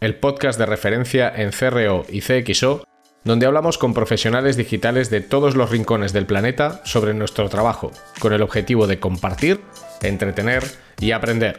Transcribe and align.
el 0.00 0.14
podcast 0.14 0.58
de 0.58 0.64
referencia 0.64 1.30
en 1.34 1.50
CRO 1.50 2.06
y 2.08 2.22
CXO, 2.22 2.84
donde 3.22 3.44
hablamos 3.44 3.76
con 3.76 3.92
profesionales 3.92 4.56
digitales 4.56 5.10
de 5.10 5.20
todos 5.20 5.56
los 5.56 5.68
rincones 5.68 6.14
del 6.14 6.24
planeta 6.24 6.80
sobre 6.86 7.12
nuestro 7.12 7.50
trabajo, 7.50 7.92
con 8.18 8.32
el 8.32 8.40
objetivo 8.40 8.86
de 8.86 8.98
compartir, 8.98 9.60
entretener 10.00 10.64
y 11.00 11.10
aprender. 11.10 11.58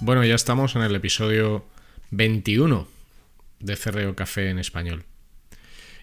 Bueno, 0.00 0.24
ya 0.24 0.36
estamos 0.36 0.76
en 0.76 0.82
el 0.82 0.94
episodio 0.94 1.64
21 2.12 2.86
de 3.58 3.76
CRO 3.76 4.14
Café 4.14 4.50
en 4.50 4.60
español. 4.60 5.04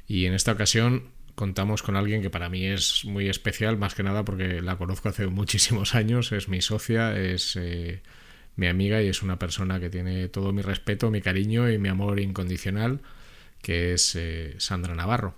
Y 0.05 0.25
en 0.25 0.33
esta 0.33 0.51
ocasión 0.51 1.14
contamos 1.35 1.83
con 1.83 1.95
alguien 1.95 2.21
que 2.21 2.29
para 2.29 2.49
mí 2.49 2.65
es 2.65 3.05
muy 3.05 3.29
especial, 3.29 3.77
más 3.77 3.93
que 3.93 4.03
nada 4.03 4.25
porque 4.25 4.61
la 4.61 4.77
conozco 4.77 5.09
hace 5.09 5.27
muchísimos 5.27 5.95
años, 5.95 6.31
es 6.31 6.49
mi 6.49 6.61
socia, 6.61 7.17
es 7.19 7.55
eh, 7.57 8.01
mi 8.55 8.67
amiga 8.67 9.01
y 9.01 9.07
es 9.07 9.21
una 9.21 9.37
persona 9.37 9.79
que 9.79 9.89
tiene 9.89 10.29
todo 10.29 10.53
mi 10.53 10.61
respeto, 10.61 11.11
mi 11.11 11.21
cariño 11.21 11.69
y 11.69 11.77
mi 11.77 11.89
amor 11.89 12.19
incondicional, 12.19 13.01
que 13.61 13.93
es 13.93 14.15
eh, 14.15 14.55
Sandra 14.57 14.95
Navarro. 14.95 15.35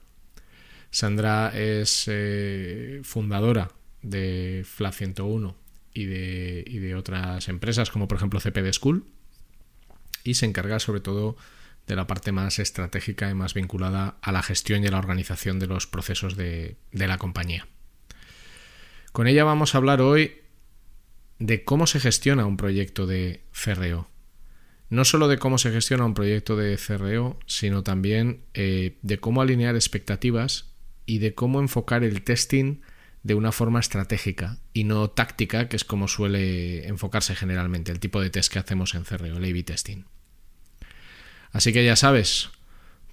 Sandra 0.92 1.52
es 1.54 2.06
eh, 2.08 3.02
fundadora 3.04 3.72
de 4.02 4.64
FLA 4.66 4.92
101 4.92 5.56
y 5.94 6.06
de, 6.06 6.64
y 6.66 6.78
de 6.78 6.96
otras 6.96 7.50
empresas 7.50 7.90
como 7.90 8.08
por 8.08 8.18
ejemplo 8.18 8.40
CPD 8.40 8.72
School 8.72 9.06
y 10.24 10.36
se 10.36 10.46
encarga 10.46 10.80
sobre 10.80 11.02
todo 11.02 11.36
de 11.88 11.96
la 11.96 12.06
parte 12.06 12.32
más 12.32 12.60
estratégica 12.60 13.30
y 13.30 13.34
más 13.34 13.54
vinculada 13.54 14.18
a 14.22 14.32
la 14.32 14.44
gestión 14.44 14.84
y 14.84 14.88
a 14.88 14.92
la 14.92 15.00
organización 15.00 15.58
de 15.58 15.68
los 15.68 15.88
procesos 15.88 16.36
de, 16.36 16.76
la 16.92 17.18
compañía. 17.18 17.68
Con 19.14 19.28
ella 19.28 19.46
vamos 19.46 19.74
a 19.74 19.78
hablar 19.78 20.02
hoy 20.02 20.42
de 21.40 21.64
cómo 21.64 21.88
se 21.88 22.00
gestiona 22.00 22.46
un 22.46 22.58
proyecto 22.58 23.08
de 23.08 23.46
CRO. 23.52 24.10
No 24.90 25.06
solo 25.06 25.28
de 25.28 25.38
cómo 25.38 25.58
se 25.58 25.72
gestiona 25.72 26.06
un 26.06 26.14
proyecto 26.14 26.56
de 26.56 26.78
CRO, 26.78 27.40
sino 27.46 27.84
también 27.84 28.44
eh, 28.54 28.98
de 29.02 29.20
cómo 29.20 29.42
alinear 29.42 29.76
expectativas 29.76 30.72
y 31.06 31.20
de 31.20 31.36
cómo 31.36 31.62
enfocar 31.62 32.04
el 32.04 32.22
testing 32.24 32.82
de 33.24 33.36
una 33.36 33.52
forma 33.52 33.80
estratégica 33.80 34.60
y 34.74 34.84
no 34.84 35.10
táctica, 35.10 35.70
que 35.70 35.78
es 35.78 35.84
como 35.84 36.08
suele 36.08 36.88
enfocarse 36.88 37.36
generalmente 37.36 37.92
el 37.92 38.00
tipo 38.00 38.22
de 38.22 38.30
test 38.30 38.52
que 38.52 38.60
hacemos 38.60 38.94
en 38.94 39.04
CRO, 39.04 39.26
el 39.26 39.36
A-B 39.38 39.64
testing. 39.64 40.06
Así 41.52 41.74
que 41.74 41.86
ya 41.86 41.96
sabes, 41.96 42.50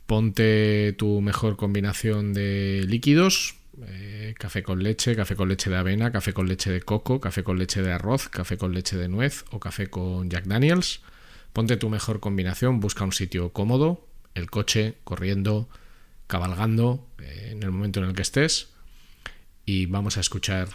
ponte 0.07 0.95
tu 0.99 1.21
mejor 1.21 1.57
combinación 1.57 2.33
de 2.35 2.85
líquidos, 2.87 3.57
eh, 3.87 4.35
café 4.39 4.63
con 4.63 4.83
leche, 4.83 5.17
café 5.17 5.37
con 5.37 5.49
leche 5.49 5.71
de 5.71 5.77
avena, 5.77 6.13
café 6.13 6.33
con 6.33 6.49
leche 6.49 6.71
de 6.71 6.83
coco, 6.83 7.21
café 7.21 7.43
con 7.43 7.59
leche 7.59 7.83
de 7.83 7.93
arroz, 7.93 8.29
café 8.29 8.57
con 8.57 8.75
leche 8.75 8.97
de 8.97 9.09
nuez 9.09 9.45
o 9.51 9.61
café 9.61 9.89
con 9.89 10.31
Jack 10.31 10.45
Daniels. 10.45 11.01
Ponte 11.53 11.77
tu 11.77 11.89
mejor 11.89 12.21
combinación, 12.21 12.81
busca 12.81 13.05
un 13.05 13.13
sitio 13.13 13.53
cómodo, 13.53 14.07
el 14.35 14.51
coche, 14.51 14.95
corriendo, 15.05 15.69
cabalgando, 16.27 17.07
eh, 17.21 17.51
en 17.53 17.63
el 17.63 17.71
momento 17.71 18.01
en 18.01 18.07
el 18.07 18.15
que 18.15 18.23
estés. 18.23 18.71
Y 19.65 19.87
vamos 19.87 20.17
a 20.17 20.21
escuchar 20.21 20.69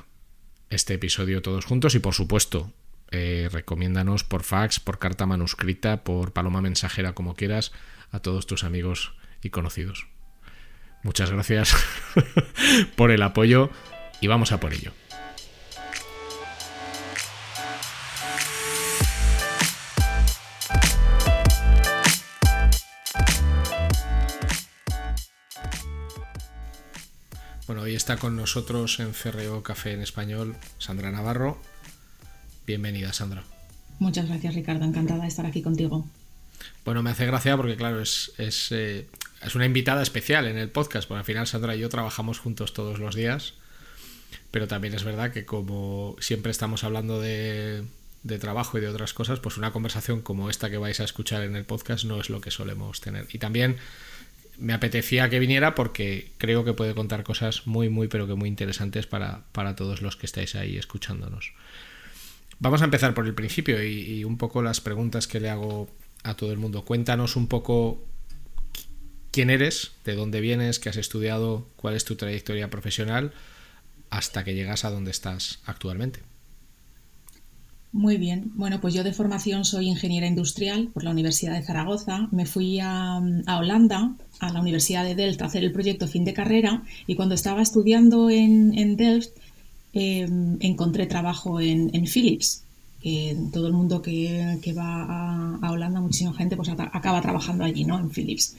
este 0.70 0.96
episodio 0.96 1.42
todos 1.42 1.66
juntos 1.66 1.96
y 1.96 2.00
por 2.00 2.14
supuesto 2.14 2.72
eh, 3.12 3.50
recomiéndanos 3.52 4.24
por 4.24 4.44
fax, 4.44 4.80
por 4.80 5.00
carta 5.00 5.26
manuscrita, 5.26 6.04
por 6.04 6.34
paloma 6.34 6.62
mensajera, 6.62 7.14
como 7.14 7.36
quieras, 7.36 7.72
a 8.12 8.20
todos 8.20 8.48
tus 8.48 8.64
amigos 8.64 9.14
y 9.42 9.50
conocidos. 9.50 10.08
Muchas 11.04 11.32
gracias 11.32 11.76
por 12.96 13.12
el 13.12 13.22
apoyo 13.22 13.70
y 14.22 14.28
vamos 14.28 14.52
a 14.52 14.60
por 14.60 14.74
ello. 14.74 14.92
Bueno, 27.70 27.84
hoy 27.84 27.94
está 27.94 28.18
con 28.18 28.36
nosotros 28.36 29.00
en 29.00 29.14
CRO 29.14 29.62
Café 29.62 29.94
en 29.94 30.02
Español 30.02 30.56
Sandra 30.80 31.12
Navarro, 31.12 31.62
Bienvenida, 32.70 33.12
Sandra. 33.14 33.44
Muchas 33.98 34.28
gracias, 34.28 34.54
Ricardo. 34.54 34.86
Encantada 34.86 35.24
de 35.24 35.28
estar 35.28 35.44
aquí 35.44 35.64
contigo. 35.64 36.08
Bueno, 36.86 37.02
me 37.02 37.10
hace 37.10 37.26
gracia 37.26 37.58
porque, 37.58 37.76
claro, 37.76 38.00
es, 38.00 38.32
es, 38.38 38.72
eh, 38.72 39.08
una 39.56 39.66
invitada 39.66 40.04
especial 40.04 40.46
en 40.46 40.56
el 40.56 40.70
podcast, 40.70 41.08
porque 41.08 41.18
al 41.18 41.26
final 41.26 41.48
Sandra 41.48 41.76
y 41.76 41.80
yo 41.80 41.90
trabajamos 41.90 42.38
juntos 42.38 42.76
todos 42.76 43.00
los 43.00 43.16
días, 43.16 43.56
pero 44.52 44.68
también 44.68 44.94
es 44.94 45.04
verdad 45.04 45.32
que 45.32 45.46
como 45.46 46.16
siempre 46.20 46.52
estamos 46.52 46.84
hablando 46.84 47.20
de, 47.20 47.86
de 48.22 48.38
trabajo 48.38 48.78
y 48.78 48.82
de 48.82 48.90
otras 48.90 49.16
cosas, 49.16 49.40
pues 49.40 49.58
una 49.58 49.72
conversación 49.72 50.22
como 50.22 50.48
esta 50.48 50.70
que 50.70 50.78
vais 50.78 51.00
a 51.00 51.06
escuchar 51.06 51.42
en 51.42 51.56
el 51.56 51.66
podcast 51.66 52.06
no 52.06 52.22
es 52.22 52.30
lo 52.30 52.40
que 52.40 52.52
solemos 52.52 53.02
tener. 53.02 53.26
Y 53.34 53.40
también 53.40 53.78
me 54.60 54.74
apetecía 54.74 55.28
que 55.32 55.40
viniera 55.40 55.74
porque 55.74 56.34
creo 56.38 56.64
que 56.64 56.74
puede 56.74 56.94
contar 56.94 57.24
cosas 57.24 57.66
muy, 57.66 57.90
muy, 57.90 58.10
pero 58.10 58.28
que 58.28 58.36
muy 58.36 58.48
interesantes 58.48 59.08
para, 59.08 59.46
para 59.54 59.76
todos 59.76 60.04
los 60.04 60.16
que 60.18 60.28
estáis 60.28 60.54
ahí 60.54 60.78
escuchándonos. 60.78 61.54
Vamos 62.60 62.82
a 62.82 62.86
empezar 62.86 63.14
por 63.14 63.26
el 63.26 63.34
principio 63.34 63.82
y, 63.84 64.24
un 64.26 64.38
poco 64.38 64.62
las 64.62 64.82
preguntas 64.82 65.28
que 65.28 65.40
le 65.40 65.50
hago 65.50 65.88
a 66.24 66.36
todo 66.36 66.52
el 66.52 66.58
mundo. 66.58 66.84
Cuéntanos 66.84 67.38
un 67.38 67.48
poco 67.48 68.04
quién 69.32 69.50
eres, 69.50 69.92
de 70.04 70.16
dónde 70.16 70.42
vienes, 70.42 70.80
qué 70.80 70.90
has 70.90 70.98
estudiado, 70.98 71.70
cuál 71.78 71.96
es 71.96 72.04
tu 72.04 72.16
trayectoria 72.16 72.70
profesional 72.70 73.32
hasta 74.10 74.44
que 74.44 74.56
llegas 74.56 74.84
a 74.84 74.90
donde 74.90 75.12
estás 75.12 75.60
actualmente. 75.66 76.22
Muy 77.92 78.18
bien, 78.18 78.52
bueno, 78.54 78.80
pues 78.82 78.94
yo 78.94 79.04
de 79.04 79.14
formación 79.14 79.66
soy 79.66 79.88
ingeniera 79.88 80.28
industrial 80.28 80.90
por 80.94 81.04
la 81.04 81.10
Universidad 81.10 81.56
de 81.56 81.64
Zaragoza. 81.64 82.28
Me 82.32 82.46
fui 82.46 82.80
a, 82.80 83.20
Holanda, 83.48 84.16
a 84.40 84.54
la 84.54 84.62
Universidad 84.62 85.04
de 85.04 85.16
Delft, 85.16 85.42
a 85.42 85.46
hacer 85.46 85.64
el 85.64 85.72
proyecto 85.72 86.08
fin 86.08 86.24
de 86.24 86.36
carrera 86.36 86.84
y 87.08 87.16
cuando 87.16 87.34
estaba 87.34 87.64
estudiando 87.64 88.30
en, 88.30 88.96
Delft 88.96 89.32
Em, 89.92 90.58
encontré 90.60 91.08
trabajo 91.08 91.60
en, 91.60 92.06
Philips. 92.06 92.64
Que 93.02 93.36
todo 93.52 93.68
el 93.68 93.74
mundo 93.74 94.02
que, 94.02 94.58
va 94.78 95.58
a, 95.62 95.72
Holanda, 95.72 96.02
muchísima 96.02 96.34
gente, 96.34 96.56
pues 96.56 96.70
acaba 96.70 97.22
trabajando 97.22 97.64
allí, 97.64 97.86
¿no? 97.86 97.98
En 97.98 98.10
Philips. 98.10 98.56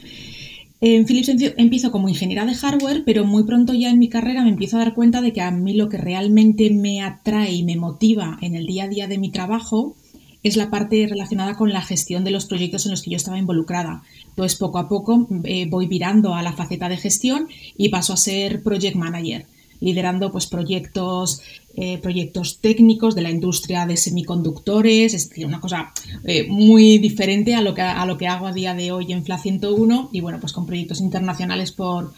En 0.81 1.05
Philips 1.05 1.29
empiezo 1.59 1.93
como 1.93 2.09
ingeniera 2.09 2.47
de 2.47 2.55
hardware, 2.55 3.03
pero 3.05 3.27
muy 3.27 3.45
pronto 3.45 3.75
ya 3.75 3.91
en 3.91 3.99
mi 3.99 4.09
carrera 4.09 4.43
me 4.43 4.49
empiezo 4.49 4.77
a 4.77 4.81
dar 4.81 4.95
cuenta 4.95 5.21
de 5.21 5.35
que 5.35 5.43
a 5.43 5.51
mí 5.51 5.75
lo 5.75 5.91
que 5.91 5.99
realmente 5.99 6.71
me 6.71 7.03
atrae 7.03 7.53
y 7.53 7.65
me 7.65 7.77
motiva 7.77 8.39
en 8.41 8.55
el 8.55 8.67
día 8.67 8.85
a 8.85 8.89
día 8.89 9.07
de 9.07 9.19
mi 9.19 9.29
trabajo 9.29 9.95
es 10.43 10.57
la 10.57 10.71
parte 10.71 11.07
relacionada 11.07 11.55
con 11.55 11.71
la 11.71 11.83
gestión 11.83 12.25
de 12.25 12.31
los 12.31 12.47
proyectos 12.47 12.87
en 12.87 12.93
los 12.93 13.03
que 13.03 13.11
yo 13.11 13.19
estaba 13.19 13.39
involucrada. 13.39 14.03
Entonces, 14.31 14.59
poco 14.59 14.79
a 14.79 14.89
poco 14.89 15.29
eh, 15.45 15.67
voy 15.69 15.87
virando 15.87 16.35
a 16.35 16.43
la 16.43 16.55
faceta 16.55 16.89
de 16.89 16.97
gestión 16.97 17.47
y 17.77 17.91
paso 17.91 18.15
a 18.15 18.17
ser 18.17 18.63
project 18.63 18.97
manager 18.97 19.45
liderando 19.81 20.31
pues, 20.31 20.47
proyectos, 20.47 21.41
eh, 21.75 21.99
proyectos 21.99 22.59
técnicos 22.61 23.15
de 23.15 23.23
la 23.23 23.31
industria 23.31 23.87
de 23.87 23.97
semiconductores, 23.97 25.15
es 25.15 25.29
decir, 25.29 25.47
una 25.47 25.61
cosa 25.61 25.93
eh, 26.25 26.47
muy 26.49 26.99
diferente 26.99 27.55
a 27.55 27.63
lo, 27.63 27.75
que, 27.75 27.83
a 27.83 28.05
lo 28.07 28.17
que 28.17 28.29
hago 28.29 28.47
a 28.47 28.53
día 28.53 28.75
de 28.75 28.93
hoy 28.93 29.13
en 29.13 29.25
FLA 29.25 29.39
101 29.39 30.11
y 30.13 30.21
bueno, 30.21 30.39
pues 30.41 30.53
con 30.53 30.67
proyectos 30.67 31.01
internacionales 31.01 31.73
por, 31.73 32.13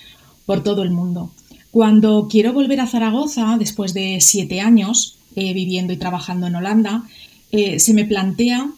por 0.47 0.63
todo 0.63 0.83
el 0.83 0.91
mundo. 0.91 1.31
Cuando 1.71 2.29
quiero 2.29 2.53
volver 2.53 2.81
a 2.81 2.87
Zaragoza, 2.87 3.57
después 3.59 3.95
de 3.95 4.19
siete 4.21 4.61
años 4.61 5.17
eh, 5.37 5.55
viviendo 5.55 5.93
y 5.93 5.97
trabajando 5.97 6.47
en 6.47 6.57
Holanda, 6.57 7.05
se 7.53 7.93
me 7.93 8.07
plantea 8.07 8.71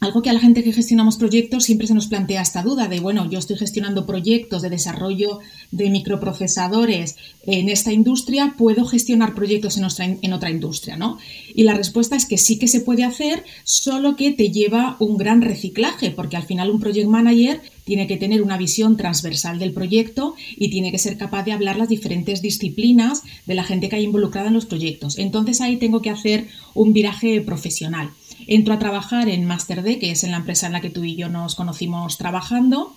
algo 0.00 0.22
que 0.22 0.30
a 0.30 0.32
la 0.32 0.40
gente 0.40 0.62
que 0.62 0.72
gestionamos 0.72 1.16
proyectos 1.16 1.64
siempre 1.64 1.86
se 1.86 1.94
nos 1.94 2.06
plantea 2.06 2.42
esta 2.42 2.62
duda 2.62 2.88
de, 2.88 3.00
bueno, 3.00 3.28
yo 3.28 3.38
estoy 3.38 3.56
gestionando 3.56 4.06
proyectos 4.06 4.62
de 4.62 4.70
desarrollo 4.70 5.40
de 5.72 5.90
microprocesadores 5.90 7.16
en 7.44 7.68
esta 7.68 7.92
industria, 7.92 8.54
¿puedo 8.56 8.84
gestionar 8.84 9.34
proyectos 9.34 9.76
en 9.76 9.84
otra, 9.84 10.04
en 10.04 10.32
otra 10.32 10.50
industria? 10.50 10.96
¿no? 10.96 11.18
Y 11.54 11.64
la 11.64 11.74
respuesta 11.74 12.16
es 12.16 12.26
que 12.26 12.38
sí 12.38 12.58
que 12.58 12.68
se 12.68 12.80
puede 12.80 13.04
hacer, 13.04 13.44
solo 13.64 14.16
que 14.16 14.30
te 14.32 14.50
lleva 14.50 14.96
un 15.00 15.16
gran 15.16 15.42
reciclaje, 15.42 16.10
porque 16.10 16.36
al 16.36 16.44
final 16.44 16.70
un 16.70 16.80
project 16.80 17.08
manager 17.08 17.60
tiene 17.84 18.06
que 18.06 18.18
tener 18.18 18.42
una 18.42 18.58
visión 18.58 18.96
transversal 18.96 19.58
del 19.58 19.72
proyecto 19.72 20.34
y 20.56 20.70
tiene 20.70 20.92
que 20.92 20.98
ser 20.98 21.16
capaz 21.16 21.44
de 21.44 21.52
hablar 21.52 21.78
las 21.78 21.88
diferentes 21.88 22.42
disciplinas 22.42 23.22
de 23.46 23.54
la 23.54 23.64
gente 23.64 23.88
que 23.88 23.96
hay 23.96 24.04
involucrada 24.04 24.48
en 24.48 24.54
los 24.54 24.66
proyectos. 24.66 25.18
Entonces 25.18 25.60
ahí 25.60 25.78
tengo 25.78 26.02
que 26.02 26.10
hacer 26.10 26.48
un 26.74 26.92
viraje 26.92 27.40
profesional. 27.40 28.10
Entro 28.50 28.72
a 28.72 28.78
trabajar 28.78 29.28
en 29.28 29.44
MasterD, 29.44 29.98
que 29.98 30.10
es 30.10 30.24
en 30.24 30.30
la 30.30 30.38
empresa 30.38 30.66
en 30.66 30.72
la 30.72 30.80
que 30.80 30.88
tú 30.88 31.04
y 31.04 31.16
yo 31.16 31.28
nos 31.28 31.54
conocimos 31.54 32.16
trabajando, 32.16 32.94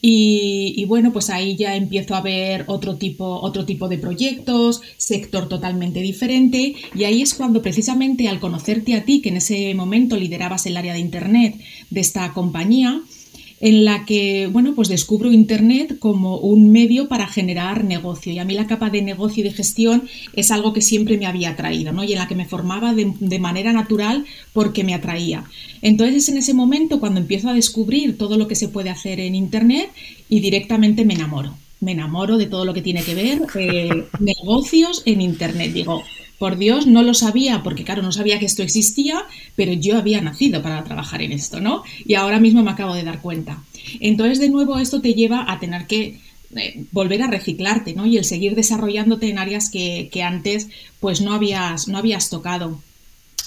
y, 0.00 0.84
bueno, 0.86 1.12
pues 1.12 1.28
ahí 1.28 1.56
ya 1.56 1.76
empiezo 1.76 2.14
a 2.14 2.20
ver 2.20 2.64
otro 2.68 2.96
tipo, 2.96 3.40
otro 3.40 3.64
tipo 3.64 3.88
de 3.88 3.98
proyectos, 3.98 4.80
sector 4.96 5.48
totalmente 5.48 6.00
diferente, 6.00 6.74
y 6.94 7.04
ahí 7.04 7.20
es 7.20 7.34
cuando 7.34 7.62
precisamente 7.62 8.28
al 8.28 8.40
conocerte 8.40 8.94
a 8.94 9.04
ti, 9.04 9.20
que 9.20 9.30
en 9.30 9.38
ese 9.38 9.74
momento 9.74 10.16
liderabas 10.16 10.66
el 10.66 10.76
área 10.76 10.94
de 10.94 11.00
Internet 11.00 11.60
de 11.90 12.00
esta 12.00 12.32
compañía, 12.32 13.00
en 13.62 13.84
la 13.84 14.04
que, 14.04 14.48
bueno, 14.48 14.74
pues 14.74 14.88
descubro 14.88 15.30
Internet 15.30 16.00
como 16.00 16.36
un 16.38 16.72
medio 16.72 17.06
para 17.06 17.28
generar 17.28 17.84
negocio. 17.84 18.32
Y 18.32 18.40
a 18.40 18.44
mí 18.44 18.54
la 18.54 18.66
capa 18.66 18.90
de 18.90 19.02
negocio 19.02 19.40
y 19.40 19.48
de 19.48 19.54
gestión 19.54 20.02
es 20.34 20.50
algo 20.50 20.72
que 20.72 20.82
siempre 20.82 21.16
me 21.16 21.26
había 21.26 21.50
atraído, 21.50 21.92
¿no? 21.92 22.02
Y 22.02 22.12
en 22.12 22.18
la 22.18 22.26
que 22.26 22.34
me 22.34 22.44
formaba 22.44 22.92
de, 22.92 23.12
de 23.20 23.38
manera 23.38 23.72
natural 23.72 24.26
porque 24.52 24.82
me 24.82 24.94
atraía. 24.94 25.44
Entonces 25.80 26.16
es 26.16 26.28
en 26.28 26.38
ese 26.38 26.54
momento 26.54 26.98
cuando 26.98 27.20
empiezo 27.20 27.50
a 27.50 27.54
descubrir 27.54 28.18
todo 28.18 28.36
lo 28.36 28.48
que 28.48 28.56
se 28.56 28.66
puede 28.66 28.90
hacer 28.90 29.20
en 29.20 29.36
Internet 29.36 29.90
y 30.28 30.40
directamente 30.40 31.04
me 31.04 31.14
enamoro. 31.14 31.54
Me 31.78 31.92
enamoro 31.92 32.38
de 32.38 32.46
todo 32.46 32.64
lo 32.64 32.74
que 32.74 32.82
tiene 32.82 33.04
que 33.04 33.14
ver 33.14 33.42
eh, 33.54 34.06
negocios 34.18 35.02
en 35.06 35.20
Internet. 35.20 35.72
Digo, 35.72 36.02
por 36.42 36.58
Dios, 36.58 36.88
no 36.88 37.04
lo 37.04 37.14
sabía, 37.14 37.62
porque 37.62 37.84
claro, 37.84 38.02
no 38.02 38.10
sabía 38.10 38.40
que 38.40 38.46
esto 38.46 38.64
existía, 38.64 39.22
pero 39.54 39.74
yo 39.74 39.96
había 39.96 40.20
nacido 40.20 40.60
para 40.60 40.82
trabajar 40.82 41.22
en 41.22 41.30
esto, 41.30 41.60
¿no? 41.60 41.84
Y 42.04 42.14
ahora 42.14 42.40
mismo 42.40 42.64
me 42.64 42.72
acabo 42.72 42.96
de 42.96 43.04
dar 43.04 43.20
cuenta. 43.20 43.62
Entonces, 44.00 44.40
de 44.40 44.48
nuevo, 44.48 44.76
esto 44.80 45.00
te 45.00 45.14
lleva 45.14 45.44
a 45.46 45.60
tener 45.60 45.86
que 45.86 46.18
eh, 46.56 46.84
volver 46.90 47.22
a 47.22 47.28
reciclarte, 47.28 47.94
¿no? 47.94 48.06
Y 48.06 48.16
el 48.16 48.24
seguir 48.24 48.56
desarrollándote 48.56 49.28
en 49.28 49.38
áreas 49.38 49.70
que, 49.70 50.08
que 50.10 50.24
antes, 50.24 50.66
pues 50.98 51.20
no 51.20 51.32
habías, 51.32 51.86
no 51.86 51.96
habías 51.96 52.28
tocado. 52.28 52.80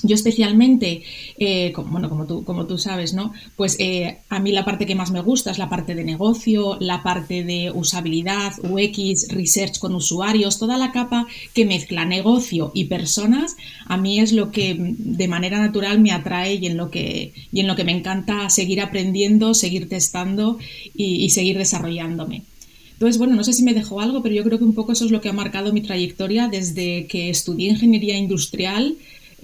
Yo 0.03 0.15
especialmente, 0.15 1.03
eh, 1.37 1.71
como, 1.71 1.91
bueno, 1.91 2.09
como 2.09 2.25
tú, 2.25 2.43
como 2.43 2.67
tú 2.67 2.77
sabes, 2.77 3.13
¿no? 3.13 3.33
Pues 3.55 3.77
eh, 3.79 4.19
a 4.29 4.39
mí 4.39 4.51
la 4.51 4.65
parte 4.65 4.85
que 4.85 4.95
más 4.95 5.11
me 5.11 5.21
gusta 5.21 5.51
es 5.51 5.57
la 5.57 5.69
parte 5.69 5.95
de 5.95 6.03
negocio, 6.03 6.77
la 6.79 7.01
parte 7.01 7.43
de 7.43 7.71
usabilidad, 7.71 8.53
UX, 8.63 9.29
research 9.29 9.79
con 9.79 9.95
usuarios, 9.95 10.59
toda 10.59 10.77
la 10.77 10.91
capa 10.91 11.27
que 11.53 11.65
mezcla 11.65 12.05
negocio 12.05 12.71
y 12.73 12.85
personas, 12.85 13.55
a 13.85 13.97
mí 13.97 14.19
es 14.19 14.33
lo 14.33 14.51
que 14.51 14.75
de 14.77 15.27
manera 15.27 15.59
natural 15.59 15.99
me 15.99 16.11
atrae 16.11 16.55
y 16.55 16.67
en 16.67 16.77
lo 16.77 16.91
que, 16.91 17.33
y 17.51 17.59
en 17.61 17.67
lo 17.67 17.75
que 17.75 17.83
me 17.83 17.93
encanta 17.93 18.49
seguir 18.49 18.81
aprendiendo, 18.81 19.53
seguir 19.53 19.87
testando 19.89 20.59
y, 20.93 21.23
y 21.23 21.29
seguir 21.29 21.57
desarrollándome. 21.57 22.43
Entonces, 22.95 23.17
bueno, 23.17 23.35
no 23.35 23.43
sé 23.43 23.51
si 23.51 23.63
me 23.63 23.73
dejó 23.73 23.99
algo, 23.99 24.23
pero 24.23 24.35
yo 24.35 24.43
creo 24.45 24.57
que 24.57 24.63
un 24.63 24.73
poco 24.73 24.93
eso 24.93 25.03
es 25.03 25.11
lo 25.11 25.19
que 25.19 25.27
ha 25.27 25.33
marcado 25.33 25.73
mi 25.73 25.81
trayectoria 25.81 26.47
desde 26.47 27.07
que 27.07 27.29
estudié 27.29 27.69
ingeniería 27.69 28.17
industrial 28.17 28.95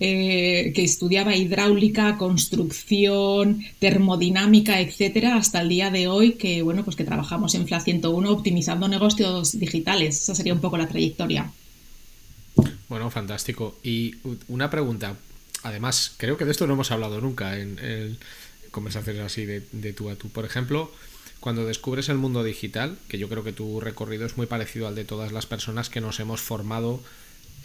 eh, 0.03 0.74
que 0.74 0.83
estudiaba 0.83 1.36
hidráulica, 1.36 2.18
construcción, 2.18 3.63
termodinámica, 3.77 4.81
etcétera, 4.81 5.36
hasta 5.36 5.62
el 5.62 5.69
día 5.69 5.92
de 5.92 6.07
hoy 6.07 6.31
que 6.31 6.63
bueno, 6.63 6.83
pues 6.83 6.95
que 6.95 7.03
trabajamos 7.03 7.53
en 7.53 7.68
FLA 7.68 7.81
101 7.81 8.31
optimizando 8.31 8.88
negocios 8.88 9.59
digitales. 9.59 10.19
Esa 10.19 10.33
sería 10.33 10.56
un 10.56 10.59
poco 10.59 10.80
la 10.80 10.88
trayectoria. 10.88 11.51
Bueno, 12.89 13.12
fantástico. 13.12 13.77
Y 13.83 14.15
una 14.48 14.71
pregunta, 14.71 15.18
además, 15.62 16.15
creo 16.18 16.36
que 16.36 16.45
de 16.45 16.51
esto 16.51 16.65
no 16.65 16.74
hemos 16.74 16.89
hablado 16.89 17.21
nunca 17.21 17.59
en, 17.59 18.18
conversaciones 18.71 19.21
así 19.21 19.45
de, 19.45 19.94
tú 19.94 20.09
a 20.09 20.15
tú. 20.15 20.30
Por 20.30 20.45
ejemplo, 20.45 20.92
cuando 21.39 21.63
descubres 21.63 22.09
el 22.09 22.18
mundo 22.18 22.44
digital, 22.44 22.98
que 23.07 23.19
yo 23.19 23.30
creo 23.30 23.44
que 23.44 23.53
tu 23.53 23.80
recorrido 23.80 24.25
es 24.25 24.36
muy 24.36 24.48
parecido 24.48 24.88
al 24.88 24.95
de 24.95 25.06
todas 25.06 25.31
las 25.31 25.45
personas 25.45 25.92
que 25.92 26.01
nos 26.01 26.19
hemos 26.19 26.42
formado 26.42 27.03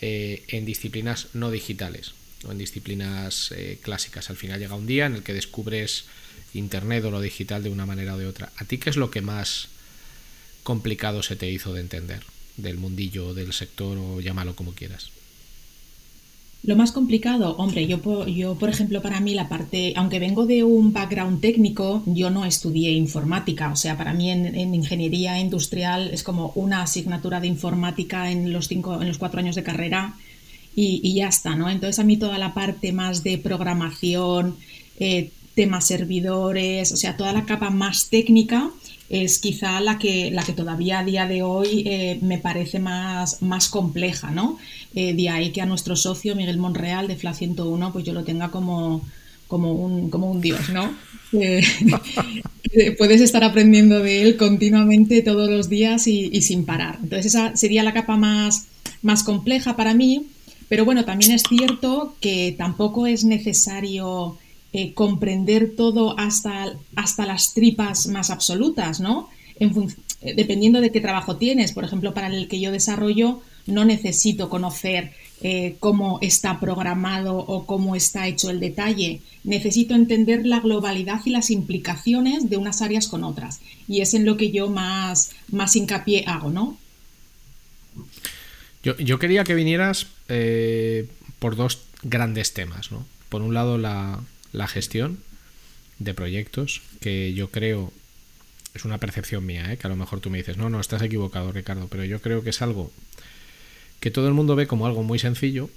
eh, 0.02 0.44
en 0.48 0.66
disciplinas 0.66 1.28
no 1.32 1.50
digitales 1.50 2.12
en 2.52 2.58
disciplinas 2.58 3.52
eh, 3.52 3.78
clásicas. 3.82 4.30
Al 4.30 4.36
final 4.36 4.60
llega 4.60 4.74
un 4.74 4.86
día 4.86 5.06
en 5.06 5.14
el 5.14 5.22
que 5.22 5.34
descubres 5.34 6.04
Internet 6.54 7.04
o 7.04 7.10
lo 7.10 7.20
digital 7.20 7.62
de 7.62 7.70
una 7.70 7.86
manera 7.86 8.14
o 8.14 8.18
de 8.18 8.26
otra. 8.26 8.50
¿A 8.56 8.64
ti 8.64 8.78
qué 8.78 8.90
es 8.90 8.96
lo 8.96 9.10
que 9.10 9.20
más 9.20 9.68
complicado 10.62 11.22
se 11.22 11.36
te 11.36 11.50
hizo 11.50 11.72
de 11.72 11.80
entender 11.80 12.22
del 12.56 12.78
mundillo, 12.78 13.34
del 13.34 13.52
sector 13.52 13.98
o 13.98 14.20
llámalo 14.20 14.56
como 14.56 14.72
quieras? 14.72 15.10
Lo 16.62 16.74
más 16.74 16.90
complicado, 16.90 17.54
hombre, 17.58 17.86
yo, 17.86 18.26
yo 18.26 18.56
por 18.56 18.68
ejemplo 18.68 19.00
para 19.00 19.20
mí 19.20 19.34
la 19.34 19.48
parte, 19.48 19.92
aunque 19.94 20.18
vengo 20.18 20.46
de 20.46 20.64
un 20.64 20.92
background 20.92 21.40
técnico, 21.40 22.02
yo 22.06 22.28
no 22.30 22.44
estudié 22.44 22.90
informática, 22.90 23.70
o 23.70 23.76
sea, 23.76 23.96
para 23.96 24.12
mí 24.12 24.30
en, 24.30 24.74
ingeniería 24.74 25.38
industrial 25.38 26.10
es 26.12 26.24
como 26.24 26.50
una 26.56 26.82
asignatura 26.82 27.38
de 27.38 27.46
informática 27.46 28.32
en 28.32 28.52
los, 28.52 28.66
cinco, 28.66 29.00
en 29.00 29.06
los 29.06 29.18
cuatro 29.18 29.38
años 29.38 29.54
de 29.54 29.62
carrera 29.62 30.16
y, 30.78 31.14
ya 31.14 31.28
está, 31.28 31.56
¿no? 31.56 31.70
Entonces 31.70 31.98
a 31.98 32.04
mí 32.04 32.18
toda 32.18 32.36
la 32.36 32.52
parte 32.52 32.92
más 32.92 33.24
de 33.24 33.38
programación, 33.38 34.56
eh, 35.00 35.30
temas 35.54 35.86
servidores, 35.86 36.92
o 36.92 36.96
sea, 36.98 37.16
toda 37.16 37.32
la 37.32 37.46
capa 37.46 37.70
más 37.70 38.10
técnica 38.10 38.70
es 39.08 39.38
quizá 39.38 39.80
la 39.80 39.98
que, 39.98 40.30
la 40.30 40.42
que 40.42 40.52
todavía 40.52 40.98
a 40.98 41.04
día 41.04 41.26
de 41.26 41.42
hoy 41.42 41.84
eh, 41.86 42.18
me 42.20 42.36
parece 42.36 42.78
más, 42.78 43.40
más 43.40 43.70
compleja, 43.70 44.30
¿no? 44.30 44.58
Eh, 44.94 45.14
de 45.14 45.30
ahí 45.30 45.50
que 45.50 45.62
a 45.62 45.66
nuestro 45.66 45.96
socio 45.96 46.36
Miguel 46.36 46.58
Monreal 46.58 47.08
de 47.08 47.16
FLA 47.16 47.32
101, 47.32 47.92
pues 47.92 48.04
yo 48.04 48.12
lo 48.12 48.24
tenga 48.24 48.50
como, 48.50 49.02
como, 49.46 49.72
un, 49.72 50.10
como 50.10 50.30
un 50.30 50.42
dios, 50.42 50.68
¿no? 50.68 50.94
puedes 52.98 53.20
estar 53.22 53.44
aprendiendo 53.44 54.00
de 54.00 54.22
él 54.22 54.36
continuamente 54.36 55.22
todos 55.22 55.48
los 55.48 55.70
días 55.70 56.06
y, 56.06 56.28
y, 56.30 56.42
sin 56.42 56.66
parar. 56.66 56.98
Entonces 57.02 57.26
esa 57.26 57.56
sería 57.56 57.82
la 57.82 57.94
capa 57.94 58.16
más, 58.16 58.66
más 59.00 59.22
compleja 59.22 59.74
para 59.74 59.94
mí 59.94 60.26
pero 60.68 60.84
bueno, 60.84 61.04
también 61.04 61.32
es 61.32 61.42
cierto 61.48 62.16
que 62.20 62.54
tampoco 62.56 63.06
es 63.06 63.24
necesario 63.24 64.38
eh, 64.72 64.92
comprender 64.94 65.74
todo 65.76 66.18
hasta, 66.18 66.74
hasta 66.94 67.26
las 67.26 67.54
tripas 67.54 68.08
más 68.08 68.30
absolutas, 68.30 69.00
¿no? 69.00 69.28
Eh, 69.58 70.34
dependiendo 70.34 70.80
de 70.80 70.90
qué 70.90 71.00
trabajo 71.00 71.36
tienes. 71.36 71.72
Por 71.72 71.84
ejemplo, 71.84 72.12
para 72.14 72.28
el 72.28 72.48
que 72.48 72.60
yo 72.60 72.72
desarrollo, 72.72 73.40
no 73.66 73.84
necesito 73.84 74.48
conocer 74.48 75.12
eh, 75.42 75.76
cómo 75.80 76.18
está 76.20 76.60
programado 76.60 77.36
o 77.38 77.66
cómo 77.66 77.96
está 77.96 78.26
hecho 78.26 78.50
el 78.50 78.60
detalle. 78.60 79.20
Necesito 79.44 79.94
entender 79.94 80.46
la 80.46 80.60
globalidad 80.60 81.20
y 81.24 81.30
las 81.30 81.50
implicaciones 81.50 82.50
de 82.50 82.56
unas 82.56 82.82
áreas 82.82 83.08
con 83.08 83.24
otras. 83.24 83.60
Y 83.88 84.00
es 84.00 84.14
en 84.14 84.24
lo 84.24 84.36
que 84.36 84.50
yo 84.50 84.68
más, 84.68 85.30
más 85.50 85.76
hincapié 85.76 86.24
hago, 86.26 86.50
¿no? 86.50 86.76
Yo, 88.94 89.18
quería 89.18 89.42
que 89.42 89.56
vinieras 89.56 90.06
eh, 90.28 91.08
por 91.40 91.56
dos 91.56 91.82
grandes 92.04 92.54
temas, 92.54 92.92
¿no? 92.92 93.04
Por 93.28 93.42
un 93.42 93.52
lado, 93.52 93.78
la, 93.78 94.22
gestión 94.68 95.18
de 95.98 96.14
proyectos, 96.14 96.82
que 97.00 97.34
yo 97.34 97.50
creo 97.50 97.92
es 98.74 98.84
una 98.84 98.98
percepción 98.98 99.44
mía, 99.44 99.72
¿eh? 99.72 99.76
que 99.76 99.88
a 99.88 99.90
lo 99.90 99.96
mejor 99.96 100.20
tú 100.20 100.30
me 100.30 100.38
dices, 100.38 100.56
no, 100.56 100.70
no, 100.70 100.78
estás 100.78 101.02
equivocado, 101.02 101.50
Ricardo, 101.50 101.88
pero 101.88 102.04
yo 102.04 102.20
creo 102.20 102.44
que 102.44 102.50
es 102.50 102.62
algo 102.62 102.92
que 103.98 104.12
todo 104.12 104.28
el 104.28 104.34
mundo 104.34 104.54
ve 104.54 104.68
como 104.68 104.86
algo 104.86 105.02
muy 105.02 105.18
sencillo 105.18 105.68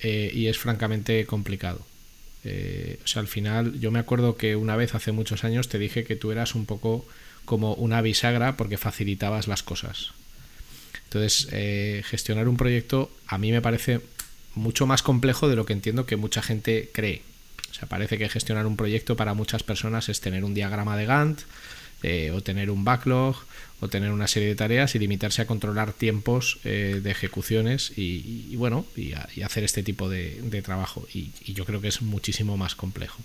eh, 0.00 0.30
y 0.32 0.46
es 0.46 0.58
francamente 0.58 1.26
complicado. 1.26 1.80
o 2.44 3.06
sea, 3.06 3.20
al 3.20 3.28
final, 3.28 3.80
yo 3.80 3.90
me 3.90 3.98
acuerdo 3.98 4.36
que 4.36 4.56
una 4.56 4.76
vez 4.76 4.94
hace 4.94 5.12
muchos 5.12 5.44
años 5.44 5.68
te 5.68 5.78
dije 5.78 6.04
que 6.04 6.16
tú 6.16 6.32
eras 6.32 6.54
un 6.54 6.64
poco 6.64 7.06
como 7.44 7.74
una 7.74 8.00
bisagra 8.00 8.56
porque 8.56 8.78
facilitabas 8.78 9.46
las 9.46 9.62
cosas. 9.62 10.12
Entonces, 11.08 11.48
eh, 11.52 12.02
gestionar 12.04 12.48
un 12.48 12.58
proyecto 12.58 13.10
a 13.26 13.38
mí 13.38 13.50
me 13.50 13.62
parece 13.62 14.00
mucho 14.54 14.86
más 14.86 15.02
complejo 15.02 15.48
de 15.48 15.56
lo 15.56 15.64
que 15.64 15.72
entiendo 15.72 16.04
que 16.04 16.16
mucha 16.16 16.42
gente 16.42 16.90
cree. 16.92 17.22
O 17.70 17.74
sea, 17.74 17.88
parece 17.88 18.18
que 18.18 18.28
gestionar 18.28 18.66
un 18.66 18.76
proyecto 18.76 19.16
para 19.16 19.32
muchas 19.32 19.62
personas 19.62 20.10
es 20.10 20.20
tener 20.20 20.44
un 20.44 20.52
diagrama 20.52 20.96
de 20.96 21.06
Gantt, 21.06 21.40
eh, 22.02 22.30
o 22.30 22.42
tener 22.42 22.70
un 22.70 22.84
backlog, 22.84 23.36
o 23.80 23.88
tener 23.88 24.10
una 24.10 24.28
serie 24.28 24.48
de 24.48 24.54
tareas 24.54 24.94
y 24.94 24.98
limitarse 24.98 25.42
a 25.42 25.46
controlar 25.46 25.92
tiempos 25.92 26.58
eh, 26.64 27.00
de 27.02 27.10
ejecuciones 27.10 27.92
y, 27.96 28.54
bueno, 28.56 28.84
y, 28.94 29.12
hacer 29.42 29.64
este 29.64 29.82
tipo 29.82 30.08
de, 30.10 30.62
trabajo. 30.62 31.06
y, 31.12 31.32
yo 31.52 31.64
creo 31.64 31.80
que 31.80 31.88
es 31.88 32.02
muchísimo 32.02 32.56
más 32.56 32.74
complejo. 32.74 33.18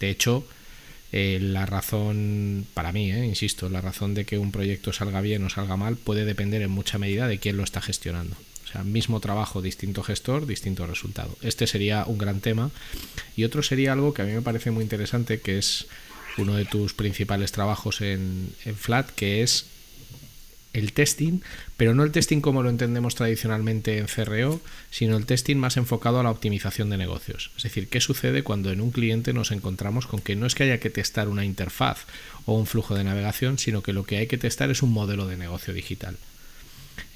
De 0.00 0.08
hecho, 0.08 0.46
eh, 1.12 1.38
la 1.40 1.64
razón, 1.64 2.66
para 2.74 2.92
mí, 2.92 3.10
eh, 3.10 3.24
insisto, 3.24 3.68
la 3.68 3.80
razón 3.80 4.14
de 4.14 4.24
que 4.24 4.38
un 4.38 4.52
proyecto 4.52 4.92
salga 4.92 5.20
bien 5.20 5.42
o 5.44 5.50
salga 5.50 5.76
mal 5.76 5.96
puede 5.96 6.24
depender 6.24 6.60
en 6.62 6.70
mucha 6.70 6.98
medida 6.98 7.26
de 7.28 7.38
quién 7.38 7.56
lo 7.56 7.64
está 7.64 7.80
gestionando. 7.80 8.36
O 8.64 8.70
sea, 8.70 8.84
mismo 8.84 9.18
trabajo, 9.20 9.62
distinto 9.62 10.02
gestor, 10.02 10.46
distinto 10.46 10.86
resultado. 10.86 11.34
Este 11.40 11.66
sería 11.66 12.04
un 12.04 12.18
gran 12.18 12.40
tema. 12.40 12.70
Y 13.34 13.44
otro 13.44 13.62
sería 13.62 13.94
algo 13.94 14.12
que 14.12 14.20
a 14.20 14.26
mí 14.26 14.32
me 14.32 14.42
parece 14.42 14.70
muy 14.70 14.82
interesante, 14.82 15.40
que 15.40 15.56
es 15.56 15.86
uno 16.36 16.54
de 16.54 16.66
tus 16.66 16.92
principales 16.92 17.50
trabajos 17.52 18.02
en, 18.02 18.52
Flat, 18.76 19.10
que 19.10 19.42
es 19.42 19.66
el 20.72 20.92
testing, 20.92 21.40
pero 21.76 21.94
no 21.94 22.02
el 22.04 22.12
testing 22.12 22.40
como 22.40 22.62
lo 22.62 22.70
entendemos 22.70 23.14
tradicionalmente 23.14 23.98
en 23.98 24.06
CRO, 24.06 24.60
sino 24.90 25.16
el 25.16 25.26
testing 25.26 25.56
más 25.56 25.76
enfocado 25.76 26.20
a 26.20 26.22
la 26.22 26.30
optimización 26.30 26.90
de 26.90 26.98
negocios. 26.98 27.50
Es 27.56 27.62
decir, 27.62 27.88
qué 27.88 28.00
sucede 28.00 28.42
cuando 28.42 28.70
en 28.70 28.80
un 28.80 28.90
cliente 28.90 29.32
nos 29.32 29.50
encontramos 29.50 30.06
con 30.06 30.20
que 30.20 30.36
no 30.36 30.46
es 30.46 30.54
que 30.54 30.64
haya 30.64 30.80
que 30.80 30.90
testar 30.90 31.28
una 31.28 31.44
interfaz 31.44 32.04
o 32.44 32.54
un 32.54 32.66
flujo 32.66 32.94
de 32.94 33.04
navegación, 33.04 33.58
sino 33.58 33.82
que 33.82 33.92
lo 33.92 34.04
que 34.04 34.18
hay 34.18 34.26
que 34.26 34.38
testar 34.38 34.70
es 34.70 34.82
un 34.82 34.92
modelo 34.92 35.26
de 35.26 35.36
negocio 35.36 35.72
digital. 35.74 36.16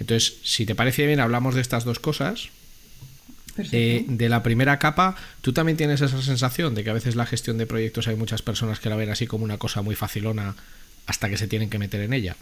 Entonces, 0.01 0.39
si 0.43 0.67
te 0.67 0.75
parece 0.75 1.07
bien, 1.07 1.21
hablamos 1.21 1.55
de 1.55 1.61
estas 1.61 1.85
dos 1.85 1.99
cosas. 1.99 2.49
Eh, 3.71 4.07
de 4.09 4.31
la 4.31 4.43
primera 4.43 4.79
capa, 4.79 5.15
¿tú 5.43 5.53
también 5.53 5.77
tienes 5.77 6.01
esa 6.01 6.23
sensación 6.23 6.75
de 6.75 6.85
que 6.85 6.91
a 6.91 6.95
veces 6.95 7.17
la 7.17 7.27
gestión 7.27 7.59
de 7.59 7.67
proyectos 7.67 8.09
hay 8.09 8.17
muchas 8.17 8.41
personas 8.41 8.81
que 8.81 8.89
la 8.89 8.97
ven 8.97 9.11
así 9.11 9.27
como 9.27 9.45
una 9.45 9.59
cosa 9.59 9.83
muy 9.83 9.95
facilona 9.95 10.57
hasta 11.07 11.29
que 11.29 11.37
se 11.37 11.49
tienen 11.49 11.69
que 11.69 11.79
meter 11.79 12.01
en 12.01 12.15
ella? 12.15 12.37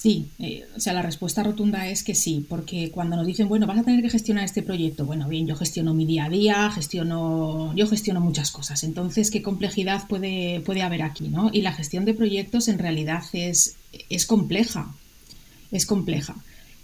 Sí, 0.00 0.28
eh, 0.38 0.64
o 0.76 0.78
sea, 0.78 0.92
la 0.92 1.02
respuesta 1.02 1.42
rotunda 1.42 1.88
es 1.88 2.04
que 2.04 2.14
sí, 2.14 2.46
porque 2.48 2.92
cuando 2.92 3.16
nos 3.16 3.26
dicen, 3.26 3.48
bueno, 3.48 3.66
vas 3.66 3.78
a 3.78 3.82
tener 3.82 4.00
que 4.00 4.08
gestionar 4.08 4.44
este 4.44 4.62
proyecto, 4.62 5.04
bueno, 5.04 5.26
bien, 5.26 5.48
yo 5.48 5.56
gestiono 5.56 5.92
mi 5.92 6.06
día 6.06 6.26
a 6.26 6.28
día, 6.28 6.70
gestiono, 6.70 7.74
yo 7.74 7.88
gestiono 7.88 8.20
muchas 8.20 8.52
cosas, 8.52 8.84
entonces, 8.84 9.28
¿qué 9.32 9.42
complejidad 9.42 10.06
puede, 10.06 10.60
puede 10.60 10.82
haber 10.82 11.02
aquí, 11.02 11.26
no? 11.26 11.50
Y 11.52 11.62
la 11.62 11.72
gestión 11.72 12.04
de 12.04 12.14
proyectos 12.14 12.68
en 12.68 12.78
realidad 12.78 13.24
es, 13.32 13.74
es 14.08 14.24
compleja, 14.24 14.94
es 15.72 15.84
compleja. 15.84 16.36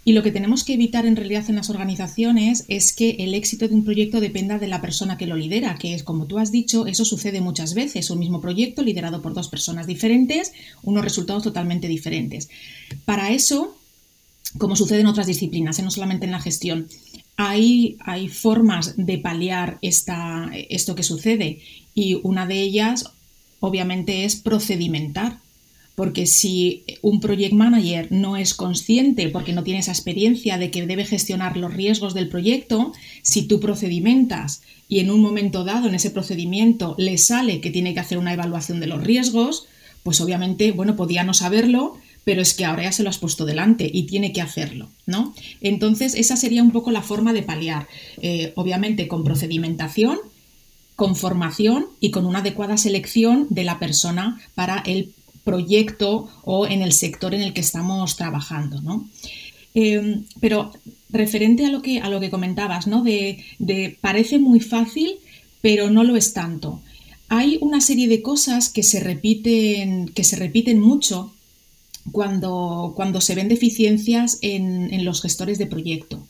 Y 0.07 0.13
lo 0.13 0.21
que 0.21 0.31
tenemos 0.31 0.63
que 0.63 0.75
evitar 0.75 1.07
en 1.07 1.15
realidad 1.15 1.49
en 1.49 1.55
las 1.55 1.71
organizaciones 1.71 2.63
es 2.67 2.93
que 2.93 3.17
el 3.19 3.33
éxito 3.33 3.67
de 3.67 3.73
un 3.73 3.83
proyecto 3.83 4.21
dependa 4.21 4.59
de 4.59 4.67
la 4.67 4.79
persona 4.79 5.17
que 5.17 5.25
lo 5.25 5.35
lidera, 5.35 5.79
que 5.79 5.95
es 5.95 6.03
como 6.03 6.27
tú 6.27 6.37
has 6.37 6.51
dicho, 6.51 6.85
eso 6.85 7.03
sucede 7.05 7.41
muchas 7.41 7.73
veces, 7.73 8.11
un 8.11 8.19
mismo 8.19 8.39
proyecto 8.39 8.83
liderado 8.83 9.23
por 9.23 9.33
dos 9.33 9.47
personas 9.47 9.87
diferentes, 9.87 10.53
unos 10.83 11.03
resultados 11.03 11.41
totalmente 11.41 11.87
diferentes. 11.87 12.49
Para 13.03 13.31
eso, 13.31 13.75
como 14.59 14.75
sucede 14.75 14.99
en 14.99 15.07
otras 15.07 15.25
disciplinas, 15.25 15.79
¿eh? 15.79 15.81
no 15.81 15.89
solamente 15.89 16.27
en 16.27 16.33
la 16.33 16.39
gestión, 16.39 16.87
hay, 17.35 17.97
hay 17.99 18.29
formas 18.29 18.93
de 18.97 19.17
paliar 19.17 19.79
esta, 19.81 20.51
esto 20.69 20.93
que 20.93 21.01
sucede 21.01 21.61
y 21.95 22.19
una 22.21 22.45
de 22.45 22.61
ellas 22.61 23.11
obviamente 23.59 24.23
es 24.23 24.35
procedimentar 24.35 25.39
porque 25.95 26.27
si 26.27 26.83
un 27.01 27.21
project 27.21 27.53
manager 27.53 28.07
no 28.11 28.35
es 28.37 28.53
consciente, 28.53 29.29
porque 29.29 29.53
no 29.53 29.63
tiene 29.63 29.79
esa 29.79 29.91
experiencia 29.91 30.57
de 30.57 30.69
que 30.69 30.85
debe 30.85 31.05
gestionar 31.05 31.55
los 31.57 31.73
riesgos 31.73 32.13
del 32.13 32.27
proyecto, 32.27 32.91
si 33.21 33.43
tú 33.43 33.59
procedimentas 33.59 34.61
y 34.89 34.99
en 34.99 35.09
un 35.09 35.21
momento 35.21 35.63
dado 35.63 35.87
en 35.87 35.95
ese 35.95 36.11
procedimiento 36.11 36.95
le 36.97 37.17
sale 37.17 37.61
que 37.61 37.71
tiene 37.71 37.93
que 37.93 38.01
hacer 38.01 38.17
una 38.17 38.33
evaluación 38.33 38.79
de 38.79 38.87
los 38.87 39.03
riesgos, 39.03 39.67
pues 40.03 40.21
obviamente, 40.21 40.71
bueno, 40.71 40.95
podía 40.95 41.23
no 41.23 41.33
saberlo, 41.33 41.97
pero 42.25 42.41
es 42.41 42.53
que 42.53 42.65
ahora 42.65 42.83
ya 42.83 42.91
se 42.91 43.03
lo 43.03 43.09
has 43.09 43.17
puesto 43.17 43.45
delante 43.45 43.89
y 43.91 44.03
tiene 44.03 44.33
que 44.33 44.41
hacerlo, 44.41 44.89
¿no? 45.05 45.33
Entonces, 45.61 46.13
esa 46.15 46.35
sería 46.35 46.61
un 46.61 46.71
poco 46.71 46.91
la 46.91 47.01
forma 47.01 47.33
de 47.33 47.43
paliar, 47.43 47.87
eh, 48.21 48.51
obviamente 48.55 49.07
con 49.07 49.23
procedimentación, 49.23 50.19
con 50.95 51.15
formación 51.15 51.87
y 51.99 52.11
con 52.11 52.25
una 52.25 52.39
adecuada 52.39 52.77
selección 52.77 53.47
de 53.49 53.63
la 53.63 53.79
persona 53.79 54.41
para 54.55 54.79
el 54.85 55.11
proyecto 55.45 56.29
o 56.43 56.67
en 56.67 56.81
el 56.81 56.91
sector 56.91 57.33
en 57.33 57.41
el 57.41 57.53
que 57.53 57.61
estamos 57.61 58.17
trabajando, 58.17 58.81
¿no? 58.81 59.07
Eh, 59.75 60.23
pero 60.41 60.73
referente 61.09 61.65
a 61.65 61.69
lo 61.69 61.81
que, 61.81 61.99
a 61.99 62.09
lo 62.09 62.19
que 62.19 62.29
comentabas, 62.29 62.87
¿no? 62.87 63.03
De, 63.03 63.43
parece 64.01 64.39
muy 64.39 64.59
fácil, 64.59 65.15
pero 65.61 65.89
no 65.89 66.03
lo 66.03 66.17
es 66.17 66.33
tanto. 66.33 66.81
Hay 67.29 67.57
una 67.61 67.79
serie 67.79 68.07
de 68.07 68.21
cosas 68.21 68.69
que 68.69 68.83
se 68.83 68.99
repiten, 68.99 70.09
que 70.09 70.23
se 70.23 70.35
repiten 70.35 70.79
mucho 70.79 71.33
cuando, 72.11 72.93
cuando 72.95 73.21
se 73.21 73.35
ven 73.35 73.47
deficiencias 73.47 74.39
en, 74.41 74.93
en 74.93 75.05
los 75.05 75.21
gestores 75.21 75.57
de 75.57 75.67
proyecto. 75.67 76.27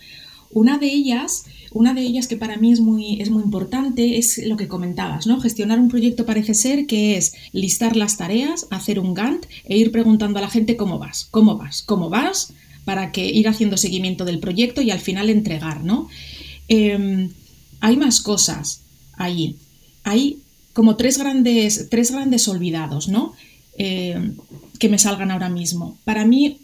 Una 0.56 0.78
de 0.78 0.88
ellas, 0.88 1.44
una 1.74 1.94
de 1.94 2.00
ellas 2.00 2.30
que 2.30 2.38
para 2.38 2.56
mí 2.56 2.72
es 2.72 2.80
muy, 2.80 3.22
es 3.22 3.30
muy 3.30 3.44
importante 3.44 4.18
es 4.18 4.38
lo 4.38 4.56
que 4.56 4.70
comentabas, 4.70 5.28
¿no? 5.28 5.42
Gestionar 5.42 5.82
un 5.82 5.90
proyecto 5.90 6.26
parece 6.26 6.54
ser 6.54 6.88
que 6.88 7.18
es 7.18 7.34
listar 7.52 7.98
las 7.98 8.16
tareas, 8.16 8.66
hacer 8.70 8.98
un 8.98 9.14
Gantt 9.14 9.48
e 9.66 9.78
ir 9.78 9.92
preguntando 9.92 10.40
a 10.40 10.42
la 10.42 10.50
gente 10.50 10.78
cómo 10.78 10.98
vas, 10.98 11.28
cómo 11.30 11.58
vas, 11.58 11.82
cómo 11.82 12.10
vas, 12.10 12.54
para 12.86 13.12
que 13.12 13.26
ir 13.26 13.50
haciendo 13.50 13.76
seguimiento 13.76 14.24
del 14.24 14.40
proyecto 14.40 14.82
y 14.82 14.92
al 14.92 15.02
final 15.02 15.30
entregar, 15.30 15.84
¿no? 15.84 16.08
Em, 16.70 17.32
hay 17.82 17.98
más 17.98 18.22
cosas 18.22 18.80
ahí. 19.18 19.58
Hay 20.06 20.40
como 20.72 20.96
tres 20.96 21.18
grandes, 21.18 21.90
tres 21.90 22.12
grandes 22.12 22.48
olvidados, 22.48 23.10
¿no? 23.10 23.34
Em, 23.78 24.38
que 24.80 24.88
me 24.88 25.00
salgan 25.00 25.32
ahora 25.32 25.50
mismo. 25.50 25.98
Para 26.06 26.26
mí, 26.26 26.60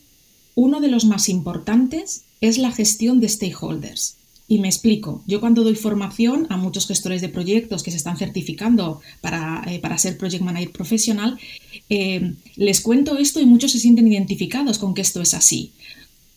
uno 0.56 0.80
de 0.80 0.88
los 0.88 1.04
más 1.04 1.28
importantes 1.28 2.24
es 2.42 2.58
la 2.58 2.72
gestión 2.72 3.20
de 3.20 3.30
stakeholders. 3.30 4.18
Y 4.48 4.60
me 4.60 4.68
explico, 4.68 5.24
yo 5.28 5.40
cuando 5.40 5.64
doy 5.64 5.76
formación 5.76 6.46
a 6.50 6.58
muchos 6.58 6.86
gestores 6.86 7.22
de 7.22 7.30
proyectos 7.30 7.84
que 7.84 7.92
se 7.92 7.96
están 7.96 8.18
certificando 8.18 9.00
para, 9.22 9.64
eh, 9.66 9.82
ser 9.98 10.18
Project 10.18 10.44
Manager 10.44 10.72
profesional, 10.72 11.40
eh, 11.90 12.34
les 12.58 12.82
cuento 12.82 13.18
esto 13.18 13.40
y 13.40 13.46
muchos 13.46 13.72
se 13.72 13.80
sienten 13.80 14.10
identificados 14.10 14.78
con 14.78 14.94
que 14.94 15.04
esto 15.04 15.22
es 15.22 15.34
así. 15.34 15.72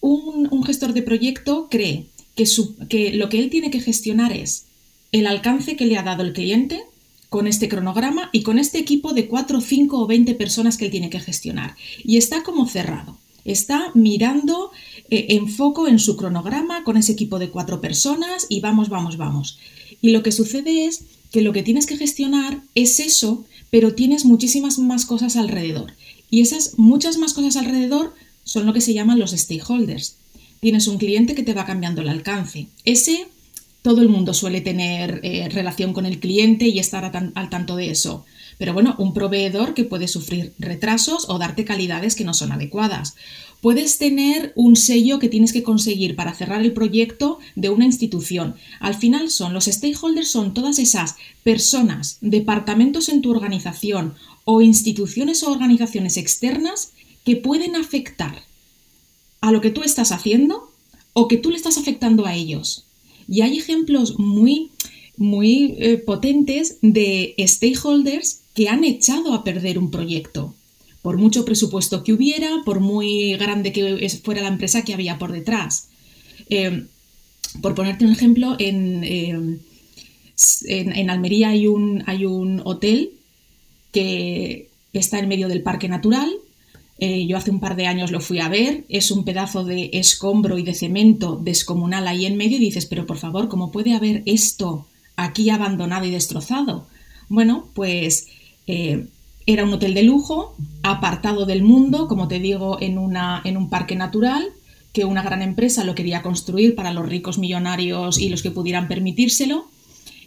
Un, 0.01 0.63
gestor 0.65 0.93
de 0.93 1.03
proyecto 1.03 1.67
cree 1.69 2.07
que, 2.37 2.45
que 2.89 3.15
lo 3.15 3.29
que 3.29 3.41
él 3.41 3.51
tiene 3.51 3.73
que 3.73 3.81
gestionar 3.81 4.33
es 4.33 4.67
el 5.11 5.27
alcance 5.27 5.75
que 5.75 5.87
le 5.87 5.99
ha 5.99 6.03
dado 6.05 6.23
el 6.23 6.33
cliente 6.33 6.85
con 7.29 7.49
este 7.49 7.69
cronograma 7.69 8.31
y 8.33 8.43
con 8.45 8.61
este 8.61 8.79
equipo 8.79 9.13
de 9.13 9.27
4, 9.27 9.61
5 9.61 9.99
o 9.99 10.07
20 10.07 10.35
personas 10.35 10.77
que 10.77 10.85
él 10.85 10.93
tiene 10.93 11.11
que 11.11 11.19
gestionar. 11.19 11.75
Y 12.05 12.17
está 12.17 12.45
como 12.45 12.69
cerrado. 12.69 13.19
Está 13.45 13.91
mirando 13.95 14.71
eh, 15.11 15.27
enfoco 15.31 15.87
en 15.87 15.99
su 15.99 16.17
cronograma 16.17 16.85
con 16.85 16.97
ese 16.97 17.13
equipo 17.13 17.39
de 17.39 17.51
cuatro 17.51 17.81
personas 17.81 18.47
y 18.49 18.61
vamos, 18.61 18.89
vamos, 18.89 19.17
vamos. 19.17 19.59
Y 20.01 20.11
lo 20.11 20.23
que 20.23 20.33
sucede 20.33 20.87
es 20.87 21.05
que 21.31 21.43
lo 21.43 21.53
que 21.53 21.63
tienes 21.63 21.87
que 21.87 21.97
gestionar 21.97 22.63
es 22.75 23.01
eso, 23.01 23.45
pero 23.71 23.95
tienes 23.95 24.25
muchísimas 24.25 24.79
más 24.79 25.05
cosas 25.05 25.37
alrededor. 25.37 25.93
Y 26.31 26.41
esas 26.41 26.79
muchas 26.79 27.19
más 27.19 27.33
cosas 27.33 27.57
alrededor 27.57 28.15
son 28.45 28.67
lo 28.67 28.73
que 28.73 28.81
se 28.81 28.95
llaman 28.95 29.19
los 29.19 29.33
stakeholders. 29.33 30.17
Tienes 30.61 30.87
un 30.87 30.99
cliente 30.99 31.35
que 31.35 31.43
te 31.43 31.55
va 31.55 31.67
cambiando 31.67 32.03
el 32.03 32.09
alcance. 32.09 32.69
Ese, 32.85 33.27
todo 33.83 34.01
el 34.01 34.09
mundo 34.09 34.33
suele 34.33 34.61
tener 34.61 35.21
eh, 35.23 35.49
relación 35.51 35.93
con 35.93 36.07
el 36.07 36.21
cliente 36.21 36.69
y 36.69 36.79
estar 36.79 37.05
al 37.35 37.51
tanto 37.51 37.77
de 37.77 37.91
eso. 37.91 38.25
Pero 38.59 38.73
bueno, 38.73 38.95
un 38.99 39.15
proveedor 39.15 39.75
que 39.75 39.85
puede 39.85 40.09
sufrir 40.09 40.53
retrasos 40.59 41.29
o 41.29 41.39
darte 41.39 41.65
calidades 41.65 42.15
que 42.15 42.25
no 42.25 42.35
son 42.35 42.53
adecuadas. 42.53 43.15
Puedes 43.61 43.97
tener 43.97 44.53
un 44.57 44.77
sello 44.77 45.19
que 45.19 45.31
tienes 45.31 45.53
que 45.53 45.63
conseguir 45.63 46.17
para 46.17 46.35
cerrar 46.35 46.61
el 46.61 46.75
proyecto 46.75 47.39
de 47.57 47.71
una 47.71 47.87
institución. 47.87 48.57
Al 48.79 48.95
final 48.95 49.31
son 49.31 49.55
los 49.55 49.65
stakeholders, 49.65 50.31
son 50.31 50.53
todas 50.53 50.79
esas 50.79 51.17
personas, 51.43 52.19
departamentos 52.21 53.09
en 53.09 53.23
tu 53.23 53.31
organización 53.31 54.15
o 54.45 54.61
instituciones 54.61 55.43
o 55.43 55.51
organizaciones 55.51 56.19
externas 56.19 56.93
que 57.25 57.37
pueden 57.37 57.75
afectar 57.75 58.43
a 59.41 59.51
lo 59.51 59.61
que 59.61 59.71
tú 59.71 59.83
estás 59.83 60.13
haciendo 60.13 60.71
o 61.15 61.29
que 61.29 61.39
tú 61.39 61.51
le 61.51 61.57
estás 61.57 61.79
afectando 61.79 62.27
a 62.27 62.35
ellos. 62.35 62.85
Y 63.29 63.41
hay 63.41 63.57
ejemplos 63.57 64.19
muy, 64.19 64.71
muy 65.17 65.77
eh, 65.79 65.97
potentes 65.97 66.77
de 66.83 67.35
stakeholders 67.39 68.41
que 68.55 68.69
han 68.69 68.85
echado 68.85 69.35
a 69.35 69.45
perder 69.45 69.79
un 69.79 69.91
proyecto 69.91 70.55
por 71.03 71.19
mucho 71.19 71.45
presupuesto 71.45 72.03
que 72.03 72.15
hubiera, 72.15 72.49
por 72.65 72.81
muy 72.81 73.35
grande 73.37 73.73
que 73.73 74.09
fuera 74.23 74.41
la 74.41 74.49
empresa 74.49 74.85
que 74.85 74.95
había 74.95 75.19
por 75.19 75.33
detrás. 75.33 75.89
Eh, 76.49 76.87
por 77.61 77.75
ponerte 77.75 78.07
un 78.07 78.13
ejemplo, 78.13 78.57
eh, 78.59 79.59
en, 80.67 81.11
Almería 81.11 81.51
hay 81.51 81.67
un, 81.67 82.03
hay 82.07 82.25
un, 82.25 82.63
hotel 82.65 83.11
que 83.93 84.71
está 84.95 85.19
en 85.19 85.29
medio 85.29 85.49
del 85.49 85.63
parque 85.63 85.89
natural. 85.89 86.31
Eh, 86.99 87.27
yo 87.27 87.37
hace 87.37 87.51
un 87.51 87.61
par 87.61 87.77
de 87.77 87.87
años 87.87 88.11
lo 88.11 88.21
fui 88.21 88.39
a 88.39 88.49
ver, 88.49 88.85
es 88.89 89.11
un 89.11 89.25
pedazo 89.25 89.65
de 89.65 89.91
escombro 89.93 90.59
y 90.59 90.63
de 90.63 90.75
cemento 90.75 91.37
descomunal 91.37 92.07
ahí 92.07 92.25
en 92.25 92.37
medio 92.37 92.57
y 92.57 92.61
dices, 92.61 92.87
pero 92.87 93.05
por 93.05 93.19
favor, 93.19 93.49
¿cómo 93.49 93.73
puede 93.73 93.95
haber 93.95 94.23
esto 94.27 94.87
aquí 95.17 95.51
abandonado 95.51 96.07
y 96.07 96.11
destrozado? 96.11 96.87
Bueno, 97.29 97.69
pues 97.75 98.29
era 98.67 99.65
un 99.65 99.73
hotel 99.73 99.95
de 99.95 100.03
lujo, 100.03 100.57
apartado 100.83 101.47
del 101.47 101.63
mundo, 101.63 102.09
como 102.09 102.29
te 102.29 102.39
digo, 102.39 102.79
en, 102.81 102.99
una, 102.99 103.43
en 103.45 103.57
un 103.57 103.69
parque 103.69 103.97
natural, 103.97 104.49
que 104.93 105.05
una 105.05 105.23
gran 105.23 105.43
empresa 105.43 105.85
lo 105.85 105.95
quería 105.95 106.23
construir 106.23 106.75
para 106.75 106.93
los 106.93 107.07
ricos 107.07 107.39
millonarios 107.39 108.19
y 108.19 108.29
los 108.29 108.43
que 108.43 108.51
pudieran 108.51 108.89
permitírselo. 108.89 109.67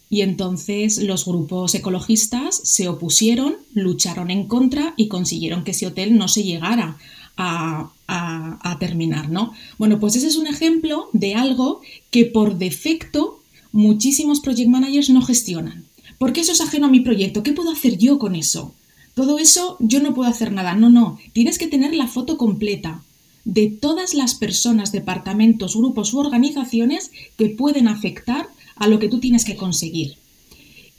Y 0.09 0.21
entonces 0.21 0.99
los 0.99 1.25
grupos 1.25 1.73
ecologistas 1.75 2.55
se 2.63 2.87
opusieron, 2.87 3.55
lucharon 3.73 4.29
en 4.29 4.45
contra 4.47 4.93
y 4.97 5.07
consiguieron 5.07 5.63
que 5.63 5.71
ese 5.71 5.87
hotel 5.87 6.17
no 6.17 6.27
se 6.27 6.43
llegara 6.43 6.97
a, 7.35 7.91
a, 8.07 8.77
terminar, 8.79 9.29
¿no? 9.29 9.53
Bueno, 9.77 9.99
pues 9.99 10.15
ese 10.15 10.27
es 10.27 10.37
un 10.37 10.47
ejemplo 10.47 11.09
de 11.13 11.35
algo 11.35 11.81
que 12.09 12.25
por 12.25 12.57
defecto 12.57 13.39
muchísimos 13.71 14.39
project 14.39 14.69
managers 14.69 15.09
no 15.09 15.21
gestionan. 15.21 15.86
Porque 16.17 16.41
eso 16.41 16.51
es 16.51 16.61
ajeno 16.61 16.87
a 16.87 16.91
mi 16.91 17.01
proyecto. 17.01 17.43
¿Qué 17.43 17.53
puedo 17.53 17.71
hacer 17.71 17.97
yo 17.97 18.17
con 18.19 18.35
eso? 18.35 18.73
todo 19.17 19.39
eso 19.39 19.77
yo 19.79 19.99
no 19.99 20.13
puedo 20.13 20.29
hacer 20.29 20.51
nada. 20.51 20.75
No, 20.75 20.91
no, 20.91 21.17
tienes 21.33 21.57
que 21.57 21.65
tener 21.65 21.95
la 21.95 22.05
foto 22.05 22.37
completa 22.37 23.01
de 23.45 23.67
todas 23.67 24.13
las 24.13 24.35
personas, 24.35 24.91
departamentos, 24.91 25.75
grupos 25.75 26.13
u 26.13 26.19
organizaciones 26.19 27.09
que 27.35 27.49
pueden 27.49 27.87
afectar 27.87 28.47
a 28.75 28.87
lo 28.87 28.99
que 28.99 29.09
tú 29.09 29.19
tienes 29.19 29.43
que 29.43 29.55
conseguir. 29.55 30.17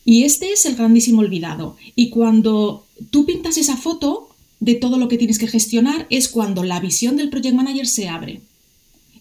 Y 0.05 0.25
este 0.25 0.53
es 0.53 0.67
el 0.67 0.75
grandísimo 0.75 1.21
olvidado. 1.21 1.77
Y 1.95 2.11
cuando 2.11 2.87
tú 3.11 3.25
pintas 3.25 3.57
esa 3.57 3.77
foto 3.77 4.31
de 4.59 4.75
todo 4.75 4.99
lo 4.99 5.07
que 5.07 5.19
tienes 5.19 5.39
que 5.39 5.47
gestionar, 5.47 6.09
es 6.11 6.27
cuando 6.27 6.65
la 6.65 6.81
visión 6.81 7.17
del 7.17 7.31
project 7.31 7.55
manager 7.55 7.87
se 7.87 8.09
abre. 8.09 8.41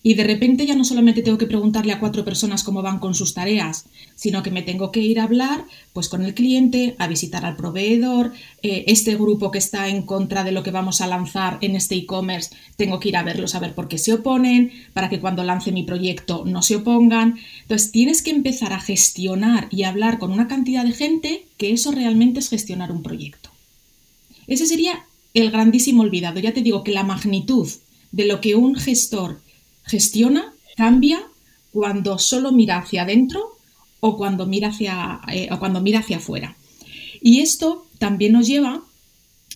Y 0.08 0.14
de 0.14 0.24
repente 0.24 0.66
ya 0.66 0.74
no 0.74 0.86
solamente 0.86 1.22
tengo 1.22 1.38
que 1.38 1.48
preguntarle 1.48 1.92
a 1.92 2.00
cuatro 2.00 2.24
personas 2.24 2.64
cómo 2.64 2.82
van 2.82 3.00
con 3.00 3.14
sus 3.14 3.34
tareas, 3.34 3.88
sino 4.16 4.42
que 4.42 4.52
me 4.52 4.62
tengo 4.62 4.90
que 4.90 5.02
ir 5.02 5.20
a 5.20 5.26
hablar 5.26 5.66
pues 5.92 6.08
con 6.08 6.24
el 6.24 6.34
cliente, 6.34 6.96
a 6.98 7.10
visitar 7.10 7.44
al 7.44 7.58
proveedor, 7.58 8.32
eh, 8.64 8.86
este 8.88 9.16
grupo 9.16 9.52
que 9.52 9.58
está 9.58 9.90
en 9.90 10.04
contra 10.04 10.46
de 10.46 10.54
lo 10.54 10.64
que 10.64 10.72
vamos 10.72 11.02
a 11.02 11.08
lanzar 11.08 11.58
en 11.60 11.76
este 11.76 11.96
e-commerce, 11.96 12.56
tengo 12.78 13.02
que 13.02 13.10
ir 13.10 13.18
a 13.18 13.24
verlos 13.24 13.54
a 13.54 13.60
ver 13.60 13.76
por 13.76 13.90
qué 13.90 13.98
se 13.98 14.14
oponen, 14.14 14.72
para 14.94 15.10
que 15.10 15.20
cuando 15.20 15.44
lance 15.44 15.74
mi 15.74 15.84
proyecto 15.84 16.46
no 16.46 16.62
se 16.62 16.78
opongan. 16.78 17.38
Entonces 17.64 17.92
tienes 17.92 18.22
que 18.22 18.32
empezar 18.32 18.72
a 18.72 18.80
gestionar 18.80 19.68
y 19.72 19.84
hablar 19.84 20.20
con 20.20 20.32
una 20.32 20.48
cantidad 20.48 20.86
de 20.86 20.94
gente 20.94 21.48
que 21.58 21.74
eso 21.74 21.92
realmente 21.92 22.40
es 22.40 22.48
gestionar 22.48 22.94
un 22.94 23.04
proyecto. 23.04 23.50
Ese 24.48 24.68
sería 24.68 25.04
el 25.34 25.52
grandísimo 25.52 26.04
olvidado. 26.04 26.40
Ya 26.40 26.54
te 26.54 26.62
digo 26.62 26.86
que 26.86 26.94
la 26.94 27.04
magnitud 27.04 27.68
de 28.14 28.24
lo 28.24 28.40
que 28.40 28.56
un 28.56 28.78
gestor 28.78 29.42
gestiona 29.88 30.54
cambia 30.76 31.20
cuando 31.72 32.20
solo 32.20 32.52
mira 32.52 32.78
hacia 32.78 33.04
adentro 33.04 33.58
o 34.00 34.18
cuando 34.18 34.46
mira 34.46 34.70
hacia, 34.70 35.22
eh, 35.32 35.50
o 35.52 35.60
cuando 35.60 35.82
mira 35.82 36.00
hacia 36.00 36.18
afuera. 36.18 36.56
Y 37.22 37.40
esto 37.40 37.88
también 37.98 38.34
nos 38.34 38.48
lleva 38.48 38.84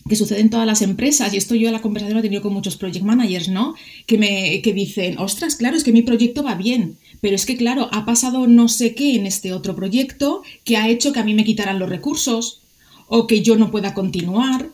que 0.10 0.16
sucede 0.16 0.40
en 0.40 0.50
todas 0.50 0.66
las 0.66 0.82
empresas, 0.82 1.34
y 1.34 1.38
esto 1.38 1.54
yo 1.56 1.72
la 1.72 1.82
conversación 1.82 2.16
lo 2.16 2.20
he 2.20 2.24
tenido 2.24 2.42
con 2.42 2.54
muchos 2.54 2.76
project 2.76 3.06
managers, 3.06 3.50
¿no? 3.50 3.76
Que 4.08 4.18
me 4.18 4.62
que 4.62 4.74
dicen, 4.74 5.20
ostras, 5.20 5.56
claro, 5.56 5.78
es 5.78 5.84
que 5.84 5.92
mi 5.92 6.02
proyecto 6.02 6.44
va 6.44 6.56
bien, 6.56 6.98
pero 7.22 7.36
es 7.36 7.46
que, 7.46 7.56
claro, 7.56 7.88
ha 7.92 8.04
pasado 8.06 8.48
no 8.48 8.68
sé 8.68 8.96
qué 8.96 9.16
en 9.16 9.28
este 9.28 9.54
otro 9.54 9.76
proyecto 9.76 10.42
que 10.64 10.78
ha 10.78 10.90
hecho 10.90 11.14
que 11.14 11.20
a 11.20 11.24
mí 11.24 11.36
me 11.36 11.44
quitaran 11.44 11.78
los 11.78 11.90
recursos 11.90 12.62
o 13.08 13.28
que 13.28 13.42
yo 13.42 13.56
no 13.58 13.70
pueda 13.70 13.94
continuar. 13.94 14.70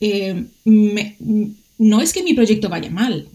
Eh, 0.00 0.46
no 0.64 2.00
es 2.00 2.12
que 2.12 2.24
mi 2.24 2.34
proyecto 2.34 2.68
vaya 2.68 2.90
mal, 2.90 3.28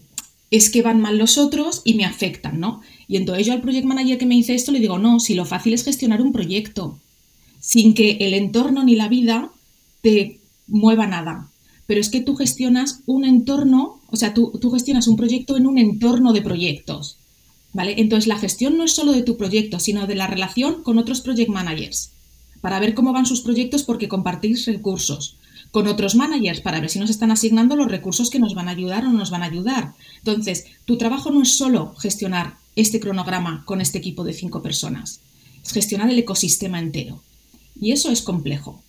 es 0.50 0.70
que 0.70 0.82
van 0.82 1.00
mal 1.00 1.18
los 1.18 1.38
otros 1.38 1.82
y 1.84 1.94
me 1.94 2.04
afectan, 2.04 2.58
¿no? 2.58 2.80
Y 3.06 3.16
entonces 3.16 3.46
yo 3.46 3.52
al 3.52 3.60
project 3.60 3.86
manager 3.86 4.18
que 4.18 4.26
me 4.26 4.34
dice 4.34 4.54
esto 4.54 4.72
le 4.72 4.80
digo, 4.80 4.98
no, 4.98 5.20
si 5.20 5.34
lo 5.34 5.44
fácil 5.44 5.74
es 5.74 5.84
gestionar 5.84 6.22
un 6.22 6.32
proyecto, 6.32 6.98
sin 7.60 7.94
que 7.94 8.18
el 8.20 8.34
entorno 8.34 8.84
ni 8.84 8.94
la 8.94 9.08
vida 9.08 9.50
te 10.00 10.40
mueva 10.66 11.06
nada. 11.06 11.48
Pero 11.86 12.00
es 12.00 12.10
que 12.10 12.20
tú 12.20 12.36
gestionas 12.36 13.00
un 13.06 13.24
entorno, 13.24 14.00
o 14.08 14.16
sea, 14.16 14.34
tú, 14.34 14.52
tú 14.60 14.70
gestionas 14.70 15.08
un 15.08 15.16
proyecto 15.16 15.56
en 15.56 15.66
un 15.66 15.78
entorno 15.78 16.32
de 16.32 16.42
proyectos, 16.42 17.16
¿vale? 17.72 17.94
Entonces 17.98 18.26
la 18.26 18.38
gestión 18.38 18.76
no 18.76 18.84
es 18.84 18.92
solo 18.92 19.12
de 19.12 19.22
tu 19.22 19.36
proyecto, 19.36 19.80
sino 19.80 20.06
de 20.06 20.14
la 20.14 20.26
relación 20.26 20.82
con 20.82 20.98
otros 20.98 21.22
project 21.22 21.50
managers, 21.50 22.10
para 22.60 22.80
ver 22.80 22.94
cómo 22.94 23.12
van 23.12 23.26
sus 23.26 23.40
proyectos 23.40 23.84
porque 23.84 24.08
compartís 24.08 24.66
recursos, 24.66 25.37
con 25.70 25.86
otros 25.86 26.14
managers 26.14 26.60
para 26.60 26.80
ver 26.80 26.90
si 26.90 26.98
nos 26.98 27.10
están 27.10 27.30
asignando 27.30 27.76
los 27.76 27.90
recursos 27.90 28.30
que 28.30 28.38
nos 28.38 28.54
van 28.54 28.68
a 28.68 28.72
ayudar 28.72 29.04
o 29.04 29.08
no 29.08 29.18
nos 29.18 29.30
van 29.30 29.42
a 29.42 29.46
ayudar. 29.46 29.94
Entonces, 30.18 30.66
tu 30.84 30.96
trabajo 30.96 31.30
no 31.30 31.42
es 31.42 31.56
solo 31.56 31.94
gestionar 31.98 32.56
este 32.76 33.00
cronograma 33.00 33.64
con 33.64 33.80
este 33.80 33.98
equipo 33.98 34.24
de 34.24 34.32
cinco 34.32 34.62
personas, 34.62 35.20
es 35.64 35.72
gestionar 35.72 36.10
el 36.10 36.18
ecosistema 36.18 36.78
entero. 36.78 37.22
Y 37.80 37.92
eso 37.92 38.10
es 38.10 38.22
complejo. 38.22 38.82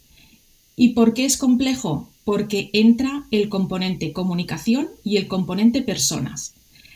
¿Y 0.76 0.90
por 0.90 1.14
qué 1.14 1.26
es 1.26 1.38
complejo? 1.38 2.10
Porque 2.24 2.70
entra 2.74 3.26
el 3.32 3.50
componente 3.50 4.14
comunicación 4.14 4.88
y 5.04 5.18
el 5.18 5.28
componente 5.28 5.82
personas. 5.82 6.54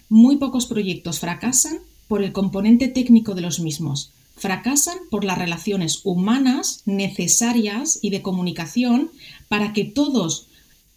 Muy 0.08 0.38
pocos 0.38 0.68
proyectos 0.68 1.20
fracasan 1.20 1.80
por 2.08 2.24
el 2.24 2.32
componente 2.32 2.88
técnico 2.88 3.34
de 3.34 3.42
los 3.42 3.60
mismos. 3.60 4.12
Fracasan 4.36 4.98
por 5.10 5.24
las 5.24 5.38
relaciones 5.38 6.02
humanas 6.04 6.84
necesarias 6.86 8.00
y 8.02 8.10
de 8.10 8.22
comunicación 8.22 9.12
para 9.54 9.72
que 9.72 9.84
todos 9.84 10.48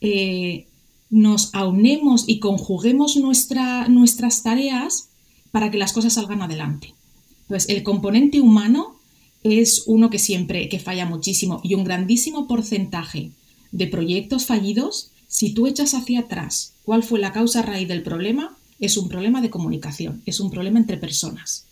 eh, 0.00 0.64
nos 1.10 1.54
aunemos 1.54 2.24
y 2.26 2.38
conjuguemos 2.38 3.18
nuestras 3.18 4.42
tareas 4.42 5.10
para 5.50 5.70
que 5.70 5.76
las 5.76 5.92
cosas 5.92 6.14
salgan 6.14 6.40
adelante. 6.40 6.94
Entonces, 7.42 7.68
el 7.68 7.82
componente 7.82 8.40
humano 8.40 8.96
es 9.42 9.82
uno 9.84 10.08
que 10.08 10.18
siempre 10.18 10.70
que 10.70 10.78
falla 10.78 11.04
muchísimo 11.04 11.60
y 11.62 11.74
un 11.74 11.84
grandísimo 11.84 12.48
porcentaje 12.48 13.30
de 13.72 13.88
proyectos 13.88 14.46
fallidos, 14.46 15.10
si 15.28 15.52
tú 15.52 15.66
echas 15.66 15.92
hacia 15.92 16.20
atrás 16.20 16.72
cuál 16.82 17.02
fue 17.02 17.20
la 17.20 17.34
causa 17.34 17.60
raíz 17.60 17.88
del 17.88 18.02
problema, 18.02 18.56
es 18.80 18.96
un 18.96 19.10
problema 19.10 19.42
de 19.42 19.50
comunicación, 19.50 20.22
es 20.24 20.40
un 20.40 20.50
problema 20.50 20.78
entre 20.78 20.96
personas. 20.96 21.66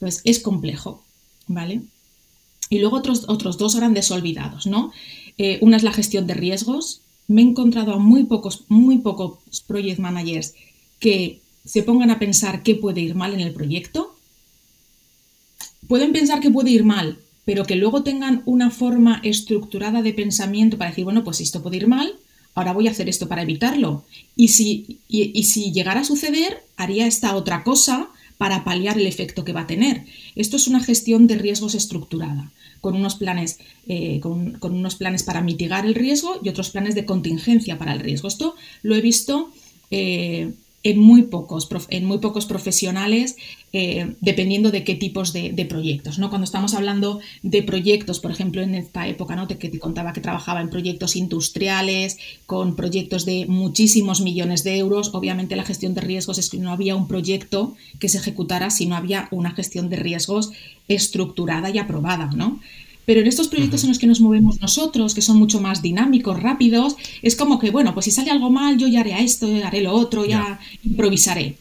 Entonces, 0.00 0.22
es 0.24 0.40
complejo, 0.40 1.04
¿vale? 1.46 1.82
Y 2.70 2.78
luego 2.78 2.96
otros, 2.96 3.24
otros 3.26 3.58
dos 3.58 3.74
grandes 3.74 4.10
olvidados, 4.12 4.66
¿no? 4.66 4.92
Eh, 5.36 5.58
una 5.60 5.76
es 5.76 5.82
la 5.82 5.92
gestión 5.92 6.26
de 6.28 6.34
riesgos. 6.34 7.02
Me 7.26 7.42
he 7.42 7.44
encontrado 7.44 7.92
a 7.92 7.98
muy 7.98 8.24
pocos, 8.24 8.64
muy 8.68 8.98
pocos 8.98 9.38
project 9.66 9.98
managers 9.98 10.54
que 11.00 11.40
se 11.64 11.82
pongan 11.82 12.10
a 12.10 12.20
pensar 12.20 12.62
qué 12.62 12.76
puede 12.76 13.00
ir 13.00 13.16
mal 13.16 13.34
en 13.34 13.40
el 13.40 13.52
proyecto. 13.52 14.14
Pueden 15.88 16.12
pensar 16.12 16.40
que 16.40 16.50
puede 16.50 16.70
ir 16.70 16.84
mal, 16.84 17.18
pero 17.44 17.64
que 17.64 17.74
luego 17.74 18.04
tengan 18.04 18.42
una 18.46 18.70
forma 18.70 19.20
estructurada 19.24 20.02
de 20.02 20.14
pensamiento 20.14 20.78
para 20.78 20.90
decir, 20.90 21.04
bueno, 21.04 21.24
pues 21.24 21.40
esto 21.40 21.62
puede 21.62 21.78
ir 21.78 21.88
mal, 21.88 22.14
ahora 22.54 22.72
voy 22.72 22.86
a 22.86 22.92
hacer 22.92 23.08
esto 23.08 23.26
para 23.26 23.42
evitarlo. 23.42 24.04
Y 24.36 24.48
si, 24.48 25.00
y 25.08 25.42
si 25.42 25.72
llegara 25.72 26.02
a 26.02 26.04
suceder, 26.04 26.62
haría 26.76 27.06
esta 27.08 27.34
otra 27.34 27.64
cosa 27.64 28.10
para 28.40 28.64
paliar 28.64 28.96
el 28.98 29.06
efecto 29.06 29.44
que 29.44 29.52
va 29.52 29.60
a 29.60 29.66
tener. 29.66 30.06
Esto 30.34 30.56
es 30.56 30.66
una 30.66 30.82
gestión 30.82 31.26
de 31.26 31.36
riesgos 31.36 31.74
estructurada 31.74 32.50
con 32.80 32.96
unos 32.96 33.16
planes, 33.16 33.58
eh, 33.86 34.18
con, 34.20 34.56
unos 34.62 34.94
planes 34.94 35.24
para 35.24 35.42
mitigar 35.42 35.84
el 35.84 35.94
riesgo 35.94 36.40
y 36.42 36.48
otros 36.48 36.70
planes 36.70 36.94
de 36.94 37.04
contingencia 37.04 37.76
para 37.76 37.92
el 37.92 38.00
riesgo. 38.00 38.28
Esto 38.28 38.54
lo 38.82 38.94
he 38.94 39.02
visto 39.02 39.52
eh, 39.90 40.52
en, 40.82 40.98
muy 40.98 41.22
pocos, 41.22 41.68
en 41.90 42.04
muy 42.04 42.18
pocos 42.18 42.46
profesionales, 42.46 43.36
eh, 43.72 44.14
dependiendo 44.20 44.70
de 44.70 44.82
qué 44.82 44.94
tipos 44.94 45.32
de, 45.32 45.66
proyectos. 45.68 46.18
¿no? 46.18 46.30
Cuando 46.30 46.44
estamos 46.44 46.74
hablando 46.74 47.20
de 47.42 47.62
proyectos, 47.62 48.20
por 48.20 48.30
ejemplo, 48.30 48.62
en 48.62 48.74
esta 48.74 49.06
época 49.06 49.36
¿no? 49.36 49.46
que 49.46 49.56
te 49.56 49.78
contaba 49.78 50.12
que 50.12 50.20
trabajaba 50.20 50.60
en 50.60 50.70
proyectos 50.70 51.16
industriales, 51.16 52.18
con 52.46 52.76
proyectos 52.76 53.24
de 53.24 53.46
muchísimos 53.46 54.20
millones 54.20 54.64
de 54.64 54.78
euros, 54.78 55.10
obviamente 55.14 55.56
la 55.56 55.64
gestión 55.64 55.94
de 55.94 56.00
riesgos 56.00 56.38
es 56.38 56.50
que 56.50 56.58
no 56.58 56.72
había 56.72 56.96
un 56.96 57.08
proyecto 57.08 57.76
que 57.98 58.08
se 58.08 58.18
ejecutara 58.18 58.70
si 58.70 58.86
no 58.86 58.96
había 58.96 59.28
una 59.30 59.52
gestión 59.52 59.90
de 59.90 59.96
riesgos 59.96 60.50
estructurada 60.88 61.70
y 61.70 61.78
aprobada, 61.78 62.30
¿no? 62.34 62.58
Pero 63.06 63.20
en 63.20 63.26
estos 63.26 63.48
proyectos 63.48 63.82
en 63.82 63.88
los 63.88 63.98
que 63.98 64.06
nos 64.06 64.20
movemos 64.20 64.60
nosotros, 64.60 65.14
que 65.14 65.22
son 65.22 65.36
mucho 65.36 65.60
más 65.60 65.82
dinámicos, 65.82 66.40
rápidos, 66.40 66.96
es 67.22 67.34
como 67.34 67.58
que, 67.58 67.70
bueno, 67.70 67.94
pues 67.94 68.04
si 68.04 68.10
sale 68.10 68.30
algo 68.30 68.50
mal, 68.50 68.78
yo 68.78 68.86
ya 68.88 69.00
haré 69.00 69.22
esto, 69.22 69.48
ya 69.48 69.66
haré 69.66 69.80
lo 69.82 69.92
otro, 69.92 70.24
ya 70.24 70.60
improvisaré. 70.84 71.56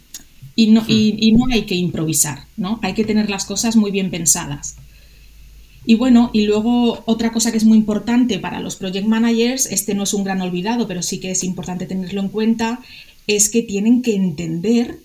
Y 0.56 0.68
no, 0.68 0.84
y, 0.88 1.32
no 1.32 1.46
hay 1.52 1.64
que 1.64 1.76
improvisar, 1.76 2.44
¿no? 2.58 2.80
Hay 2.84 2.94
que 2.94 3.06
tener 3.06 3.30
las 3.30 3.46
cosas 3.46 3.76
muy 3.76 3.92
bien 3.92 4.12
pensadas. 4.12 4.76
Y 5.86 5.96
bueno, 5.96 6.30
y 6.34 6.46
luego 6.46 7.02
otra 7.06 7.32
cosa 7.32 7.52
que 7.52 7.58
es 7.58 7.64
muy 7.64 7.78
importante 7.78 8.38
para 8.38 8.60
los 8.60 8.76
project 8.76 9.08
managers, 9.08 9.66
este 9.68 9.96
no 9.96 10.04
es 10.04 10.14
un 10.14 10.26
gran 10.26 10.42
olvidado, 10.42 10.88
pero 10.88 11.02
sí 11.02 11.20
que 11.20 11.32
es 11.32 11.44
importante 11.44 11.86
tenerlo 11.86 12.22
en 12.22 12.30
cuenta, 12.30 12.82
es 13.26 13.50
que 13.50 13.64
tienen 13.64 14.02
que 14.02 14.16
entender 14.16 15.00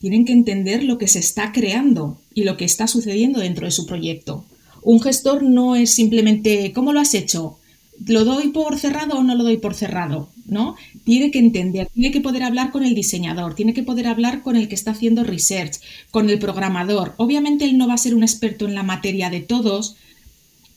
tienen 0.00 0.24
que 0.24 0.32
entender 0.32 0.84
lo 0.84 0.98
que 0.98 1.08
se 1.08 1.18
está 1.18 1.52
creando 1.52 2.20
y 2.32 2.44
lo 2.44 2.56
que 2.56 2.64
está 2.64 2.86
sucediendo 2.86 3.40
dentro 3.40 3.66
de 3.66 3.72
su 3.72 3.86
proyecto. 3.86 4.44
Un 4.88 5.02
gestor 5.02 5.42
no 5.42 5.76
es 5.76 5.90
simplemente 5.90 6.72
¿cómo 6.72 6.94
lo 6.94 7.00
has 7.00 7.12
hecho? 7.12 7.58
¿Lo 8.06 8.24
doy 8.24 8.48
por 8.48 8.78
cerrado 8.78 9.18
o 9.18 9.22
no 9.22 9.34
lo 9.34 9.44
doy 9.44 9.58
por 9.58 9.74
cerrado? 9.74 10.30
¿No? 10.46 10.76
Tiene 11.04 11.30
que 11.30 11.38
entender, 11.38 11.90
tiene 11.92 12.10
que 12.10 12.22
poder 12.22 12.42
hablar 12.42 12.70
con 12.70 12.86
el 12.86 12.94
diseñador, 12.94 13.54
tiene 13.54 13.74
que 13.74 13.82
poder 13.82 14.06
hablar 14.06 14.40
con 14.40 14.56
el 14.56 14.66
que 14.66 14.74
está 14.74 14.92
haciendo 14.92 15.24
research, 15.24 15.74
con 16.10 16.30
el 16.30 16.38
programador. 16.38 17.12
Obviamente 17.18 17.66
él 17.66 17.76
no 17.76 17.86
va 17.86 17.92
a 17.92 17.98
ser 17.98 18.14
un 18.14 18.22
experto 18.22 18.64
en 18.64 18.74
la 18.74 18.82
materia 18.82 19.28
de 19.28 19.40
todos, 19.40 19.96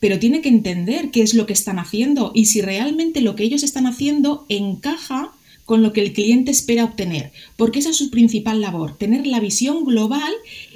pero 0.01 0.19
tiene 0.19 0.41
que 0.41 0.49
entender 0.49 1.09
qué 1.11 1.21
es 1.21 1.33
lo 1.33 1.45
que 1.45 1.53
están 1.53 1.79
haciendo 1.79 2.33
y 2.35 2.47
si 2.47 2.59
realmente 2.59 3.21
lo 3.21 3.37
que 3.37 3.45
ellos 3.45 3.63
están 3.63 3.87
haciendo 3.87 4.45
encaja 4.49 5.31
con 5.63 5.83
lo 5.83 5.93
que 5.93 6.01
el 6.01 6.11
cliente 6.11 6.51
espera 6.51 6.83
obtener, 6.83 7.31
porque 7.55 7.79
esa 7.79 7.91
es 7.91 7.95
su 7.95 8.09
principal 8.09 8.59
labor, 8.59 8.97
tener 8.97 9.25
la 9.25 9.39
visión 9.39 9.85
global 9.85 10.33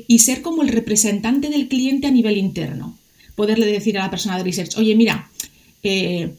y 0.07 0.19
ser 0.19 0.41
como 0.41 0.61
el 0.63 0.69
representante 0.69 1.49
del 1.49 1.67
cliente 1.67 2.07
a 2.07 2.11
nivel 2.11 2.37
interno. 2.37 2.95
Poderle 3.35 3.65
decir 3.65 3.97
a 3.97 4.03
la 4.03 4.09
persona 4.09 4.37
de 4.37 4.43
research, 4.43 4.77
oye, 4.77 4.95
mira, 4.95 5.29
eh, 5.83 6.33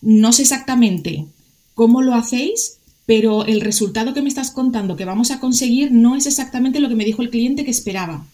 no 0.00 0.32
sé 0.32 0.42
exactamente 0.42 1.26
cómo 1.74 2.02
lo 2.02 2.14
hacéis, 2.14 2.78
pero 3.06 3.44
el 3.44 3.60
resultado 3.60 4.14
que 4.14 4.22
me 4.22 4.28
estás 4.28 4.50
contando 4.50 4.96
que 4.96 5.04
vamos 5.04 5.30
a 5.30 5.40
conseguir 5.40 5.92
no 5.92 6.16
es 6.16 6.26
exactamente 6.26 6.80
lo 6.80 6.88
que 6.88 6.94
me 6.94 7.04
dijo 7.04 7.22
el 7.22 7.30
cliente 7.30 7.64
que 7.64 7.70
esperaba. 7.70 8.26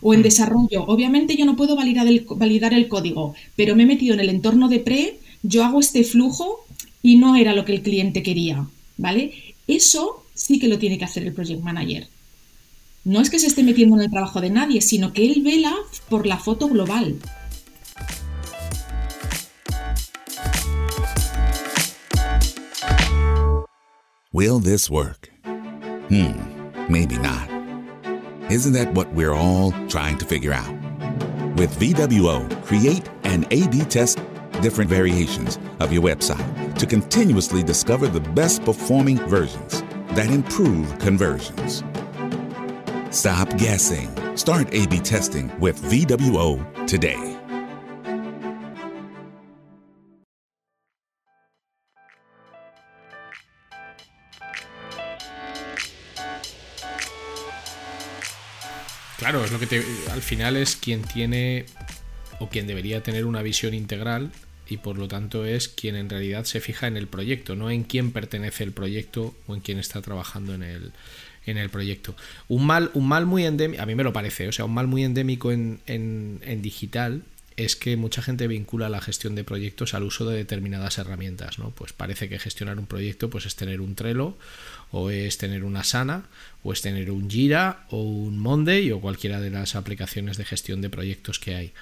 O 0.00 0.14
en 0.14 0.20
mm. 0.20 0.22
desarrollo, 0.22 0.84
obviamente 0.86 1.36
yo 1.36 1.44
no 1.44 1.56
puedo 1.56 1.76
validar 1.76 2.06
el, 2.06 2.26
validar 2.28 2.72
el 2.72 2.88
código, 2.88 3.34
pero 3.54 3.76
me 3.76 3.82
he 3.84 3.86
metido 3.86 4.14
en 4.14 4.20
el 4.20 4.30
entorno 4.30 4.68
de 4.68 4.80
pre 4.80 5.18
yo 5.42 5.64
hago 5.64 5.80
este 5.80 6.04
flujo 6.04 6.64
y 7.02 7.16
no 7.16 7.36
era 7.36 7.54
lo 7.54 7.64
que 7.64 7.72
el 7.72 7.82
cliente 7.82 8.22
quería, 8.22 8.66
¿vale? 8.96 9.32
Eso 9.66 10.24
sí 10.34 10.58
que 10.58 10.68
lo 10.68 10.78
tiene 10.78 10.98
que 10.98 11.04
hacer 11.04 11.22
el 11.22 11.32
project 11.32 11.62
manager. 11.62 12.08
No 13.02 13.22
es 13.22 13.30
que 13.30 13.38
se 13.38 13.46
esté 13.46 13.62
metiendo 13.62 13.96
en 13.96 14.02
el 14.02 14.10
trabajo 14.10 14.42
de 14.42 14.50
nadie, 14.50 14.82
sino 14.82 15.14
que 15.14 15.24
él 15.24 15.42
vela 15.42 15.74
por 16.10 16.26
la 16.26 16.36
foto 16.36 16.68
global. 16.68 17.18
Will 24.32 24.60
this 24.60 24.90
work? 24.90 25.30
Hmm, 26.08 26.32
maybe 26.90 27.16
not. 27.16 27.48
Isn't 28.50 28.74
that 28.74 28.92
what 28.94 29.10
we're 29.14 29.34
all 29.34 29.72
trying 29.88 30.18
to 30.18 30.26
figure 30.26 30.52
out? 30.52 30.70
With 31.56 31.74
VWO, 31.78 32.46
create 32.64 33.08
and 33.24 33.46
A-B 33.50 33.84
test 33.88 34.18
different 34.60 34.90
variations 34.90 35.58
of 35.80 35.90
your 35.90 36.02
website 36.02 36.78
to 36.78 36.86
continuously 36.86 37.62
discover 37.62 38.08
the 38.08 38.20
best 38.20 38.62
performing 38.62 39.16
versions 39.26 39.82
that 40.14 40.30
improve 40.30 40.98
conversions. 40.98 41.82
Stop 43.12 43.58
guessing. 43.58 44.08
Start 44.36 44.68
A-B 44.68 45.00
testing 45.00 45.50
with 45.58 45.74
VWO 45.90 46.64
today. 46.86 47.18
Claro, 59.18 59.44
es 59.44 59.50
lo 59.50 59.58
que 59.58 59.66
te, 59.66 59.84
al 60.12 60.22
final 60.22 60.56
es 60.56 60.76
quien 60.76 61.02
tiene 61.02 61.66
o 62.38 62.48
quien 62.48 62.68
debería 62.68 63.02
tener 63.02 63.26
una 63.26 63.42
visión 63.42 63.74
integral 63.74 64.30
y 64.68 64.76
por 64.76 64.96
lo 64.96 65.08
tanto 65.08 65.44
es 65.44 65.68
quien 65.68 65.96
en 65.96 66.08
realidad 66.08 66.44
se 66.44 66.60
fija 66.60 66.86
en 66.86 66.96
el 66.96 67.08
proyecto, 67.08 67.56
no 67.56 67.72
en 67.72 67.82
quién 67.82 68.12
pertenece 68.12 68.62
el 68.62 68.70
proyecto 68.70 69.34
o 69.48 69.56
en 69.56 69.62
quién 69.62 69.80
está 69.80 70.00
trabajando 70.00 70.54
en 70.54 70.62
el, 70.62 70.92
en 71.46 71.56
el 71.56 71.70
proyecto. 71.70 72.14
Un 72.48 72.66
mal, 72.66 72.90
un 72.94 73.08
mal 73.08 73.26
muy 73.26 73.44
endémico, 73.44 73.82
a 73.82 73.86
mí 73.86 73.94
me 73.94 74.04
lo 74.04 74.12
parece, 74.12 74.48
o 74.48 74.52
sea, 74.52 74.64
un 74.64 74.74
mal 74.74 74.86
muy 74.86 75.04
endémico 75.04 75.52
en, 75.52 75.80
en, 75.86 76.62
digital 76.62 77.22
es 77.56 77.76
que 77.76 77.96
mucha 77.96 78.22
gente 78.22 78.46
vincula 78.46 78.88
la 78.88 79.00
gestión 79.00 79.34
de 79.34 79.44
proyectos 79.44 79.92
al 79.94 80.04
uso 80.04 80.26
de 80.28 80.36
determinadas 80.36 80.98
herramientas, 80.98 81.58
¿no? 81.58 81.70
Pues 81.70 81.92
parece 81.92 82.28
que 82.28 82.38
gestionar 82.38 82.78
un 82.78 82.86
proyecto 82.86 83.28
pues 83.28 83.44
es 83.44 83.54
tener 83.54 83.80
un 83.80 83.94
Trello 83.94 84.36
o 84.92 85.10
es 85.10 85.36
tener 85.36 85.64
una 85.64 85.84
Sana 85.84 86.24
o 86.62 86.72
es 86.72 86.80
tener 86.80 87.10
un 87.10 87.28
Jira 87.28 87.84
o 87.90 88.02
un 88.02 88.38
Monday 88.38 88.90
o 88.92 89.00
cualquiera 89.00 89.40
de 89.40 89.50
las 89.50 89.74
aplicaciones 89.74 90.38
de 90.38 90.44
gestión 90.46 90.80
de 90.80 90.88
proyectos 90.88 91.38
que 91.38 91.54
hay. 91.54 91.72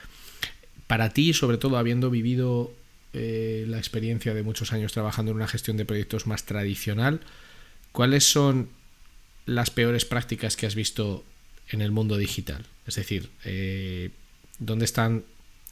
Para 0.89 1.11
ti, 1.11 1.33
sobre 1.33 1.59
todo 1.59 1.77
habiendo 1.77 2.11
vivido 2.11 2.73
eh, 3.13 3.65
la 3.69 3.79
experiencia 3.79 4.35
de 4.35 4.43
muchos 4.43 4.73
años 4.73 4.93
trabajando 4.93 5.31
en 5.31 5.37
una 5.37 5.49
gestión 5.49 5.77
de 5.77 5.85
proyectos 5.85 6.27
más 6.27 6.45
tradicional, 6.45 7.21
¿cuáles 7.93 8.25
son 8.25 8.69
las 9.49 9.71
peores 9.71 10.05
prácticas 10.05 10.57
que 10.57 10.67
has 10.67 10.75
visto 10.75 11.25
en 11.71 11.81
el 11.81 11.91
mundo 11.91 12.17
digital? 12.17 12.67
Es 12.87 12.97
decir, 12.97 13.31
eh, 13.45 14.11
¿dónde 14.59 14.85
están 14.85 15.25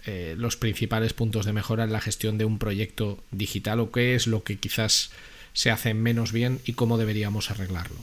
eh, 0.07 0.35
los 0.39 0.57
principales 0.57 1.12
puntos 1.12 1.45
de 1.45 1.53
mejora 1.53 1.85
en 1.85 1.93
la 1.93 2.01
gestión 2.01 2.39
de 2.39 2.47
un 2.47 2.59
proyecto 2.59 3.23
digital 3.31 3.81
o 3.81 3.93
qué 3.93 4.15
es 4.15 4.27
lo 4.27 4.45
que 4.45 4.59
quizás 4.59 5.11
se 5.53 5.71
hace 5.71 5.95
menos 5.95 6.33
bien 6.33 6.61
y 6.65 6.73
cómo 6.73 6.97
deberíamos 6.97 7.51
arreglarlo? 7.51 7.99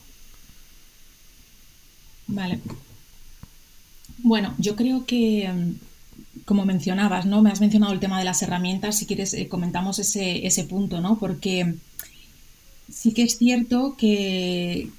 Vale. 2.27 2.59
Bueno, 4.19 4.55
yo 4.59 4.75
creo 4.75 5.05
que 5.05 5.51
mm, 5.51 5.71
como 6.45 6.65
mencionabas, 6.65 7.25
¿no? 7.25 7.41
Me 7.41 7.51
has 7.51 7.61
mencionado 7.61 7.93
el 7.93 7.99
tema 7.99 8.19
de 8.19 8.25
las 8.25 8.41
herramientas, 8.41 8.97
si 8.97 9.05
quieres 9.05 9.33
eh, 9.33 9.47
comentamos 9.47 9.97
ese, 9.99 10.45
ese, 10.45 10.65
punto, 10.65 11.01
¿no? 11.01 11.17
Porque 11.17 11.75
sí 12.91 13.13
que 13.13 13.23
es 13.23 13.37
cierto 13.37 13.95
que, 13.97 14.89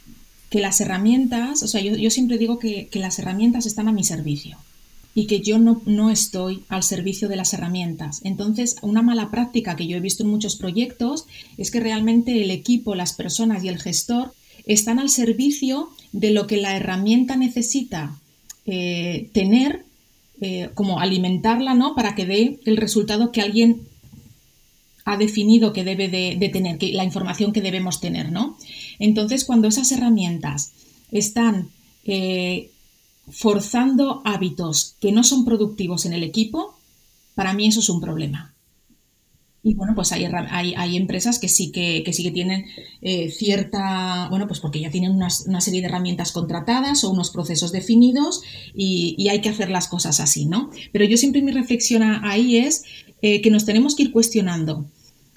que 0.55 0.61
las 0.61 0.81
herramientas, 0.81 1.64
o 1.64 1.67
sea, 1.67 1.81
yo, 1.81 1.97
yo 1.97 2.11
siempre 2.11 2.38
digo 2.38 2.61
que, 2.61 2.87
que, 2.87 3.01
las 3.01 3.19
herramientas 3.19 3.67
están 3.67 3.88
a 3.88 3.93
mi 3.93 4.05
servicio 4.05 4.57
y 5.12 5.27
que 5.27 5.40
yo 5.40 5.59
no, 5.59 5.83
no 5.85 6.12
estoy 6.12 6.62
al 6.69 6.85
servicio 6.85 7.29
de 7.29 7.35
las 7.35 7.53
herramientas. 7.55 8.21
Entonces, 8.23 8.77
una 8.81 9.03
mala 9.03 9.33
práctica 9.33 9.75
que 9.75 9.88
yo 9.88 9.97
he 9.97 10.01
visto 10.01 10.23
en 10.23 10.31
muchos 10.31 10.55
proyectos 10.55 11.27
es 11.57 11.73
que 11.73 11.81
realmente 11.81 12.40
el 12.40 12.53
equipo, 12.53 12.95
las 12.95 13.14
personas 13.14 13.64
y 13.64 13.69
el 13.69 13.83
gestor 13.83 14.33
están 14.64 15.01
al 15.01 15.11
servicio 15.11 15.88
de 16.12 16.31
lo 16.31 16.47
que 16.47 16.59
la 16.59 16.77
herramienta 16.77 17.35
necesita 17.35 18.17
eh, 18.64 19.31
tener 19.33 19.85
eh, 20.40 20.71
como 20.75 21.01
alimentarla, 21.01 21.75
¿no? 21.75 21.97
Para 21.97 22.14
que 22.14 22.27
dé 22.27 22.61
el 22.64 22.77
resultado 22.77 23.33
que 23.33 23.40
alguien 23.40 23.81
ha 25.05 25.17
definido 25.17 25.73
que 25.73 25.85
debe 25.85 26.09
de, 26.09 26.49
tener, 26.49 26.79
que, 26.79 26.93
la 26.93 27.05
información 27.05 27.53
que 27.53 27.61
debemos 27.61 28.01
tener, 28.01 28.33
¿no? 28.33 28.57
Entonces, 28.99 29.45
cuando 29.45 29.69
esas 29.69 29.93
herramientas 29.93 30.73
están 31.11 31.69
eh, 32.05 32.71
forzando 33.29 34.23
hábitos 34.25 34.97
que 35.01 35.12
no 35.12 35.23
son 35.25 35.45
productivos 35.45 36.07
en 36.07 36.14
el 36.14 36.23
equipo, 36.23 36.79
para 37.35 37.53
mí 37.53 37.67
eso 37.67 37.81
es 37.81 37.88
un 37.88 38.01
problema. 38.01 38.55
Y 39.67 39.73
bueno, 39.73 39.95
pues 39.95 40.12
hay, 40.12 40.27
hay, 40.27 40.97
empresas 40.97 41.38
que 41.38 41.49
sí 41.49 41.73
que, 41.73 42.05
sí 42.12 42.23
que 42.23 42.31
tienen 42.31 42.67
eh, 43.01 43.31
cierta, 43.31 44.29
bueno, 44.29 44.47
pues 44.47 44.61
porque 44.61 44.79
ya 44.79 44.90
tienen 44.90 45.12
una, 45.12 45.31
serie 45.31 45.81
de 45.81 45.87
herramientas 45.87 46.33
contratadas 46.33 47.03
o 47.03 47.11
unos 47.11 47.31
procesos 47.31 47.73
definidos 47.73 48.43
y, 48.75 49.27
hay 49.27 49.40
que 49.40 49.49
hacer 49.49 49.71
las 49.71 49.88
cosas 49.88 50.21
así, 50.21 50.45
¿no? 50.45 50.69
Pero 50.93 51.07
yo 51.07 51.17
siempre 51.17 51.40
mi 51.40 51.51
reflexión 51.51 52.03
ahí 52.03 52.59
es 52.59 52.85
eh, 53.27 53.41
que 53.41 53.49
nos 53.49 53.65
tenemos 53.65 53.95
que 53.95 54.03
ir 54.03 54.13
cuestionando 54.13 54.85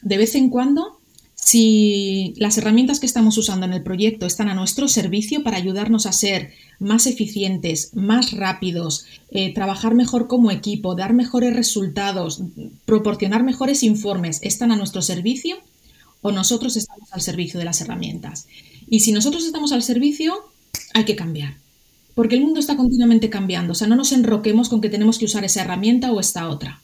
de 0.02 0.18
vez 0.18 0.36
en 0.36 0.50
cuando 0.50 1.00
si 1.36 2.34
las 2.36 2.58
herramientas 2.58 3.00
que 3.00 3.06
estamos 3.06 3.38
usando 3.38 3.66
en 3.66 3.72
el 3.72 3.82
proyecto 3.82 4.26
están 4.26 4.50
a 4.50 4.54
nuestro 4.54 4.90
servicio 4.90 5.42
para 5.42 5.56
ayudarnos 5.56 6.06
a 6.06 6.12
ser 6.12 6.52
más 6.80 7.08
eficientes, 7.08 7.92
más 7.94 8.34
rápidos, 8.34 9.06
eh, 9.32 9.54
trabajar 9.54 9.96
mejor 9.96 10.28
como 10.28 10.52
equipo, 10.52 10.96
dar 10.96 11.14
mejores 11.14 11.56
resultados, 11.56 12.42
proporcionar 12.84 13.46
mejores 13.46 13.84
informes, 13.84 14.42
están 14.42 14.74
a 14.74 14.76
nuestro 14.76 15.02
servicio 15.02 15.56
o 16.22 16.34
nosotros 16.34 16.76
estamos 16.76 17.14
al 17.14 17.22
servicio 17.22 17.58
de 17.58 17.66
las 17.66 17.80
herramientas. 17.80 18.48
Y 18.90 19.00
si 19.00 19.14
nosotros 19.14 19.46
estamos 19.46 19.72
al 19.72 19.82
servicio, 19.82 20.34
hay 20.94 21.06
que 21.06 21.16
cambiar. 21.16 21.56
Porque 22.16 22.36
el 22.36 22.42
mundo 22.42 22.60
está 22.60 22.76
continuamente 22.76 23.30
cambiando. 23.30 23.72
O 23.72 23.76
sea, 23.76 23.88
no 23.88 23.96
nos 23.96 24.12
enroquemos 24.12 24.68
con 24.68 24.82
que 24.82 24.90
tenemos 24.90 25.18
que 25.18 25.26
usar 25.26 25.46
esa 25.46 25.62
herramienta 25.62 26.12
o 26.12 26.20
esta 26.20 26.50
otra. 26.50 26.82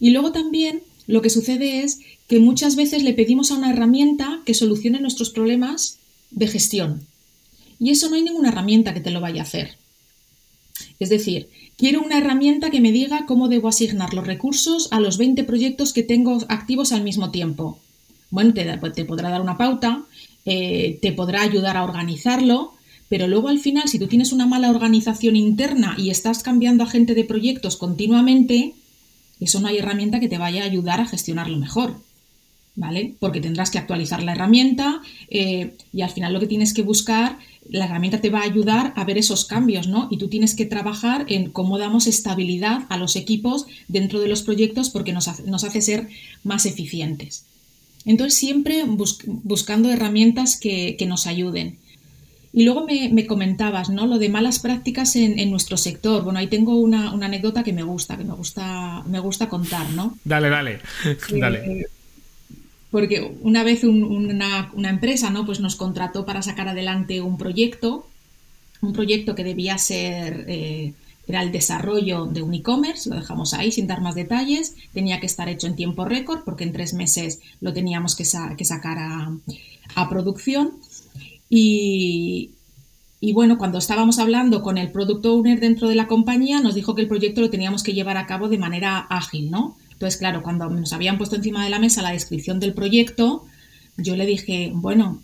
Y 0.00 0.10
luego 0.10 0.32
también 0.32 0.82
lo 1.06 1.22
que 1.22 1.30
sucede 1.30 1.82
es 1.82 2.00
que 2.28 2.38
muchas 2.38 2.76
veces 2.76 3.02
le 3.02 3.14
pedimos 3.14 3.50
a 3.50 3.54
una 3.54 3.72
herramienta 3.72 4.40
que 4.44 4.54
solucione 4.54 5.00
nuestros 5.00 5.30
problemas 5.30 5.98
de 6.30 6.46
gestión. 6.46 7.02
Y 7.80 7.90
eso 7.90 8.08
no 8.08 8.16
hay 8.16 8.22
ninguna 8.22 8.50
herramienta 8.50 8.92
que 8.92 9.00
te 9.00 9.10
lo 9.10 9.20
vaya 9.20 9.42
a 9.42 9.44
hacer. 9.44 9.76
Es 10.98 11.08
decir, 11.08 11.48
quiero 11.76 12.02
una 12.02 12.18
herramienta 12.18 12.70
que 12.70 12.80
me 12.80 12.92
diga 12.92 13.24
cómo 13.26 13.48
debo 13.48 13.68
asignar 13.68 14.14
los 14.14 14.26
recursos 14.26 14.88
a 14.90 15.00
los 15.00 15.16
20 15.16 15.44
proyectos 15.44 15.92
que 15.92 16.02
tengo 16.02 16.38
activos 16.48 16.92
al 16.92 17.02
mismo 17.02 17.30
tiempo. 17.30 17.78
Bueno, 18.30 18.52
te, 18.52 18.64
te 18.94 19.04
podrá 19.04 19.30
dar 19.30 19.40
una 19.40 19.56
pauta, 19.56 20.04
eh, 20.44 20.98
te 21.00 21.12
podrá 21.12 21.42
ayudar 21.42 21.76
a 21.76 21.84
organizarlo, 21.84 22.74
pero 23.08 23.26
luego 23.26 23.48
al 23.48 23.58
final, 23.58 23.88
si 23.88 23.98
tú 23.98 24.06
tienes 24.06 24.32
una 24.32 24.46
mala 24.46 24.70
organización 24.70 25.36
interna 25.36 25.94
y 25.96 26.10
estás 26.10 26.42
cambiando 26.42 26.84
a 26.84 26.88
gente 26.88 27.14
de 27.14 27.24
proyectos 27.24 27.76
continuamente, 27.76 28.74
eso 29.44 29.60
no 29.60 29.68
hay 29.68 29.78
herramienta 29.78 30.20
que 30.20 30.28
te 30.28 30.38
vaya 30.38 30.62
a 30.62 30.66
ayudar 30.66 31.00
a 31.00 31.06
gestionarlo 31.06 31.58
mejor. 31.58 31.94
¿Vale? 32.76 33.14
Porque 33.18 33.40
tendrás 33.40 33.72
que 33.72 33.78
actualizar 33.78 34.22
la 34.22 34.32
herramienta 34.32 35.02
eh, 35.30 35.74
y 35.92 36.02
al 36.02 36.10
final 36.10 36.32
lo 36.32 36.38
que 36.38 36.46
tienes 36.46 36.72
que 36.72 36.82
buscar, 36.82 37.36
la 37.68 37.86
herramienta 37.86 38.20
te 38.20 38.30
va 38.30 38.38
a 38.38 38.44
ayudar 38.44 38.92
a 38.94 39.04
ver 39.04 39.18
esos 39.18 39.46
cambios, 39.46 39.88
¿no? 39.88 40.06
Y 40.12 40.18
tú 40.18 40.28
tienes 40.28 40.54
que 40.54 40.64
trabajar 40.64 41.26
en 41.28 41.50
cómo 41.50 41.76
damos 41.78 42.06
estabilidad 42.06 42.84
a 42.88 42.96
los 42.96 43.16
equipos 43.16 43.66
dentro 43.88 44.20
de 44.20 44.28
los 44.28 44.42
proyectos 44.42 44.90
porque 44.90 45.12
nos 45.12 45.26
hace, 45.26 45.42
nos 45.42 45.64
hace 45.64 45.82
ser 45.82 46.08
más 46.44 46.66
eficientes. 46.66 47.46
Entonces, 48.04 48.38
siempre 48.38 48.84
buscando 48.86 49.90
herramientas 49.90 50.56
que, 50.58 50.94
que 50.96 51.06
nos 51.06 51.26
ayuden. 51.26 51.78
Y 52.52 52.64
luego 52.64 52.86
me, 52.86 53.26
comentabas, 53.26 53.90
¿no? 53.90 54.06
Lo 54.06 54.18
de 54.18 54.28
malas 54.28 54.58
prácticas 54.58 55.16
en, 55.16 55.50
nuestro 55.50 55.76
sector. 55.76 56.24
Bueno, 56.24 56.38
ahí 56.38 56.46
tengo 56.46 56.76
una, 56.76 57.10
anécdota 57.10 57.62
que 57.62 57.72
me 57.72 57.82
gusta, 57.82 58.16
que 58.16 58.24
me 58.24 58.32
gusta, 58.32 59.02
me 59.06 59.18
gusta 59.20 59.48
contar, 59.48 59.88
¿no? 59.90 60.16
Dale, 60.24 60.48
dale, 60.48 60.80
dale. 61.38 61.80
Eh, 61.80 61.86
porque 62.90 63.36
una 63.42 63.64
vez 63.64 63.84
una, 63.84 64.70
empresa, 64.88 65.30
¿no? 65.30 65.44
Pues 65.44 65.60
nos 65.60 65.76
contrató 65.76 66.24
para 66.24 66.42
sacar 66.42 66.68
adelante 66.68 67.20
un 67.20 67.36
proyecto, 67.36 68.08
un 68.80 68.94
proyecto 68.94 69.34
que 69.34 69.44
debía 69.44 69.76
ser, 69.76 70.46
eh, 70.48 70.94
era 71.26 71.42
el 71.42 71.52
desarrollo 71.52 72.24
de 72.24 72.40
un 72.40 72.54
e-commerce, 72.54 73.10
lo 73.10 73.16
dejamos 73.16 73.52
ahí 73.52 73.70
sin 73.70 73.86
dar 73.86 74.00
más 74.00 74.14
detalles, 74.14 74.74
tenía 74.94 75.20
que 75.20 75.26
estar 75.26 75.50
hecho 75.50 75.66
en 75.66 75.76
tiempo 75.76 76.06
récord 76.06 76.40
porque 76.44 76.64
en 76.64 76.72
tres 76.72 76.94
meses 76.94 77.40
lo 77.60 77.74
teníamos 77.74 78.16
que, 78.16 78.24
sacar 78.24 78.98
a, 78.98 79.30
a 79.94 80.08
producción 80.08 80.72
y, 81.50 82.52
bueno, 83.32 83.58
cuando 83.58 83.78
estábamos 83.78 84.18
hablando 84.18 84.62
con 84.62 84.78
el 84.78 84.90
product 84.90 85.24
owner 85.26 85.60
dentro 85.60 85.88
de 85.88 85.94
la 85.94 86.06
compañía, 86.06 86.60
nos 86.60 86.74
dijo 86.74 86.94
que 86.94 87.02
el 87.02 87.08
proyecto 87.08 87.40
lo 87.40 87.50
teníamos 87.50 87.82
que 87.82 87.94
llevar 87.94 88.16
a 88.16 88.26
cabo 88.26 88.48
de 88.48 88.58
manera 88.58 88.98
ágil, 88.98 89.50
¿no? 89.50 89.76
Entonces, 89.92 90.18
claro, 90.18 90.42
cuando 90.42 90.68
nos 90.68 90.92
habían 90.92 91.18
puesto 91.18 91.36
encima 91.36 91.64
de 91.64 91.70
la 91.70 91.80
mesa 91.80 92.02
la 92.02 92.12
descripción 92.12 92.60
del 92.60 92.74
proyecto, 92.74 93.44
yo 93.96 94.14
le 94.14 94.26
dije, 94.26 94.70
bueno, 94.74 95.20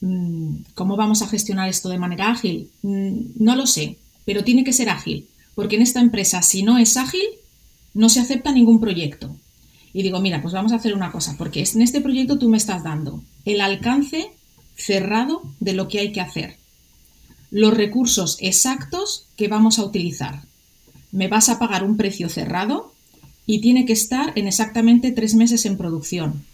mm, 0.00 0.56
¿cómo 0.74 0.96
vamos 0.96 1.22
a 1.22 1.28
gestionar 1.28 1.68
esto 1.68 1.88
de 1.88 1.98
manera 1.98 2.30
ágil? 2.30 2.70
Mm, 2.82 3.20
no 3.36 3.56
lo 3.56 3.66
sé, 3.66 3.98
pero 4.24 4.44
tiene 4.44 4.62
que 4.62 4.72
ser 4.72 4.88
ágil, 4.90 5.26
porque 5.54 5.76
en 5.76 5.82
esta 5.82 6.00
empresa, 6.00 6.42
si 6.42 6.62
no 6.62 6.78
es 6.78 6.96
ágil, 6.96 7.26
no 7.94 8.08
se 8.08 8.20
acepta 8.20 8.52
ningún 8.52 8.80
proyecto. 8.80 9.36
Y 9.92 10.02
digo, 10.02 10.20
mira, 10.20 10.42
pues 10.42 10.54
vamos 10.54 10.72
a 10.72 10.76
hacer 10.76 10.94
una 10.94 11.10
cosa, 11.10 11.36
porque 11.38 11.64
en 11.74 11.82
este 11.82 12.00
proyecto 12.00 12.38
tú 12.38 12.48
me 12.48 12.56
estás 12.56 12.82
dando 12.82 13.22
el 13.44 13.60
alcance 13.60 14.30
cerrado 14.76 15.42
de 15.60 15.72
lo 15.72 15.88
que 15.88 16.00
hay 16.00 16.12
que 16.12 16.20
hacer, 16.20 16.56
los 17.50 17.74
recursos 17.74 18.36
exactos 18.40 19.26
que 19.36 19.48
vamos 19.48 19.78
a 19.78 19.84
utilizar. 19.84 20.42
Me 21.12 21.28
vas 21.28 21.48
a 21.48 21.58
pagar 21.58 21.84
un 21.84 21.96
precio 21.96 22.28
cerrado 22.28 22.92
y 23.46 23.60
tiene 23.60 23.86
que 23.86 23.92
estar 23.92 24.32
en 24.36 24.48
exactamente 24.48 25.12
tres 25.12 25.34
meses 25.34 25.64
en 25.66 25.76
producción. 25.76 26.44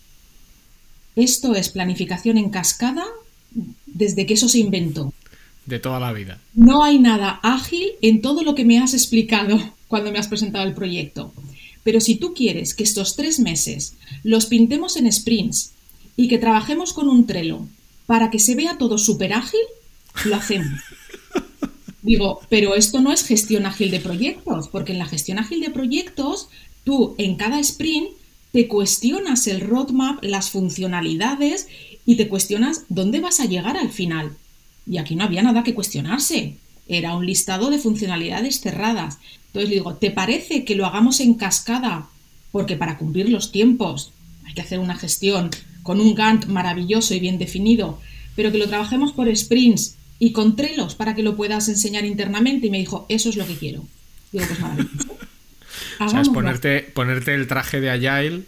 Esto 1.17 1.55
es 1.55 1.71
planificación 1.71 2.37
en 2.39 2.51
cascada 2.51 3.05
desde 3.87 4.27
que 4.27 4.35
eso 4.35 4.49
se 4.49 4.59
inventó. 4.59 5.13
De 5.67 5.79
toda 5.79 6.01
la 6.01 6.13
vida. 6.13 6.41
No 6.55 6.85
hay 6.85 6.99
nada 6.99 7.41
ágil 7.43 7.93
en 8.03 8.21
todo 8.23 8.43
lo 8.43 8.55
que 8.55 8.65
me 8.65 8.79
has 8.79 8.95
explicado 8.95 9.59
cuando 9.89 10.13
me 10.13 10.19
has 10.19 10.29
presentado 10.29 10.67
el 10.67 10.75
proyecto. 10.75 11.33
Pero 11.83 12.01
si 12.01 12.17
tú 12.17 12.35
quieres 12.35 12.75
que 12.75 12.85
estos 12.85 13.17
tres 13.17 13.41
meses 13.41 13.95
los 14.23 14.47
pintemos 14.47 14.97
en 14.97 15.11
sprints 15.11 15.73
y 16.17 16.29
que 16.29 16.39
trabajemos 16.39 16.93
con 16.93 17.09
un 17.09 17.27
trelo 17.27 17.67
para 18.07 18.31
que 18.31 18.39
se 18.39 18.55
vea 18.55 18.79
todo 18.79 18.99
súper 18.99 19.33
ágil, 19.33 19.61
lo 20.25 20.37
hacemos. 20.37 20.81
Digo, 22.03 22.41
pero 22.49 22.75
esto 22.75 23.01
no 23.01 23.13
es 23.13 23.25
gestión 23.25 23.67
ágil 23.67 23.91
de 23.91 24.01
proyectos, 24.01 24.69
porque 24.69 24.93
en 24.93 24.99
la 24.99 25.07
gestión 25.07 25.39
ágil 25.39 25.61
de 25.61 25.71
proyectos 25.71 26.49
tú 26.85 27.15
en 27.19 27.37
cada 27.37 27.61
sprint 27.61 28.09
te 28.53 28.69
cuestionas 28.69 29.47
el 29.47 29.61
roadmap, 29.61 30.25
las 30.25 30.51
funcionalidades 30.51 31.69
y 32.07 32.17
te 32.17 32.29
cuestionas 32.29 32.85
dónde 32.89 33.21
vas 33.21 33.39
a 33.41 33.45
llegar 33.45 33.77
al 33.77 33.91
final. 33.91 34.37
Y 34.87 34.99
aquí 34.99 35.15
no 35.15 35.25
había 35.25 35.43
nada 35.43 35.63
que 35.63 35.75
cuestionarse. 35.75 36.57
Era 36.89 37.15
un 37.15 37.27
listado 37.27 37.71
de 37.71 37.79
funcionalidades 37.79 38.61
cerradas. 38.61 39.19
Entonces 39.47 39.71
digo, 39.71 39.95
¿te 39.95 40.11
parece 40.11 40.65
que 40.65 40.75
lo 40.75 40.87
hagamos 40.87 41.21
en 41.21 41.35
cascada? 41.35 42.09
Porque 42.51 42.77
para 42.77 42.99
cumplir 42.99 43.29
los 43.29 43.53
tiempos 43.53 44.13
hay 44.45 44.55
que 44.55 44.63
hacer 44.63 44.81
una 44.81 44.97
gestión 44.97 45.51
con 45.91 46.01
un 46.01 46.15
Gantt 46.15 46.47
maravilloso 46.47 47.15
y 47.15 47.19
bien 47.19 47.37
definido, 47.37 48.01
pero 48.37 48.53
que 48.53 48.59
lo 48.59 48.69
trabajemos 48.69 49.11
por 49.11 49.27
sprints 49.37 49.97
y 50.21 50.31
con 50.31 50.55
trelos 50.55 50.95
para 50.95 51.17
que 51.17 51.25
lo 51.25 51.35
puedas 51.35 51.69
enseñar 51.69 52.05
internamente. 52.05 52.69
Y 52.69 52.71
me 52.71 52.79
dijo, 52.79 53.07
eso 53.09 53.29
es 53.29 53.35
lo 53.35 53.45
que 53.45 53.57
quiero. 53.57 53.85
Digo, 54.31 54.45
pues 54.47 54.61
maravilloso. 54.61 55.19
O 55.99 56.09
sea, 56.09 56.21
es 56.21 56.29
ponerte, 56.29 56.83
ponerte 56.95 57.35
el 57.35 57.49
traje 57.49 57.81
de 57.81 57.91
Agile, 57.91 58.45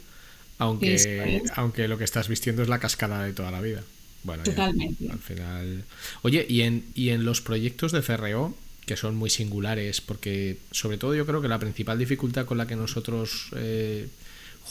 aunque, 0.58 1.42
aunque 1.56 1.88
lo 1.88 1.98
que 1.98 2.04
estás 2.04 2.28
vistiendo 2.28 2.62
es 2.62 2.68
la 2.68 2.78
cascada 2.78 3.24
de 3.24 3.32
toda 3.32 3.50
la 3.50 3.60
vida. 3.60 3.82
Bueno, 4.22 4.44
Totalmente. 4.44 5.10
al 5.10 5.18
final. 5.18 5.84
Oye, 6.22 6.46
y 6.48 6.62
en, 6.62 6.84
y 6.94 7.08
en 7.08 7.24
los 7.24 7.40
proyectos 7.40 7.90
de 7.90 8.02
CRO, 8.02 8.54
que 8.86 8.96
son 8.96 9.16
muy 9.16 9.30
singulares, 9.30 10.00
porque 10.00 10.58
sobre 10.70 10.96
todo 10.96 11.16
yo 11.16 11.26
creo 11.26 11.42
que 11.42 11.48
la 11.48 11.58
principal 11.58 11.98
dificultad 11.98 12.46
con 12.46 12.58
la 12.58 12.68
que 12.68 12.76
nosotros 12.76 13.50
eh, 13.56 14.08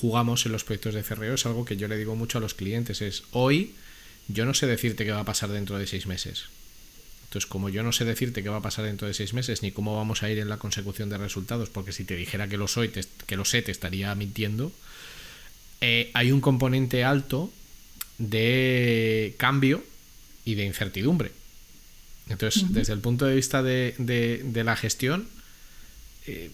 jugamos 0.01 0.47
en 0.47 0.51
los 0.51 0.63
proyectos 0.63 0.95
de 0.95 1.03
CRO 1.03 1.35
es 1.35 1.45
algo 1.45 1.63
que 1.63 1.77
yo 1.77 1.87
le 1.87 1.95
digo 1.95 2.15
mucho 2.15 2.39
a 2.39 2.41
los 2.41 2.55
clientes, 2.55 3.01
es 3.01 3.23
hoy 3.31 3.75
yo 4.27 4.45
no 4.45 4.55
sé 4.55 4.65
decirte 4.65 5.05
qué 5.05 5.11
va 5.11 5.19
a 5.19 5.25
pasar 5.25 5.49
dentro 5.49 5.77
de 5.77 5.85
seis 5.85 6.07
meses. 6.07 6.45
Entonces, 7.25 7.47
como 7.47 7.69
yo 7.69 7.83
no 7.83 7.91
sé 7.91 8.03
decirte 8.03 8.41
qué 8.43 8.49
va 8.49 8.57
a 8.57 8.61
pasar 8.61 8.85
dentro 8.85 9.07
de 9.07 9.13
seis 9.13 9.33
meses 9.33 9.61
ni 9.61 9.71
cómo 9.71 9.95
vamos 9.95 10.23
a 10.23 10.29
ir 10.29 10.39
en 10.39 10.49
la 10.49 10.57
consecución 10.57 11.09
de 11.09 11.17
resultados, 11.17 11.69
porque 11.69 11.91
si 11.91 12.03
te 12.03 12.15
dijera 12.15 12.47
que 12.47 12.57
lo 12.57 12.67
soy, 12.67 12.89
que 12.89 13.37
lo 13.37 13.45
sé, 13.45 13.61
te 13.61 13.71
estaría 13.71 14.13
mintiendo. 14.15 14.71
Eh, 15.79 16.09
hay 16.13 16.31
un 16.31 16.41
componente 16.41 17.03
alto 17.03 17.51
de 18.17 19.35
cambio 19.37 19.83
y 20.45 20.55
de 20.55 20.65
incertidumbre. 20.65 21.31
Entonces, 22.27 22.65
desde 22.73 22.93
el 22.93 22.99
punto 22.99 23.25
de 23.25 23.35
vista 23.35 23.61
de, 23.61 24.63
la 24.65 24.75
gestión, 24.75 25.27
eh, 26.27 26.49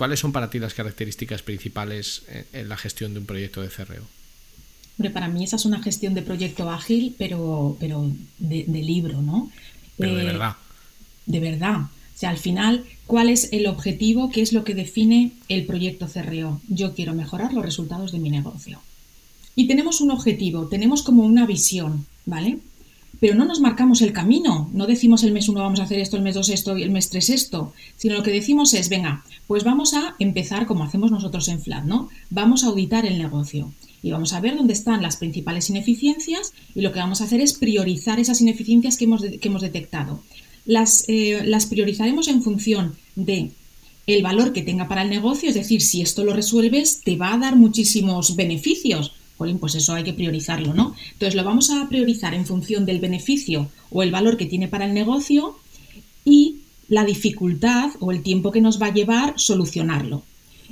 ¿cuáles 0.00 0.20
son 0.20 0.32
para 0.32 0.48
ti 0.48 0.58
las 0.58 0.72
características 0.72 1.42
principales 1.42 2.22
en, 2.54 2.70
la 2.70 2.78
gestión 2.78 3.12
de 3.12 3.20
un 3.20 3.26
proyecto 3.26 3.60
de 3.60 3.68
CRO? 3.68 4.06
Hombre, 4.96 5.10
para 5.10 5.28
mí 5.28 5.44
esa 5.44 5.56
es 5.56 5.66
una 5.66 5.82
gestión 5.82 6.14
de 6.14 6.22
proyecto 6.22 6.70
ágil, 6.70 7.14
pero, 7.18 7.76
pero 7.78 8.10
de 8.38 8.64
libro, 8.82 9.20
¿no? 9.20 9.50
Pero 9.98 10.14
de 10.14 10.22
eh, 10.22 10.24
verdad. 10.24 10.56
De 11.26 11.40
verdad. 11.40 11.80
O 11.80 12.18
sea, 12.18 12.30
al 12.30 12.38
final, 12.38 12.86
¿cuál 13.06 13.28
es 13.28 13.52
el 13.52 13.66
objetivo? 13.66 14.30
¿Qué 14.30 14.40
es 14.40 14.54
lo 14.54 14.64
que 14.64 14.74
define 14.74 15.32
el 15.50 15.66
proyecto 15.66 16.08
CRO? 16.08 16.62
Yo 16.68 16.94
quiero 16.94 17.12
mejorar 17.12 17.52
los 17.52 17.62
resultados 17.62 18.10
de 18.10 18.20
mi 18.20 18.30
negocio. 18.30 18.80
Y 19.54 19.66
tenemos 19.66 20.00
un 20.00 20.12
objetivo, 20.12 20.68
tenemos 20.68 21.02
como 21.02 21.24
una 21.26 21.44
visión, 21.44 22.06
¿vale? 22.24 22.56
Pero 23.20 23.34
no 23.34 23.44
nos 23.44 23.60
marcamos 23.60 24.00
el 24.00 24.14
camino, 24.14 24.70
no 24.72 24.86
decimos 24.86 25.24
el 25.24 25.32
mes 25.32 25.46
1 25.50 25.60
vamos 25.60 25.80
a 25.80 25.82
hacer 25.82 25.98
esto, 25.98 26.16
el 26.16 26.22
mes 26.22 26.36
2 26.36 26.48
esto 26.48 26.78
y 26.78 26.84
el 26.84 26.90
mes 26.90 27.10
3 27.10 27.28
esto, 27.28 27.74
sino 27.98 28.14
lo 28.14 28.22
que 28.22 28.30
decimos 28.30 28.72
es, 28.72 28.88
venga, 28.88 29.24
pues 29.50 29.64
vamos 29.64 29.94
a 29.94 30.14
empezar 30.20 30.64
como 30.64 30.84
hacemos 30.84 31.10
nosotros 31.10 31.48
en 31.48 31.60
Flat, 31.60 31.82
¿no? 31.82 32.08
Vamos 32.30 32.62
a 32.62 32.68
auditar 32.68 33.04
el 33.04 33.18
negocio 33.18 33.74
y 34.00 34.12
vamos 34.12 34.32
a 34.32 34.38
ver 34.38 34.56
dónde 34.56 34.74
están 34.74 35.02
las 35.02 35.16
principales 35.16 35.68
ineficiencias 35.70 36.52
y 36.72 36.82
lo 36.82 36.92
que 36.92 37.00
vamos 37.00 37.20
a 37.20 37.24
hacer 37.24 37.40
es 37.40 37.54
priorizar 37.54 38.20
esas 38.20 38.40
ineficiencias 38.40 38.96
que 38.96 39.06
hemos, 39.06 39.22
que 39.22 39.48
hemos 39.48 39.62
detectado. 39.62 40.22
Las, 40.66 41.04
eh, 41.08 41.42
las 41.44 41.66
priorizaremos 41.66 42.28
en 42.28 42.44
función 42.44 42.94
de 43.16 43.50
el 44.06 44.22
valor 44.22 44.52
que 44.52 44.62
tenga 44.62 44.86
para 44.86 45.02
el 45.02 45.10
negocio, 45.10 45.48
es 45.48 45.56
decir, 45.56 45.82
si 45.82 46.00
esto 46.00 46.22
lo 46.22 46.32
resuelves, 46.32 47.00
te 47.00 47.16
va 47.16 47.34
a 47.34 47.38
dar 47.38 47.56
muchísimos 47.56 48.36
beneficios. 48.36 49.14
pues 49.36 49.74
eso 49.74 49.94
hay 49.94 50.04
que 50.04 50.12
priorizarlo, 50.12 50.74
¿no? 50.74 50.94
Entonces 51.14 51.34
lo 51.34 51.42
vamos 51.42 51.70
a 51.70 51.88
priorizar 51.88 52.34
en 52.34 52.46
función 52.46 52.86
del 52.86 53.00
beneficio 53.00 53.68
o 53.90 54.04
el 54.04 54.12
valor 54.12 54.36
que 54.36 54.46
tiene 54.46 54.68
para 54.68 54.86
el 54.86 54.94
negocio 54.94 55.56
y 56.24 56.59
la 56.90 57.04
dificultad 57.04 57.92
o 58.00 58.12
el 58.12 58.22
tiempo 58.22 58.50
que 58.50 58.60
nos 58.60 58.82
va 58.82 58.86
a 58.86 58.92
llevar 58.92 59.34
solucionarlo. 59.36 60.24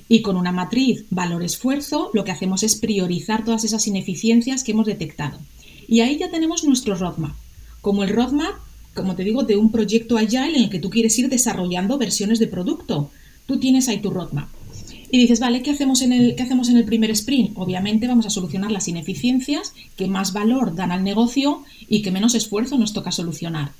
Y 0.09 0.20
con 0.20 0.37
una 0.37 0.52
matriz 0.52 1.04
valor-esfuerzo 1.11 2.11
lo 2.12 2.24
que 2.24 2.33
hacemos 2.33 2.62
es 2.64 2.76
priorizar 2.76 3.44
todas 3.44 3.64
esas 3.64 3.87
ineficiencias 3.87 4.64
que 4.64 4.72
hemos 4.72 4.87
detectado. 4.87 5.38
Y 5.87 6.00
ahí 6.00 6.18
ya 6.18 6.31
tenemos 6.31 6.64
nuestro 6.64 6.96
roadmap. 6.96 7.37
Como 7.81 8.02
el 8.02 8.11
roadmap, 8.11 8.57
como 8.94 9.14
te 9.14 9.22
digo, 9.22 9.44
de 9.44 9.57
un 9.57 9.70
proyecto 9.70 10.18
agile 10.18 10.57
en 10.57 10.64
el 10.64 10.70
que 10.70 10.81
tú 10.81 10.90
quieres 10.90 11.16
ir 11.18 11.28
desarrollando 11.28 11.98
versiones 11.98 12.40
de 12.40 12.48
producto. 12.48 13.11
Tú 13.46 13.59
tienes 13.59 13.88
ahí 13.88 13.98
tu 13.98 14.11
roadmap. 14.11 14.48
Y 15.11 15.18
dices, 15.18 15.40
vale, 15.40 15.62
¿qué 15.62 15.70
hacemos, 15.70 16.02
en 16.02 16.12
el, 16.12 16.35
¿qué 16.35 16.42
hacemos 16.42 16.68
en 16.68 16.76
el 16.76 16.85
primer 16.85 17.11
sprint? 17.12 17.52
Obviamente 17.54 18.09
vamos 18.09 18.26
a 18.26 18.31
solucionar 18.31 18.72
las 18.72 18.88
ineficiencias 18.88 19.72
que 19.96 20.09
más 20.09 20.33
valor 20.33 20.74
dan 20.74 20.90
al 20.90 21.04
negocio 21.04 21.62
y 21.88 22.02
que 22.02 22.11
menos 22.11 22.35
esfuerzo 22.35 22.76
nos 22.76 22.92
toca 22.92 23.12
solucionar. 23.12 23.70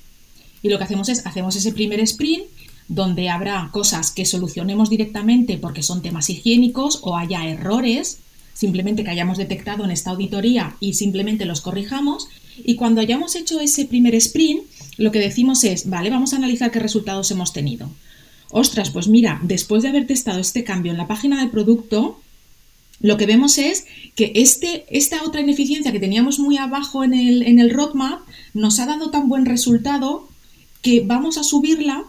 Y 0.61 0.69
lo 0.69 0.77
que 0.77 0.83
hacemos 0.83 1.09
es, 1.09 1.25
hacemos 1.25 1.55
ese 1.55 1.71
primer 1.71 1.99
sprint 2.01 2.43
donde 2.87 3.29
habrá 3.29 3.69
cosas 3.71 4.11
que 4.11 4.25
solucionemos 4.25 4.89
directamente 4.89 5.57
porque 5.57 5.83
son 5.83 6.01
temas 6.01 6.29
higiénicos 6.29 6.99
o 7.03 7.15
haya 7.15 7.47
errores, 7.47 8.17
simplemente 8.53 9.03
que 9.03 9.11
hayamos 9.11 9.37
detectado 9.37 9.85
en 9.85 9.91
esta 9.91 10.09
auditoría 10.09 10.75
y 10.79 10.93
simplemente 10.95 11.45
los 11.45 11.61
corrijamos. 11.61 12.27
Y 12.57 12.75
cuando 12.75 12.99
hayamos 12.99 13.35
hecho 13.35 13.59
ese 13.59 13.85
primer 13.85 14.15
sprint, 14.15 14.63
lo 14.97 15.11
que 15.11 15.19
decimos 15.19 15.63
es, 15.63 15.89
vale, 15.89 16.09
vamos 16.09 16.33
a 16.33 16.37
analizar 16.37 16.71
qué 16.71 16.79
resultados 16.79 17.29
hemos 17.31 17.53
tenido. 17.53 17.89
Ostras, 18.51 18.89
pues 18.89 19.07
mira, 19.07 19.39
después 19.43 19.83
de 19.83 19.89
haber 19.89 20.07
testado 20.07 20.39
este 20.39 20.63
cambio 20.63 20.91
en 20.91 20.97
la 20.97 21.07
página 21.07 21.39
del 21.39 21.51
producto, 21.51 22.19
lo 23.01 23.17
que 23.17 23.27
vemos 23.27 23.59
es 23.59 23.85
que 24.15 24.31
este, 24.35 24.85
esta 24.89 25.23
otra 25.23 25.41
ineficiencia 25.41 25.91
que 25.91 25.99
teníamos 25.99 26.39
muy 26.39 26.57
abajo 26.57 27.03
en 27.03 27.13
el, 27.13 27.43
en 27.43 27.59
el 27.59 27.69
roadmap 27.69 28.21
nos 28.53 28.79
ha 28.79 28.87
dado 28.87 29.11
tan 29.11 29.29
buen 29.29 29.45
resultado 29.45 30.28
que 30.81 31.01
vamos 31.01 31.37
a 31.37 31.43
subirla 31.43 32.03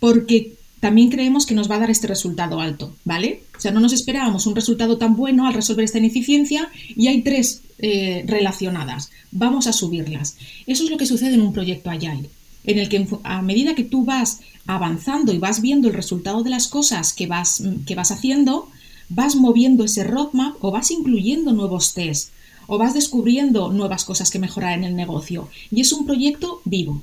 porque 0.00 0.54
también 0.80 1.08
creemos 1.08 1.46
que 1.46 1.54
nos 1.54 1.70
va 1.70 1.76
a 1.76 1.78
dar 1.78 1.90
este 1.90 2.06
resultado 2.06 2.60
alto, 2.60 2.94
¿vale? 3.04 3.42
O 3.56 3.60
sea, 3.60 3.70
no 3.70 3.80
nos 3.80 3.94
esperábamos 3.94 4.46
un 4.46 4.54
resultado 4.54 4.98
tan 4.98 5.16
bueno 5.16 5.46
al 5.46 5.54
resolver 5.54 5.84
esta 5.84 5.96
ineficiencia 5.96 6.68
y 6.94 7.08
hay 7.08 7.22
tres 7.22 7.62
eh, 7.78 8.22
relacionadas. 8.26 9.10
Vamos 9.30 9.66
a 9.66 9.72
subirlas. 9.72 10.36
Eso 10.66 10.84
es 10.84 10.90
lo 10.90 10.98
que 10.98 11.06
sucede 11.06 11.34
en 11.34 11.40
un 11.40 11.54
proyecto 11.54 11.88
Agile, 11.88 12.28
en 12.64 12.78
el 12.78 12.90
que 12.90 13.06
a 13.22 13.40
medida 13.40 13.74
que 13.74 13.84
tú 13.84 14.04
vas 14.04 14.40
avanzando 14.66 15.32
y 15.32 15.38
vas 15.38 15.62
viendo 15.62 15.88
el 15.88 15.94
resultado 15.94 16.42
de 16.42 16.50
las 16.50 16.68
cosas 16.68 17.14
que 17.14 17.26
vas, 17.26 17.62
que 17.86 17.94
vas 17.94 18.10
haciendo, 18.10 18.68
vas 19.08 19.36
moviendo 19.36 19.84
ese 19.84 20.04
roadmap 20.04 20.62
o 20.62 20.70
vas 20.70 20.90
incluyendo 20.90 21.52
nuevos 21.52 21.94
tests 21.94 22.30
o 22.66 22.78
vas 22.78 22.94
descubriendo 22.94 23.72
nuevas 23.72 24.04
cosas 24.04 24.30
que 24.30 24.38
mejorar 24.38 24.76
en 24.76 24.84
el 24.84 24.96
negocio. 24.96 25.48
Y 25.70 25.80
es 25.80 25.92
un 25.92 26.04
proyecto 26.04 26.60
vivo, 26.64 27.02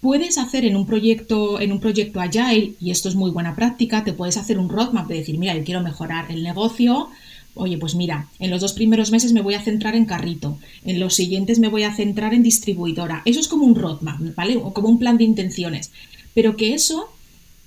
puedes 0.00 0.38
hacer 0.38 0.64
en 0.64 0.76
un 0.76 0.86
proyecto, 0.86 1.60
en 1.60 1.72
un 1.72 1.80
proyecto 1.80 2.20
agile, 2.20 2.72
y 2.80 2.90
esto 2.90 3.08
es 3.08 3.14
muy 3.14 3.30
buena 3.30 3.54
práctica, 3.54 4.04
te 4.04 4.12
puedes 4.12 4.36
hacer 4.36 4.58
un 4.58 4.68
roadmap 4.68 5.08
de 5.08 5.16
decir, 5.16 5.38
mira, 5.38 5.56
yo 5.56 5.64
quiero 5.64 5.82
mejorar 5.82 6.30
el 6.30 6.42
negocio. 6.42 7.08
Oye, 7.54 7.78
pues 7.78 7.96
mira, 7.96 8.28
en 8.38 8.50
los 8.50 8.60
dos 8.60 8.72
primeros 8.72 9.10
meses 9.10 9.32
me 9.32 9.42
voy 9.42 9.54
a 9.54 9.62
centrar 9.62 9.96
en 9.96 10.06
carrito, 10.06 10.58
en 10.84 11.00
los 11.00 11.14
siguientes 11.16 11.58
me 11.58 11.68
voy 11.68 11.82
a 11.82 11.94
centrar 11.94 12.32
en 12.32 12.42
distribuidora. 12.42 13.22
Eso 13.24 13.40
es 13.40 13.48
como 13.48 13.66
un 13.66 13.74
roadmap, 13.74 14.20
¿vale? 14.36 14.56
O 14.56 14.72
como 14.72 14.88
un 14.88 14.98
plan 14.98 15.18
de 15.18 15.24
intenciones. 15.24 15.90
Pero 16.32 16.56
que 16.56 16.74
eso, 16.74 17.10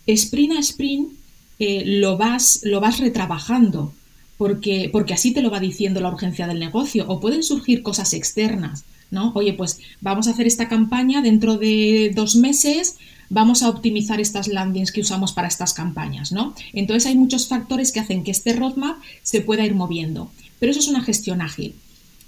sprint 0.08 0.54
a 0.54 0.60
sprint, 0.60 1.12
eh, 1.60 1.84
lo, 1.86 2.18
vas, 2.18 2.62
lo 2.64 2.80
vas 2.80 3.00
retrabajando 3.00 3.94
porque, 4.38 4.90
porque 4.92 5.14
así 5.14 5.32
te 5.32 5.42
lo 5.42 5.52
va 5.52 5.60
diciendo 5.60 6.00
la 6.00 6.10
urgencia 6.10 6.48
del 6.48 6.60
negocio, 6.60 7.06
o 7.08 7.20
pueden 7.20 7.44
surgir 7.44 7.84
cosas 7.84 8.14
externas, 8.14 8.86
¿no? 9.14 9.32
Oye, 9.36 9.54
pues 9.54 9.80
vamos 10.02 10.28
a 10.28 10.32
hacer 10.32 10.48
esta 10.48 10.68
campaña 10.68 11.22
dentro 11.22 11.58
de 11.58 12.12
dos 12.14 12.36
meses, 12.36 12.98
vamos 13.30 13.64
a 13.64 13.70
optimizar 13.70 14.20
estas 14.20 14.48
landings 14.48 14.92
que 14.92 15.02
usamos 15.02 15.32
para 15.32 15.48
estas 15.48 15.74
campañas, 15.74 16.32
¿no? 16.32 16.54
Entonces 16.74 17.06
hay 17.06 17.16
muchos 17.16 17.48
factores 17.48 17.92
que 17.92 18.02
hacen 18.02 18.24
que 18.24 18.32
este 18.32 18.54
roadmap 18.54 18.98
se 19.22 19.42
pueda 19.42 19.66
ir 19.66 19.76
moviendo, 19.76 20.32
pero 20.60 20.72
eso 20.72 20.82
es 20.82 20.88
una 20.88 21.04
gestión 21.04 21.42
ágil. 21.42 21.76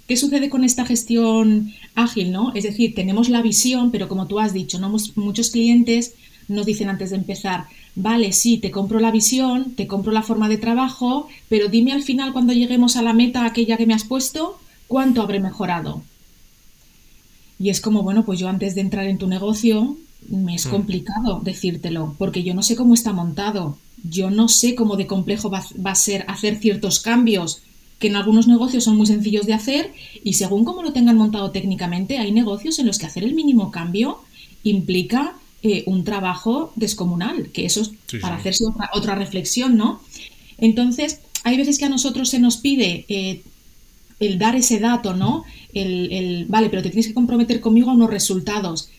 ¿Qué 0.08 0.16
sucede 0.16 0.48
con 0.48 0.62
esta 0.62 0.86
gestión 0.86 1.74
ágil, 1.96 2.30
no? 2.30 2.52
Es 2.54 2.64
decir, 2.64 2.94
tenemos 2.94 3.28
la 3.28 3.42
visión, 3.42 3.90
pero 3.90 4.08
como 4.08 4.26
tú 4.26 4.38
has 4.38 4.52
dicho, 4.52 4.78
¿no? 4.78 4.94
muchos 5.16 5.50
clientes 5.50 6.14
nos 6.48 6.64
dicen 6.64 6.88
antes 6.88 7.10
de 7.10 7.16
empezar, 7.16 7.64
vale, 7.96 8.32
sí, 8.32 8.58
te 8.58 8.70
compro 8.70 9.00
la 9.00 9.10
visión, 9.10 9.74
te 9.74 9.88
compro 9.88 10.12
la 10.12 10.22
forma 10.22 10.48
de 10.48 10.58
trabajo, 10.58 11.26
pero 11.48 11.68
dime 11.68 11.92
al 11.92 12.04
final 12.04 12.32
cuando 12.32 12.52
lleguemos 12.52 12.96
a 12.96 13.02
la 13.02 13.12
meta 13.12 13.44
aquella 13.44 13.76
que 13.76 13.86
me 13.86 13.94
has 13.94 14.04
puesto, 14.04 14.60
¿cuánto 14.86 15.22
habré 15.22 15.40
mejorado? 15.40 16.02
Y 17.58 17.70
es 17.70 17.80
como, 17.80 18.02
bueno, 18.02 18.24
pues 18.24 18.38
yo 18.38 18.48
antes 18.48 18.74
de 18.74 18.82
entrar 18.82 19.06
en 19.06 19.18
tu 19.18 19.26
negocio, 19.26 19.96
me 20.28 20.54
es 20.54 20.66
hmm. 20.66 20.70
complicado 20.70 21.40
decírtelo, 21.42 22.14
porque 22.18 22.42
yo 22.42 22.54
no 22.54 22.62
sé 22.62 22.76
cómo 22.76 22.94
está 22.94 23.12
montado, 23.12 23.78
yo 24.02 24.30
no 24.30 24.48
sé 24.48 24.74
cómo 24.74 24.96
de 24.96 25.06
complejo 25.06 25.50
va, 25.50 25.64
va, 25.84 25.92
a 25.92 25.94
ser 25.94 26.24
hacer 26.28 26.58
ciertos 26.58 27.00
cambios, 27.00 27.62
que 27.98 28.08
en 28.08 28.16
algunos 28.16 28.46
negocios 28.46 28.84
son 28.84 28.96
muy 28.96 29.06
sencillos 29.06 29.46
de 29.46 29.54
hacer 29.54 29.92
y 30.22 30.34
según 30.34 30.64
cómo 30.64 30.82
lo 30.82 30.92
tengan 30.92 31.16
montado 31.16 31.50
técnicamente, 31.50 32.18
hay 32.18 32.30
negocios 32.30 32.78
en 32.78 32.86
los 32.86 32.98
que 32.98 33.06
hacer 33.06 33.24
el 33.24 33.34
mínimo 33.34 33.70
cambio 33.70 34.18
implica 34.62 35.36
eh, 35.62 35.84
un 35.86 36.04
trabajo 36.04 36.72
descomunal, 36.76 37.48
que 37.52 37.64
eso 37.64 37.80
es 37.80 38.20
para 38.20 38.36
hacerse 38.36 38.64
otra, 38.92 39.14
reflexión, 39.14 39.76
¿no? 39.76 40.00
Entonces, 40.58 41.20
hay 41.44 41.56
veces 41.56 41.78
que 41.78 41.86
a 41.86 41.88
nosotros 41.88 42.28
se 42.28 42.38
nos 42.38 42.58
pide 42.58 43.06
eh, 43.08 43.42
el 44.20 44.38
dar 44.38 44.56
ese 44.56 44.80
dato, 44.80 45.14
¿no? 45.14 45.44
El, 45.72 46.46
vale, 46.48 46.70
pero 46.70 46.82
te 46.82 46.90
tienes 46.90 47.08
que 47.08 47.14
comprometer 47.14 47.60
conmigo 47.60 47.90
a 47.90 47.94
unos 47.94 48.10
resultados. 48.10 48.90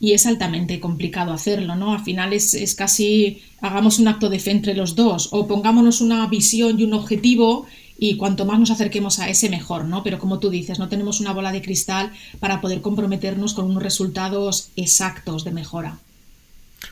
Y 0.00 0.12
es 0.12 0.26
altamente 0.26 0.80
complicado 0.80 1.32
hacerlo, 1.32 1.76
¿no? 1.76 1.92
Al 1.92 2.02
final 2.02 2.32
es, 2.32 2.54
es 2.54 2.74
casi 2.74 3.42
hagamos 3.60 3.98
un 3.98 4.08
acto 4.08 4.28
de 4.28 4.40
fe 4.40 4.50
entre 4.50 4.74
los 4.74 4.96
dos 4.96 5.28
o 5.32 5.46
pongámonos 5.46 6.00
una 6.00 6.26
visión 6.26 6.78
y 6.78 6.84
un 6.84 6.94
objetivo 6.94 7.66
y 7.98 8.16
cuanto 8.16 8.44
más 8.44 8.58
nos 8.58 8.70
acerquemos 8.70 9.18
a 9.20 9.28
ese 9.28 9.48
mejor, 9.48 9.84
¿no? 9.84 10.02
Pero 10.02 10.18
como 10.18 10.40
tú 10.40 10.50
dices, 10.50 10.78
no 10.78 10.88
tenemos 10.88 11.20
una 11.20 11.32
bola 11.32 11.52
de 11.52 11.62
cristal 11.62 12.12
para 12.40 12.60
poder 12.60 12.80
comprometernos 12.80 13.54
con 13.54 13.66
unos 13.66 13.82
resultados 13.82 14.70
exactos 14.76 15.44
de 15.44 15.52
mejora. 15.52 15.98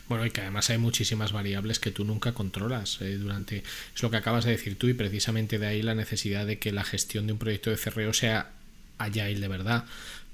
Bueno, 0.09 0.27
y 0.27 0.31
que 0.31 0.41
además 0.41 0.71
hay 0.71 0.79
muchísimas 0.79 1.33
variables 1.33 1.79
que 1.79 1.91
tú 1.91 2.05
nunca 2.05 2.33
controlas 2.33 3.01
eh, 3.01 3.17
durante. 3.17 3.63
Es 3.95 4.03
lo 4.03 4.11
que 4.11 4.17
acabas 4.17 4.45
de 4.45 4.53
decir 4.53 4.77
tú, 4.79 4.89
y 4.89 4.95
precisamente 4.95 5.59
de 5.59 5.67
ahí 5.67 5.83
la 5.83 5.95
necesidad 5.95 6.47
de 6.47 6.59
que 6.59 6.73
la 6.73 6.85
gestión 6.85 7.27
de 7.27 7.33
un 7.33 7.39
proyecto 7.39 7.71
de 7.71 7.77
CRO 7.77 8.13
sea 8.13 8.51
agile 8.99 9.41
de 9.41 9.49
verdad 9.49 9.85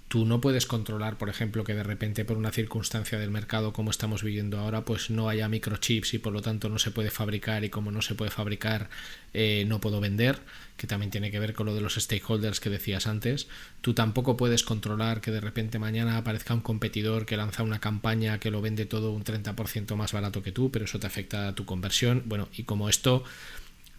tú 0.09 0.25
no 0.25 0.41
puedes 0.41 0.67
controlar, 0.67 1.19
por 1.19 1.29
ejemplo, 1.29 1.65
que 1.65 1.75
de 1.75 1.83
repente 1.83 2.25
por 2.25 2.39
una 2.39 2.51
circunstancia 2.51 3.19
del 3.19 3.31
mercado 3.31 3.73
como 3.75 3.91
estamos 3.91 4.23
viviendo 4.23 4.59
ahora, 4.59 4.85
pues 4.85 5.11
no 5.11 5.29
haya 5.29 5.49
microchips 5.49 6.15
y 6.15 6.19
por 6.19 6.33
lo 6.33 6.41
tanto 6.41 6.69
no 6.71 6.79
se 6.79 6.91
puede 6.91 7.11
fabricar 7.11 7.65
y 7.65 7.69
como 7.69 7.91
no 7.91 8.01
se 8.01 8.15
puede 8.15 8.31
fabricar 8.31 8.89
eh, 9.35 9.65
no 9.69 9.81
puedo 9.81 10.01
vender, 10.01 10.41
que 10.79 10.87
también 10.87 11.11
tiene 11.11 11.31
que 11.31 11.39
ver 11.39 11.53
con 11.53 11.67
lo 11.67 11.75
de 11.75 11.83
los 11.83 11.97
stakeholders 11.97 12.61
que 12.61 12.71
decías 12.71 13.07
antes. 13.07 13.49
Tú 13.83 13.93
tampoco 13.93 14.39
puedes 14.39 14.63
controlar 14.63 15.21
que 15.21 15.31
de 15.31 15.41
repente 15.41 15.79
mañana 15.79 16.17
aparezca 16.17 16.55
un 16.55 16.63
competidor 16.63 17.27
que 17.27 17.37
lanza 17.37 17.63
una 17.63 17.79
campaña 17.79 18.41
que 18.41 18.51
lo 18.51 18.63
vende 18.63 18.87
todo 18.87 19.13
un 19.13 19.25
30% 19.25 19.95
más 19.95 20.13
barato 20.13 20.43
que 20.43 20.53
tú, 20.53 20.71
pero 20.71 20.87
eso 20.87 20.99
te 20.99 21.07
afecta 21.07 21.49
a 21.49 21.55
tu 21.55 21.67
conversión. 21.67 22.23
Bueno, 22.25 22.49
y 22.57 22.63
como 22.63 22.89
esto, 22.89 23.25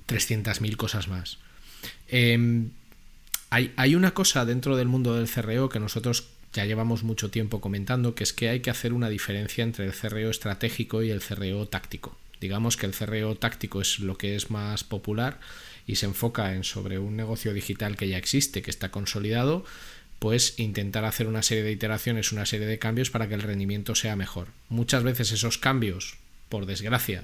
300.000 0.08 0.76
cosas 0.76 1.08
más. 1.08 1.38
Em, 2.08 2.72
hay, 3.50 3.96
una 3.96 4.14
cosa 4.14 4.46
dentro 4.46 4.78
del 4.78 4.88
mundo 4.88 5.16
del 5.16 5.30
CRO 5.30 5.70
que 5.70 5.80
nosotros 5.80 6.28
ya 6.54 6.66
llevamos 6.66 7.04
mucho 7.04 7.32
tiempo 7.32 7.62
comentando, 7.62 8.14
que 8.14 8.24
es 8.24 8.34
que 8.34 8.50
hay 8.50 8.60
que 8.60 8.70
hacer 8.70 8.94
una 8.94 9.10
diferencia 9.10 9.64
entre 9.64 9.86
el 9.86 9.94
CRO 9.94 10.30
estratégico 10.30 11.02
y 11.02 11.10
el 11.10 11.22
CRO 11.22 11.68
táctico. 11.68 12.18
Digamos 12.40 12.78
que 12.78 12.86
el 12.86 12.94
CRO 12.94 13.36
táctico 13.36 13.82
es 13.82 14.00
lo 14.00 14.18
que 14.18 14.36
es 14.36 14.52
más 14.52 14.84
popular 14.84 15.40
y 15.88 15.96
se 15.96 16.06
enfoca 16.06 16.54
en 16.54 16.64
sobre 16.64 17.00
un 17.00 17.18
negocio 17.18 17.54
digital 17.54 17.98
que 17.98 18.08
ya 18.08 18.18
existe, 18.18 18.62
que 18.62 18.72
está 18.72 18.92
consolidado, 18.92 19.66
pues 20.20 20.60
intentar 20.60 21.06
hacer 21.06 21.28
una 21.28 21.42
serie 21.42 21.64
de 21.64 21.72
iteraciones, 21.72 22.32
una 22.32 22.46
serie 22.46 22.68
de 22.68 22.80
cambios 22.80 23.10
para 23.10 23.28
que 23.28 23.36
el 23.36 23.42
rendimiento 23.42 23.96
sea 23.96 24.16
mejor. 24.16 24.50
Muchas 24.70 25.04
veces 25.04 25.32
esos 25.32 25.58
cambios, 25.58 26.18
por 26.50 26.66
desgracia, 26.66 27.24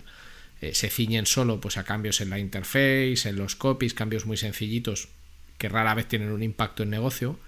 eh, 0.62 0.74
se 0.74 0.90
ciñen 0.90 1.26
solo 1.26 1.62
pues, 1.62 1.78
a 1.78 1.84
cambios 1.84 2.22
en 2.22 2.30
la 2.30 2.40
interface, 2.40 3.30
en 3.30 3.36
los 3.36 3.56
copies, 3.56 3.94
cambios 3.94 4.26
muy 4.26 4.38
sencillitos 4.38 5.10
que 5.66 5.70
rara 5.70 5.96
vez 5.96 6.08
tienen 6.08 6.32
un 6.32 6.44
impacto 6.44 6.84
en 6.84 6.92
negocio, 6.92 7.40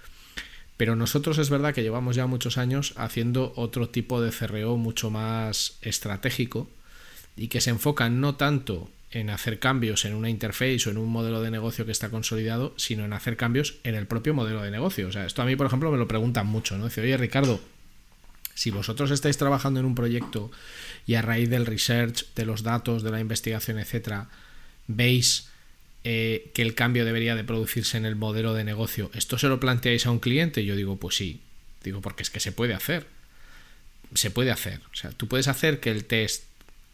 pero 0.76 0.96
nosotros 0.96 1.38
es 1.38 1.50
verdad 1.50 1.72
que 1.72 1.84
llevamos 1.84 2.16
ya 2.16 2.26
muchos 2.26 2.58
años 2.58 2.94
haciendo 2.96 3.52
otro 3.54 3.90
tipo 3.90 4.20
de 4.20 4.32
CRO 4.32 4.76
mucho 4.76 5.08
más 5.08 5.78
estratégico 5.82 6.68
y 7.36 7.46
que 7.46 7.60
se 7.60 7.70
enfocan 7.70 8.20
no 8.20 8.34
tanto 8.34 8.90
en 9.12 9.30
hacer 9.30 9.60
cambios 9.60 10.04
en 10.04 10.14
una 10.14 10.30
interface 10.30 10.80
o 10.86 10.90
en 10.90 10.98
un 10.98 11.08
modelo 11.08 11.40
de 11.42 11.52
negocio 11.52 11.86
que 11.86 11.92
está 11.92 12.10
consolidado, 12.10 12.74
sino 12.76 13.04
en 13.04 13.12
hacer 13.12 13.36
cambios 13.36 13.76
en 13.84 13.94
el 13.94 14.08
propio 14.08 14.34
modelo 14.34 14.62
de 14.62 14.72
negocio. 14.72 15.06
O 15.06 15.12
sea, 15.12 15.24
esto 15.24 15.40
a 15.40 15.44
mí, 15.44 15.54
por 15.54 15.68
ejemplo, 15.68 15.92
me 15.92 15.96
lo 15.96 16.08
preguntan 16.08 16.48
mucho, 16.48 16.76
¿no? 16.76 16.86
Dice, 16.86 17.02
oye, 17.02 17.16
Ricardo, 17.16 17.60
si 18.54 18.72
vosotros 18.72 19.12
estáis 19.12 19.38
trabajando 19.38 19.78
en 19.78 19.86
un 19.86 19.94
proyecto 19.94 20.50
y 21.06 21.14
a 21.14 21.22
raíz 21.22 21.48
del 21.48 21.66
research, 21.66 22.26
de 22.34 22.46
los 22.46 22.64
datos, 22.64 23.04
de 23.04 23.12
la 23.12 23.20
investigación, 23.20 23.78
etcétera, 23.78 24.28
veis 24.88 25.47
eh, 26.10 26.52
que 26.54 26.62
el 26.62 26.74
cambio 26.74 27.04
debería 27.04 27.34
de 27.34 27.44
producirse 27.44 27.98
en 27.98 28.06
el 28.06 28.16
modelo 28.16 28.54
de 28.54 28.64
negocio, 28.64 29.10
¿esto 29.12 29.36
se 29.36 29.46
lo 29.46 29.60
planteáis 29.60 30.06
a 30.06 30.10
un 30.10 30.20
cliente? 30.20 30.64
Yo 30.64 30.74
digo, 30.74 30.96
pues 30.96 31.16
sí. 31.16 31.42
Digo, 31.84 32.00
porque 32.00 32.22
es 32.22 32.30
que 32.30 32.40
se 32.40 32.50
puede 32.50 32.72
hacer. 32.72 33.06
Se 34.14 34.30
puede 34.30 34.50
hacer. 34.50 34.80
O 34.90 34.96
sea, 34.96 35.10
tú 35.10 35.28
puedes 35.28 35.48
hacer 35.48 35.80
que 35.80 35.90
el 35.90 36.06
test 36.06 36.44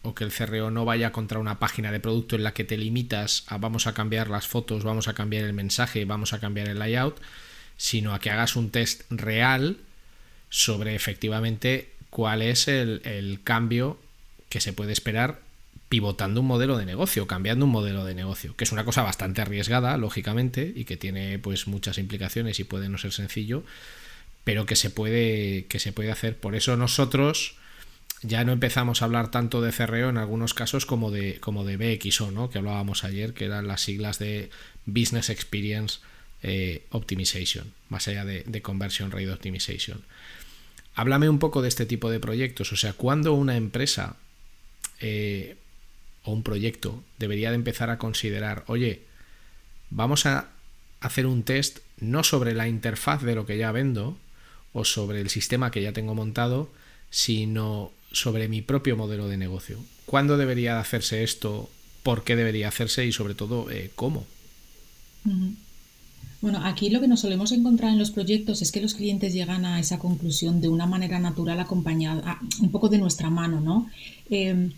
o 0.01 0.13
que 0.13 0.25
el 0.25 0.33
CRO 0.33 0.69
no 0.69 0.83
vaya 0.83 1.13
contra 1.13 1.39
una 1.39 1.59
página 1.59 1.93
de 1.93 2.01
producto 2.01 2.35
en 2.35 2.43
la 2.43 2.53
que 2.53 2.65
te 2.65 2.75
limitas 2.75 3.45
a 3.47 3.57
vamos 3.57 3.87
a 3.87 3.93
cambiar 3.93 4.29
las 4.29 4.47
fotos, 4.47 4.83
vamos 4.83 5.07
a 5.07 5.13
cambiar 5.13 5.45
el 5.45 5.53
mensaje, 5.53 6.03
vamos 6.03 6.33
a 6.33 6.41
cambiar 6.41 6.67
el 6.67 6.77
layout, 6.77 7.17
sino 7.77 8.13
a 8.13 8.19
que 8.19 8.31
hagas 8.31 8.57
un 8.57 8.69
test 8.69 9.03
real 9.09 9.77
sobre 10.49 10.93
efectivamente 10.93 11.93
cuál 12.09 12.41
es 12.41 12.67
el, 12.67 13.01
el 13.05 13.41
cambio 13.45 13.97
que 14.49 14.59
se 14.59 14.73
puede 14.73 14.91
esperar 14.91 15.44
pivotando 15.89 16.41
un 16.41 16.47
modelo 16.47 16.77
de 16.77 16.85
negocio, 16.85 17.27
cambiando 17.27 17.65
un 17.65 17.71
modelo 17.71 18.05
de 18.05 18.15
negocio, 18.15 18.55
que 18.55 18.63
es 18.63 18.71
una 18.71 18.85
cosa 18.85 19.03
bastante 19.03 19.41
arriesgada, 19.41 19.97
lógicamente, 19.97 20.71
y 20.75 20.85
que 20.85 20.97
tiene 20.97 21.39
pues 21.39 21.67
muchas 21.67 21.97
implicaciones 21.97 22.59
y 22.59 22.63
puede 22.63 22.89
no 22.89 22.97
ser 22.97 23.11
sencillo, 23.11 23.63
pero 24.43 24.65
que 24.65 24.75
se 24.75 24.89
puede, 24.89 25.65
que 25.65 25.79
se 25.79 25.91
puede 25.91 26.11
hacer. 26.11 26.37
Por 26.37 26.55
eso 26.55 26.75
nosotros 26.75 27.55
ya 28.21 28.43
no 28.43 28.51
empezamos 28.51 29.01
a 29.01 29.05
hablar 29.05 29.29
tanto 29.29 29.61
de 29.61 29.71
CRO 29.71 30.09
en 30.09 30.17
algunos 30.17 30.53
casos 30.53 30.85
como 30.85 31.11
de, 31.11 31.39
como 31.39 31.63
de 31.63 31.77
BXO, 31.77 32.31
¿no? 32.31 32.49
que 32.49 32.57
hablábamos 32.57 33.03
ayer, 33.03 33.33
que 33.33 33.45
eran 33.45 33.67
las 33.67 33.81
siglas 33.81 34.17
de 34.17 34.49
Business 34.85 35.29
Experience 35.29 35.99
eh, 36.41 36.83
Optimization, 36.89 37.71
más 37.89 38.07
allá 38.07 38.25
de, 38.25 38.43
de 38.45 38.61
Conversion 38.61 39.11
Rate 39.11 39.31
Optimization. 39.31 40.01
Háblame 40.95 41.29
un 41.29 41.39
poco 41.39 41.61
de 41.61 41.67
este 41.67 41.85
tipo 41.85 42.09
de 42.09 42.19
proyectos, 42.19 42.71
o 42.71 42.75
sea, 42.75 42.93
cuando 42.93 43.33
una 43.33 43.57
empresa 43.57 44.15
eh, 44.99 45.57
o 46.25 46.31
un 46.31 46.43
proyecto 46.43 47.03
debería 47.19 47.49
de 47.49 47.55
empezar 47.55 47.89
a 47.89 47.97
considerar, 47.97 48.63
oye, 48.67 49.03
vamos 49.89 50.25
a 50.25 50.49
hacer 50.99 51.27
un 51.27 51.43
test 51.43 51.79
no 51.99 52.23
sobre 52.23 52.53
la 52.53 52.67
interfaz 52.67 53.21
de 53.21 53.35
lo 53.35 53.45
que 53.45 53.57
ya 53.57 53.71
vendo 53.71 54.17
o 54.73 54.83
sobre 54.83 55.21
el 55.21 55.29
sistema 55.29 55.71
que 55.71 55.81
ya 55.81 55.93
tengo 55.93 56.15
montado, 56.15 56.69
sino 57.09 57.91
sobre 58.11 58.49
mi 58.49 58.61
propio 58.61 58.97
modelo 58.97 59.27
de 59.27 59.37
negocio. 59.37 59.79
¿Cuándo 60.05 60.37
debería 60.37 60.79
hacerse 60.79 61.23
esto? 61.23 61.69
¿Por 62.03 62.23
qué 62.23 62.35
debería 62.35 62.67
hacerse? 62.67 63.05
Y 63.05 63.11
sobre 63.11 63.35
todo, 63.35 63.69
eh, 63.71 63.91
¿cómo? 63.95 64.25
Bueno, 66.41 66.61
aquí 66.63 66.89
lo 66.89 67.01
que 67.01 67.07
nos 67.07 67.21
solemos 67.21 67.51
encontrar 67.51 67.91
en 67.91 67.99
los 67.99 68.11
proyectos 68.11 68.61
es 68.61 68.71
que 68.71 68.81
los 68.81 68.93
clientes 68.93 69.33
llegan 69.33 69.65
a 69.65 69.79
esa 69.79 69.97
conclusión 69.97 70.61
de 70.61 70.67
una 70.67 70.85
manera 70.85 71.19
natural 71.19 71.59
acompañada, 71.59 72.39
un 72.61 72.71
poco 72.71 72.89
de 72.89 72.97
nuestra 72.97 73.29
mano, 73.29 73.61
¿no? 73.61 73.89
Eh, 74.29 74.71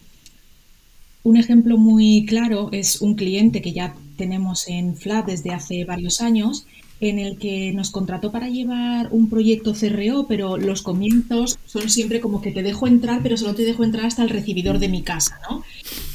un 1.28 1.36
ejemplo 1.36 1.78
muy 1.78 2.26
claro 2.26 2.70
es 2.72 3.02
un 3.02 3.16
cliente 3.16 3.62
que 3.62 3.74
ya 3.74 3.94
tenemos 4.16 4.70
en 4.70 4.96
FLAT 4.96 5.26
desde 5.26 5.52
hace 5.52 5.84
varios 5.84 6.22
años, 6.22 6.66
en 7.02 7.20
el 7.20 7.38
que 7.38 7.74
nos 7.74 7.92
contrató 7.92 8.32
para 8.32 8.48
llevar 8.48 9.10
un 9.12 9.30
proyecto 9.30 9.74
CRO, 9.74 10.26
pero 10.28 10.56
los 10.56 10.82
comienzos 10.82 11.60
son 11.66 11.90
siempre 11.90 12.22
como 12.22 12.42
que 12.42 12.52
te 12.52 12.64
dejo 12.64 12.88
entrar, 12.88 13.22
pero 13.24 13.36
solo 13.36 13.56
te 13.56 13.66
dejo 13.66 13.84
entrar 13.84 14.06
hasta 14.06 14.24
el 14.24 14.30
recibidor 14.30 14.80
de 14.80 14.88
mi 14.88 15.04
casa, 15.04 15.38
¿no? 15.50 15.64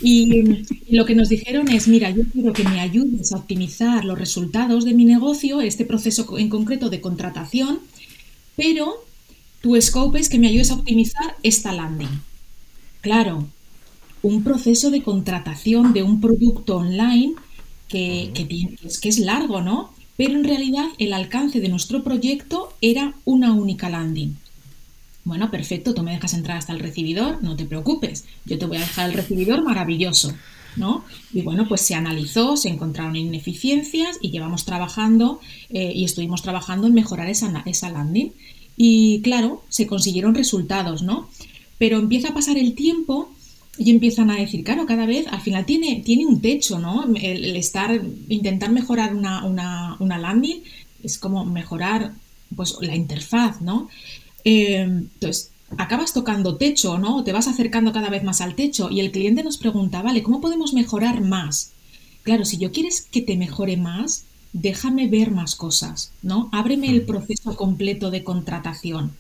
Y, 0.01 0.65
lo 0.89 1.05
que 1.05 1.15
nos 1.15 1.29
dijeron 1.29 1.69
es, 1.69 1.89
mira, 1.89 2.09
yo 2.09 2.23
quiero 2.33 2.55
que 2.55 2.65
me 2.65 2.81
ayudes 2.81 3.33
a 3.33 3.37
optimizar 3.37 4.07
los 4.07 4.19
resultados 4.19 4.87
de 4.87 4.95
mi 4.95 5.05
negocio, 5.05 5.61
este 5.61 5.85
proceso 5.85 6.39
en 6.39 6.49
concreto 6.49 6.89
de 6.89 7.03
contratación, 7.03 7.81
pero 8.57 8.95
tu 9.61 9.79
scope 9.81 10.19
es 10.19 10.31
que 10.31 10.39
me 10.39 10.49
ayudes 10.49 10.71
a 10.71 10.75
optimizar 10.75 11.37
esta 11.43 11.71
landing. 11.71 12.23
Claro, 13.03 13.47
un 14.23 14.45
proceso 14.45 14.91
de 14.91 15.03
contratación 15.03 15.93
de 15.93 16.03
un 16.03 16.21
producto 16.21 16.77
online 16.77 17.35
que, 17.89 18.33
es, 18.85 18.99
que 18.99 19.09
es 19.09 19.19
largo, 19.19 19.61
¿no? 19.61 19.93
Pero 20.17 20.35
en 20.35 20.45
realidad 20.45 20.87
el 20.99 21.13
alcance 21.13 21.61
de 21.61 21.69
nuestro 21.69 22.03
proyecto 22.03 22.73
era 22.81 23.15
una 23.25 23.53
única 23.53 23.91
landing. 23.91 24.37
Bueno, 25.25 25.51
perfecto, 25.51 25.95
tú 25.95 26.03
me 26.03 26.13
dejas 26.13 26.35
entrar 26.35 26.57
hasta 26.57 26.73
el 26.73 26.81
recibidor, 26.81 27.43
no 27.43 27.55
te 27.55 27.65
preocupes, 27.65 28.25
yo 28.45 28.59
te 28.59 28.67
voy 28.67 28.79
a 28.79 28.81
dejar 28.81 29.11
el 29.11 29.17
recibidor 29.17 29.63
maravilloso, 29.63 30.35
¿no? 30.77 31.05
Y 31.33 31.43
bueno, 31.43 31.69
pues 31.69 31.83
se 31.83 31.95
analizó, 31.95 32.57
se 32.57 32.69
encontraron 32.69 33.15
ineficiencias 33.15 34.19
y 34.21 34.31
llevamos 34.31 34.65
trabajando 34.65 35.41
eh, 35.71 35.93
y 35.95 36.05
estuvimos 36.05 36.43
trabajando 36.43 36.89
en 36.89 36.95
mejorar 36.95 37.29
esa, 37.29 37.63
esa 37.67 37.91
landing. 37.91 38.33
Y 38.77 39.21
claro, 39.21 39.63
se 39.69 39.87
consiguieron 39.87 40.35
resultados, 40.35 41.03
¿no? 41.03 41.29
Pero 41.79 41.99
empieza 41.99 42.31
a 42.31 42.35
pasar 42.35 42.59
el 42.59 42.75
tiempo 42.75 43.31
y 43.79 43.91
empiezan 43.91 44.31
a 44.31 44.37
decir, 44.37 44.65
claro, 44.65 44.87
cada 44.87 45.07
vez 45.07 45.27
al 45.29 45.41
final 45.41 45.65
tiene, 45.65 46.03
tiene 46.05 46.27
un 46.27 46.41
techo, 46.41 46.79
¿no? 46.79 47.05
El, 47.15 47.57
estar, 47.57 48.01
intentar 48.29 48.71
mejorar 48.71 49.15
una, 49.15 49.45
una, 49.45 49.97
una, 49.99 50.19
landing 50.19 50.63
es 51.03 51.19
como 51.19 51.45
mejorar 51.45 52.13
pues 52.55 52.77
la 52.81 52.95
interfaz, 52.95 53.63
¿no? 53.63 53.89
Eh, 54.45 54.83
entonces, 54.83 55.51
acabas 55.79 56.13
tocando 56.13 56.57
techo, 56.57 56.99
¿no? 56.99 57.25
Te 57.25 57.33
vas 57.33 57.49
acercando 57.49 57.93
cada 57.93 58.11
vez 58.11 58.23
más 58.25 58.41
al 58.41 58.55
techo 58.55 58.91
y 58.91 59.01
el 59.01 59.11
cliente 59.11 59.43
nos 59.43 59.59
pregunta, 59.59 60.03
vale, 60.03 60.23
¿cómo 60.23 60.41
podemos 60.41 60.75
mejorar 60.75 61.23
más? 61.23 61.73
Claro, 62.23 62.45
si 62.45 62.59
yo 62.59 62.73
quieres 62.73 63.03
que 63.03 63.23
te 63.23 63.37
mejore 63.37 63.77
más, 63.77 64.25
déjame 64.53 65.09
ver 65.09 65.31
más 65.31 65.57
cosas, 65.57 66.13
¿no? 66.23 66.51
Ábreme 66.53 66.91
el 66.91 67.03
proceso 67.03 67.57
completo 67.57 68.11
de 68.11 68.23
contratación. 68.23 69.13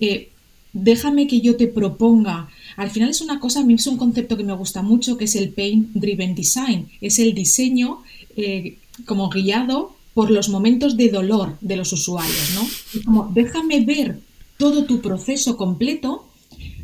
Eh, 0.00 0.30
déjame 0.72 1.26
que 1.26 1.40
yo 1.40 1.56
te 1.56 1.66
proponga. 1.66 2.48
Al 2.80 2.90
final 2.90 3.10
es 3.10 3.20
una 3.20 3.40
cosa, 3.40 3.60
a 3.60 3.62
mí 3.62 3.74
es 3.74 3.86
un 3.86 3.98
concepto 3.98 4.38
que 4.38 4.42
me 4.42 4.54
gusta 4.54 4.80
mucho, 4.80 5.18
que 5.18 5.26
es 5.26 5.36
el 5.36 5.50
Pain 5.50 5.90
Driven 5.92 6.34
Design. 6.34 6.88
Es 7.02 7.18
el 7.18 7.34
diseño 7.34 8.02
eh, 8.36 8.78
como 9.04 9.28
guiado 9.28 9.94
por 10.14 10.30
los 10.30 10.48
momentos 10.48 10.96
de 10.96 11.10
dolor 11.10 11.58
de 11.60 11.76
los 11.76 11.92
usuarios, 11.92 12.54
¿no? 12.54 13.02
como, 13.04 13.30
déjame 13.34 13.84
ver 13.84 14.20
todo 14.56 14.86
tu 14.86 15.02
proceso 15.02 15.58
completo, 15.58 16.26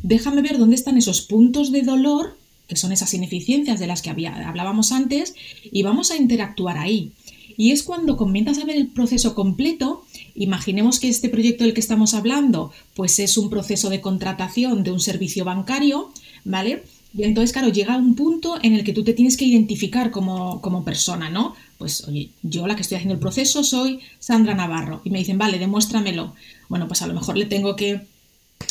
déjame 0.02 0.42
ver 0.42 0.58
dónde 0.58 0.76
están 0.76 0.98
esos 0.98 1.22
puntos 1.22 1.72
de 1.72 1.80
dolor, 1.80 2.36
que 2.68 2.76
son 2.76 2.92
esas 2.92 3.14
ineficiencias 3.14 3.80
de 3.80 3.86
las 3.86 4.02
que 4.02 4.10
hablábamos 4.10 4.92
antes, 4.92 5.34
y 5.64 5.82
vamos 5.82 6.10
a 6.10 6.18
interactuar 6.18 6.76
ahí. 6.76 7.12
Y 7.56 7.70
es 7.70 7.82
cuando 7.82 8.18
comienzas 8.18 8.58
a 8.58 8.66
ver 8.66 8.76
el 8.76 8.88
proceso 8.88 9.34
completo, 9.34 10.04
imaginemos 10.36 11.00
que 11.00 11.08
este 11.08 11.28
proyecto 11.28 11.64
del 11.64 11.74
que 11.74 11.80
estamos 11.80 12.14
hablando, 12.14 12.72
pues 12.94 13.18
es 13.18 13.36
un 13.36 13.50
proceso 13.50 13.90
de 13.90 14.00
contratación 14.00 14.82
de 14.82 14.92
un 14.92 15.00
servicio 15.00 15.44
bancario, 15.44 16.12
¿vale? 16.44 16.84
Y 17.16 17.24
entonces, 17.24 17.52
claro, 17.52 17.68
llega 17.68 17.96
un 17.96 18.14
punto 18.14 18.58
en 18.62 18.74
el 18.74 18.84
que 18.84 18.92
tú 18.92 19.02
te 19.02 19.14
tienes 19.14 19.36
que 19.36 19.46
identificar 19.46 20.10
como, 20.10 20.60
como 20.60 20.84
persona, 20.84 21.30
¿no? 21.30 21.54
Pues, 21.78 22.06
oye, 22.06 22.30
yo 22.42 22.66
la 22.66 22.76
que 22.76 22.82
estoy 22.82 22.96
haciendo 22.96 23.14
el 23.14 23.20
proceso 23.20 23.64
soy 23.64 24.00
Sandra 24.18 24.54
Navarro. 24.54 25.00
Y 25.02 25.10
me 25.10 25.18
dicen, 25.18 25.38
vale, 25.38 25.58
demuéstramelo. 25.58 26.34
Bueno, 26.68 26.86
pues 26.86 27.00
a 27.00 27.06
lo 27.06 27.14
mejor 27.14 27.38
le 27.38 27.46
tengo 27.46 27.74
que 27.74 28.02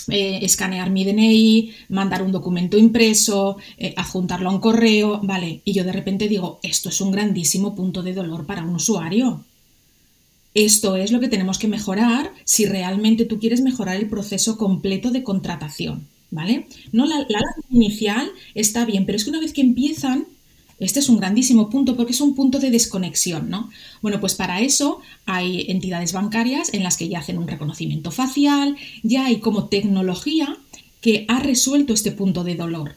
eh, 0.09 0.39
escanear 0.43 0.91
mi 0.91 1.05
DNI, 1.05 1.71
mandar 1.89 2.21
un 2.21 2.31
documento 2.31 2.77
impreso, 2.77 3.57
eh, 3.77 3.93
adjuntarlo 3.97 4.49
a 4.49 4.53
un 4.53 4.59
correo, 4.59 5.19
vale, 5.23 5.61
y 5.65 5.73
yo 5.73 5.83
de 5.83 5.91
repente 5.91 6.27
digo, 6.27 6.59
esto 6.61 6.89
es 6.89 7.01
un 7.01 7.11
grandísimo 7.11 7.73
punto 7.73 8.03
de 8.03 8.13
dolor 8.13 8.45
para 8.45 8.63
un 8.63 8.75
usuario. 8.75 9.43
Esto 10.55 10.95
es 10.95 11.11
lo 11.11 11.19
que 11.19 11.27
tenemos 11.27 11.59
que 11.59 11.67
mejorar 11.67 12.31
si 12.45 12.65
realmente 12.65 13.25
tú 13.25 13.39
quieres 13.39 13.59
mejorar 13.59 13.97
el 13.97 14.07
proceso 14.07 14.57
completo 14.57 15.11
de 15.11 15.21
contratación, 15.21 16.07
¿vale? 16.31 16.67
No, 16.93 17.05
la, 17.05 17.25
inicial 17.69 18.31
está 18.55 18.85
bien, 18.85 19.05
pero 19.05 19.17
es 19.17 19.25
que 19.25 19.31
una 19.31 19.41
vez 19.41 19.51
que 19.51 19.59
empiezan, 19.59 20.27
este 20.79 21.01
es 21.01 21.09
un 21.09 21.17
grandísimo 21.17 21.69
punto 21.69 21.97
porque 21.97 22.13
es 22.13 22.21
un 22.21 22.35
punto 22.35 22.59
de 22.59 22.71
desconexión, 22.71 23.49
¿no? 23.49 23.69
Bueno, 24.01 24.21
pues 24.21 24.35
para 24.35 24.61
eso 24.61 25.01
hay 25.25 25.65
entidades 25.67 26.13
bancarias 26.13 26.73
en 26.73 26.83
las 26.83 26.95
que 26.95 27.09
ya 27.09 27.19
hacen 27.19 27.37
un 27.37 27.49
reconocimiento 27.49 28.11
facial, 28.11 28.77
ya 29.03 29.25
hay 29.25 29.39
como 29.41 29.65
tecnología 29.65 30.57
que 31.01 31.25
ha 31.27 31.41
resuelto 31.41 31.93
este 31.93 32.13
punto 32.13 32.45
de 32.45 32.55
dolor. 32.55 32.95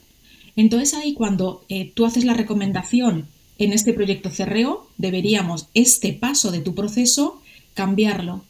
Entonces 0.54 0.94
ahí 0.94 1.12
cuando 1.12 1.64
eh, 1.68 1.90
tú 1.92 2.06
haces 2.06 2.24
la 2.24 2.34
recomendación 2.34 3.26
en 3.58 3.72
este 3.72 3.92
proyecto 3.92 4.30
CRO, 4.30 4.88
deberíamos 4.96 5.66
este 5.74 6.12
paso 6.12 6.52
de 6.52 6.60
tu 6.60 6.76
proceso 6.76 7.42
cambiarlo 7.78 8.42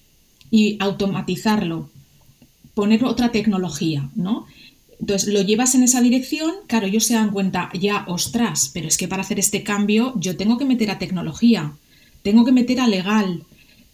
y 0.50 0.78
automatizarlo, 0.80 1.90
poner 2.72 3.04
otra 3.04 3.30
tecnología, 3.30 4.08
¿no? 4.16 4.46
Entonces 4.98 5.34
lo 5.34 5.42
llevas 5.42 5.74
en 5.74 5.82
esa 5.82 6.00
dirección, 6.00 6.50
claro, 6.66 6.86
ellos 6.86 7.04
se 7.04 7.12
dan 7.12 7.30
cuenta, 7.30 7.68
ya, 7.78 8.06
ostras, 8.08 8.70
pero 8.72 8.88
es 8.88 8.96
que 8.96 9.06
para 9.06 9.20
hacer 9.20 9.38
este 9.38 9.62
cambio 9.62 10.14
yo 10.16 10.38
tengo 10.38 10.56
que 10.56 10.64
meter 10.64 10.90
a 10.90 10.98
tecnología, 10.98 11.74
tengo 12.22 12.46
que 12.46 12.52
meter 12.52 12.80
a 12.80 12.88
legal, 12.88 13.42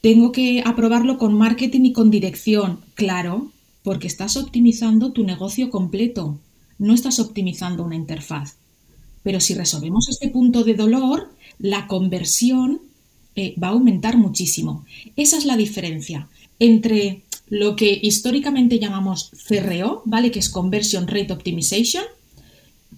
tengo 0.00 0.30
que 0.30 0.62
aprobarlo 0.64 1.18
con 1.18 1.34
marketing 1.34 1.86
y 1.86 1.92
con 1.92 2.12
dirección, 2.12 2.78
claro, 2.94 3.50
porque 3.82 4.06
estás 4.06 4.36
optimizando 4.36 5.10
tu 5.10 5.24
negocio 5.24 5.68
completo, 5.68 6.38
no 6.78 6.94
estás 6.94 7.18
optimizando 7.18 7.82
una 7.82 7.96
interfaz. 7.96 8.54
Pero 9.24 9.40
si 9.40 9.54
resolvemos 9.54 10.08
este 10.08 10.28
punto 10.28 10.62
de 10.62 10.74
dolor, 10.74 11.32
la 11.58 11.88
conversión 11.88 12.80
eh, 13.36 13.54
va 13.62 13.68
a 13.68 13.70
aumentar 13.70 14.16
muchísimo. 14.16 14.84
Esa 15.16 15.38
es 15.38 15.44
la 15.44 15.56
diferencia 15.56 16.28
entre 16.58 17.22
lo 17.48 17.76
que 17.76 17.98
históricamente 18.02 18.78
llamamos 18.78 19.30
CRO, 19.46 20.02
¿vale? 20.04 20.30
Que 20.30 20.38
es 20.38 20.48
Conversion 20.48 21.06
Rate 21.06 21.32
Optimization, 21.32 22.04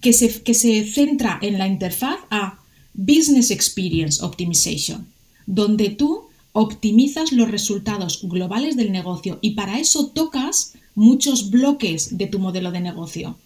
que 0.01 0.13
se, 0.13 0.41
que 0.43 0.53
se 0.53 0.85
centra 0.85 1.39
en 1.41 1.57
la 1.57 1.67
interfaz 1.67 2.19
a 2.29 2.59
Business 2.93 3.51
Experience 3.51 4.23
Optimization, 4.23 5.07
donde 5.45 5.89
tú 5.89 6.23
optimizas 6.53 7.31
los 7.31 7.51
resultados 7.51 8.21
globales 8.23 8.75
del 8.75 8.91
negocio 8.91 9.37
y 9.41 9.51
para 9.51 9.79
eso 9.79 10.07
tocas 10.07 10.73
muchos 10.95 11.51
bloques 11.51 12.17
de 12.17 12.25
tu 12.25 12.39
modelo 12.39 12.71
de 12.71 12.79
negocio. 12.79 13.37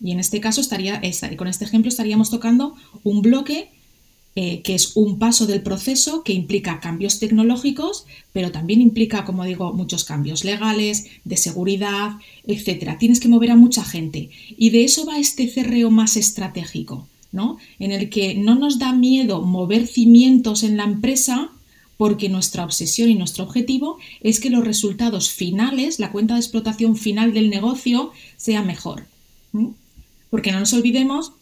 Y 0.00 0.12
en 0.12 0.20
este 0.20 0.40
caso 0.40 0.60
estaría, 0.60 1.00
con 1.36 1.48
este 1.48 1.64
ejemplo 1.64 1.88
estaríamos 1.88 2.30
tocando 2.30 2.74
un 3.02 3.22
bloque 3.22 3.70
eh, 4.36 4.62
que 4.62 4.74
es 4.74 4.96
un 4.96 5.20
paso 5.20 5.46
del 5.46 5.62
proceso 5.62 6.24
que 6.24 6.32
implica 6.32 6.80
cambios 6.80 7.20
tecnológicos, 7.20 8.04
pero 8.32 8.50
también 8.50 8.80
implica, 8.80 9.24
como 9.24 9.44
digo, 9.44 9.72
muchos 9.72 10.02
cambios 10.02 10.42
legales, 10.42 11.06
de 11.22 11.36
seguridad, 11.36 12.14
etc. 12.44 12.98
Tienes 12.98 13.20
que 13.20 13.28
mover 13.28 13.52
a 13.52 13.56
mucha 13.56 13.84
gente. 13.84 14.30
Y 14.58 14.70
de 14.70 14.82
eso 14.82 15.06
va 15.06 15.20
este 15.20 15.46
cerreo 15.48 15.92
más 15.92 16.16
estratégico, 16.16 17.06
¿no? 17.30 17.58
En 17.78 17.92
el 17.92 18.10
que 18.10 18.34
no 18.34 18.56
nos 18.56 18.80
da 18.80 18.92
miedo 18.92 19.40
mover 19.40 19.86
cimientos 19.86 20.64
en 20.64 20.78
la 20.78 20.84
empresa, 20.84 21.52
porque 21.96 22.28
nuestra 22.28 22.64
obsesión 22.64 23.10
y 23.10 23.14
nuestro 23.14 23.44
objetivo 23.44 23.98
es 24.20 24.40
que 24.40 24.50
los 24.50 24.64
resultados 24.64 25.30
finales, 25.30 26.00
la 26.00 26.10
cuenta 26.10 26.34
de 26.34 26.40
explotación 26.40 26.96
final 26.96 27.32
del 27.32 27.50
negocio, 27.50 28.10
sea 28.36 28.62
mejor. 28.62 29.06
Porque 30.28 30.50
no 30.50 30.58
nos 30.58 30.72
olvidemos 30.72 31.34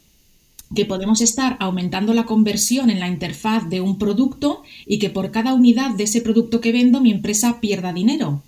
que 0.74 0.84
podemos 0.84 1.20
estar 1.20 1.56
aumentando 1.60 2.14
la 2.14 2.24
conversión 2.24 2.90
en 2.90 3.00
la 3.00 3.08
interfaz 3.08 3.68
de 3.68 3.80
un 3.80 3.98
producto 3.98 4.62
y 4.86 4.98
que 4.98 5.10
por 5.10 5.30
cada 5.30 5.54
unidad 5.54 5.90
de 5.90 6.04
ese 6.04 6.20
producto 6.20 6.60
que 6.60 6.72
vendo 6.72 7.00
mi 7.00 7.10
empresa 7.10 7.60
pierda 7.60 7.92
dinero. 7.92 8.42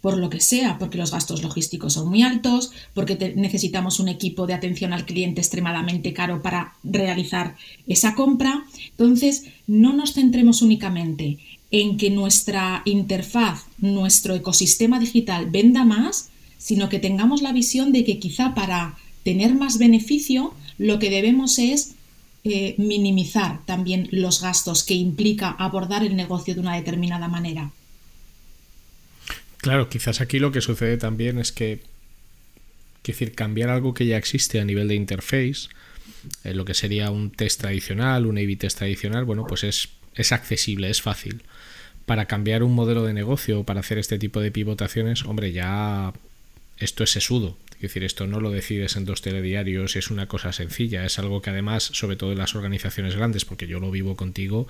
Por 0.00 0.18
lo 0.18 0.30
que 0.30 0.40
sea, 0.40 0.78
porque 0.78 0.98
los 0.98 1.12
gastos 1.12 1.42
logísticos 1.42 1.92
son 1.92 2.08
muy 2.08 2.22
altos, 2.22 2.72
porque 2.92 3.34
necesitamos 3.36 4.00
un 4.00 4.08
equipo 4.08 4.46
de 4.48 4.54
atención 4.54 4.92
al 4.92 5.06
cliente 5.06 5.40
extremadamente 5.40 6.12
caro 6.12 6.42
para 6.42 6.74
realizar 6.82 7.56
esa 7.86 8.16
compra. 8.16 8.64
Entonces, 8.90 9.44
no 9.68 9.92
nos 9.92 10.14
centremos 10.14 10.60
únicamente 10.60 11.38
en 11.70 11.96
que 11.96 12.10
nuestra 12.10 12.82
interfaz, 12.84 13.64
nuestro 13.78 14.34
ecosistema 14.34 14.98
digital 14.98 15.50
venda 15.50 15.84
más, 15.84 16.30
sino 16.58 16.88
que 16.88 16.98
tengamos 16.98 17.40
la 17.40 17.52
visión 17.52 17.92
de 17.92 18.04
que 18.04 18.18
quizá 18.18 18.54
para 18.54 18.98
tener 19.22 19.54
más 19.54 19.78
beneficio 19.78 20.52
lo 20.82 20.98
que 20.98 21.10
debemos 21.10 21.58
es 21.58 21.94
eh, 22.44 22.74
minimizar 22.76 23.64
también 23.66 24.08
los 24.10 24.42
gastos 24.42 24.82
que 24.82 24.94
implica 24.94 25.50
abordar 25.50 26.02
el 26.02 26.16
negocio 26.16 26.54
de 26.54 26.60
una 26.60 26.74
determinada 26.74 27.28
manera. 27.28 27.70
Claro, 29.58 29.88
quizás 29.88 30.20
aquí 30.20 30.40
lo 30.40 30.50
que 30.50 30.60
sucede 30.60 30.96
también 30.96 31.38
es 31.38 31.52
que, 31.52 31.82
decir, 33.04 33.34
cambiar 33.34 33.70
algo 33.70 33.94
que 33.94 34.06
ya 34.06 34.16
existe 34.16 34.58
a 34.58 34.64
nivel 34.64 34.88
de 34.88 34.96
interface, 34.96 35.68
eh, 36.42 36.52
lo 36.52 36.64
que 36.64 36.74
sería 36.74 37.12
un 37.12 37.30
test 37.30 37.60
tradicional, 37.60 38.26
un 38.26 38.38
A-B 38.38 38.56
test 38.56 38.78
tradicional, 38.78 39.24
bueno, 39.24 39.46
pues 39.46 39.62
es, 39.62 39.90
es 40.16 40.32
accesible, 40.32 40.90
es 40.90 41.00
fácil. 41.00 41.42
Para 42.06 42.26
cambiar 42.26 42.64
un 42.64 42.74
modelo 42.74 43.04
de 43.04 43.12
negocio, 43.12 43.62
para 43.62 43.80
hacer 43.80 43.98
este 43.98 44.18
tipo 44.18 44.40
de 44.40 44.50
pivotaciones, 44.50 45.24
hombre, 45.24 45.52
ya 45.52 46.12
esto 46.78 47.04
es 47.04 47.10
sesudo. 47.10 47.56
Es 47.82 47.90
decir, 47.90 48.04
esto 48.04 48.28
no 48.28 48.38
lo 48.38 48.52
decides 48.52 48.94
en 48.94 49.04
dos 49.04 49.22
telediarios, 49.22 49.96
es 49.96 50.12
una 50.12 50.28
cosa 50.28 50.52
sencilla, 50.52 51.04
es 51.04 51.18
algo 51.18 51.42
que 51.42 51.50
además, 51.50 51.82
sobre 51.82 52.14
todo 52.14 52.30
en 52.30 52.38
las 52.38 52.54
organizaciones 52.54 53.16
grandes, 53.16 53.44
porque 53.44 53.66
yo 53.66 53.80
lo 53.80 53.90
vivo 53.90 54.14
contigo, 54.14 54.68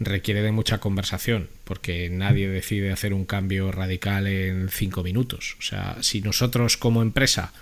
requiere 0.00 0.42
de 0.42 0.50
mucha 0.50 0.78
conversación, 0.78 1.48
porque 1.62 2.10
nadie 2.10 2.48
decide 2.48 2.90
hacer 2.90 3.14
un 3.14 3.26
cambio 3.26 3.70
radical 3.70 4.26
en 4.26 4.70
cinco 4.70 5.04
minutos. 5.04 5.54
O 5.60 5.62
sea, 5.62 5.98
si 6.00 6.20
nosotros 6.20 6.76
como 6.76 7.00
empresa 7.00 7.52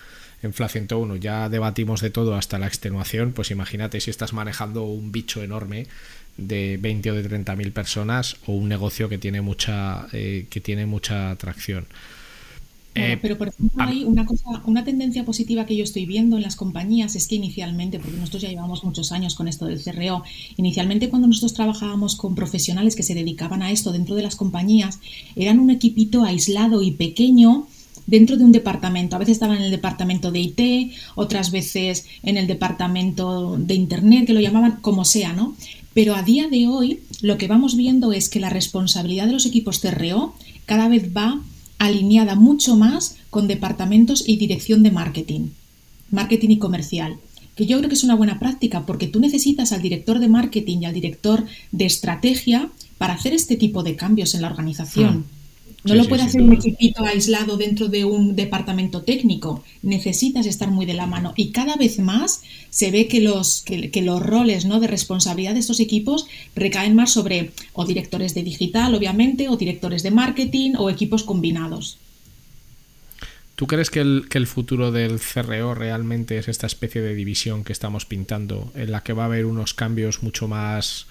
en 0.42 0.54
FLA 0.54 0.70
101 0.70 1.16
ya 1.16 1.50
debatimos 1.50 2.00
de 2.00 2.08
todo 2.08 2.34
hasta 2.34 2.58
la 2.58 2.66
extenuación, 2.66 3.32
pues 3.32 3.50
imagínate 3.50 4.00
si 4.00 4.08
estás 4.08 4.32
manejando 4.32 4.84
un 4.84 5.12
bicho 5.12 5.42
enorme 5.42 5.88
de 6.38 6.78
20 6.80 7.10
o 7.10 7.14
de 7.16 7.22
30 7.22 7.54
mil 7.54 7.70
personas 7.72 8.38
o 8.46 8.52
un 8.52 8.70
negocio 8.70 9.10
que 9.10 9.18
tiene 9.18 9.42
mucha, 9.42 10.06
eh, 10.14 10.46
que 10.48 10.62
tiene 10.62 10.86
mucha 10.86 11.30
atracción. 11.30 11.86
Eh, 12.96 13.18
pero 13.20 13.36
por 13.36 13.48
ejemplo, 13.48 13.84
hay 13.84 14.04
una 14.04 14.24
cosa, 14.24 14.62
una 14.64 14.82
tendencia 14.84 15.24
positiva 15.24 15.66
que 15.66 15.76
yo 15.76 15.84
estoy 15.84 16.06
viendo 16.06 16.36
en 16.36 16.42
las 16.42 16.56
compañías 16.56 17.14
es 17.14 17.28
que 17.28 17.34
inicialmente, 17.34 17.98
porque 17.98 18.16
nosotros 18.16 18.42
ya 18.42 18.48
llevamos 18.48 18.84
muchos 18.84 19.12
años 19.12 19.34
con 19.34 19.48
esto 19.48 19.66
del 19.66 19.82
CRO, 19.82 20.22
inicialmente 20.56 21.10
cuando 21.10 21.28
nosotros 21.28 21.54
trabajábamos 21.54 22.16
con 22.16 22.34
profesionales 22.34 22.96
que 22.96 23.02
se 23.02 23.14
dedicaban 23.14 23.62
a 23.62 23.70
esto 23.70 23.92
dentro 23.92 24.14
de 24.14 24.22
las 24.22 24.34
compañías, 24.34 24.98
eran 25.36 25.60
un 25.60 25.70
equipito 25.70 26.24
aislado 26.24 26.82
y 26.82 26.92
pequeño 26.92 27.66
dentro 28.06 28.36
de 28.36 28.44
un 28.44 28.52
departamento. 28.52 29.16
A 29.16 29.18
veces 29.18 29.34
estaban 29.34 29.58
en 29.58 29.64
el 29.64 29.70
departamento 29.70 30.30
de 30.30 30.40
IT, 30.40 30.92
otras 31.16 31.50
veces 31.50 32.06
en 32.22 32.36
el 32.36 32.46
departamento 32.46 33.56
de 33.58 33.74
Internet, 33.74 34.26
que 34.26 34.32
lo 34.32 34.40
llamaban 34.40 34.78
como 34.80 35.04
sea, 35.04 35.32
¿no? 35.32 35.54
Pero 35.92 36.14
a 36.14 36.22
día 36.22 36.48
de 36.48 36.66
hoy 36.66 37.00
lo 37.20 37.38
que 37.38 37.48
vamos 37.48 37.76
viendo 37.76 38.12
es 38.12 38.28
que 38.28 38.40
la 38.40 38.50
responsabilidad 38.50 39.26
de 39.26 39.32
los 39.32 39.46
equipos 39.46 39.80
CRO 39.80 40.34
cada 40.66 40.88
vez 40.88 41.16
va 41.16 41.40
alineada 41.78 42.34
mucho 42.34 42.76
más 42.76 43.16
con 43.30 43.48
departamentos 43.48 44.24
y 44.26 44.36
dirección 44.36 44.82
de 44.82 44.90
marketing, 44.90 45.48
marketing 46.10 46.50
y 46.50 46.58
comercial, 46.58 47.16
que 47.54 47.66
yo 47.66 47.78
creo 47.78 47.88
que 47.88 47.94
es 47.94 48.04
una 48.04 48.14
buena 48.14 48.38
práctica 48.38 48.86
porque 48.86 49.08
tú 49.08 49.20
necesitas 49.20 49.72
al 49.72 49.82
director 49.82 50.18
de 50.18 50.28
marketing 50.28 50.78
y 50.82 50.84
al 50.84 50.94
director 50.94 51.46
de 51.72 51.86
estrategia 51.86 52.70
para 52.98 53.14
hacer 53.14 53.32
este 53.32 53.56
tipo 53.56 53.82
de 53.82 53.96
cambios 53.96 54.34
en 54.34 54.42
la 54.42 54.48
organización. 54.48 55.24
No 55.84 55.94
lo 55.94 56.04
puede 56.08 56.22
hacer 56.22 56.42
un 56.42 56.52
equipito 56.52 57.04
aislado 57.04 57.56
dentro 57.56 57.88
de 57.88 58.04
un 58.04 58.34
departamento 58.34 59.02
técnico. 59.02 59.62
Necesitas 59.82 60.46
estar 60.46 60.70
muy 60.70 60.84
de 60.84 60.94
la 60.94 61.06
mano. 61.06 61.32
Y 61.36 61.52
cada 61.52 61.76
vez 61.76 61.98
más 61.98 62.42
se 62.70 62.90
ve 62.90 63.06
que 63.06 63.20
los, 63.20 63.62
que, 63.62 64.02
los 64.02 64.20
roles 64.20 64.64
¿no? 64.64 64.80
de 64.80 64.88
responsabilidad 64.88 65.54
de 65.54 65.60
estos 65.60 65.78
equipos 65.78 66.26
recaen 66.56 66.96
más 66.96 67.12
sobre 67.12 67.52
o 67.72 67.84
directores 67.84 68.34
de 68.34 68.42
digital, 68.42 68.94
obviamente, 68.94 69.48
o 69.48 69.56
directores 69.56 70.02
de 70.02 70.10
marketing 70.10 70.72
o 70.76 70.90
equipos 70.90 71.22
combinados. 71.22 71.98
¿Tú 73.54 73.66
crees 73.66 73.88
que 73.88 74.00
el, 74.00 74.26
que 74.28 74.38
el, 74.38 74.46
futuro 74.46 74.92
del 74.92 75.18
CRO 75.18 75.74
realmente 75.74 76.36
es 76.36 76.48
esta 76.48 76.66
especie 76.66 77.00
de 77.00 77.14
división 77.14 77.64
que 77.64 77.72
estamos 77.72 78.04
pintando, 78.04 78.70
en 78.74 78.90
la 78.90 79.02
que 79.02 79.14
va 79.14 79.22
a 79.22 79.26
haber 79.26 79.46
unos 79.46 79.72
cambios 79.72 80.22
mucho 80.22 80.46
más 80.46 81.06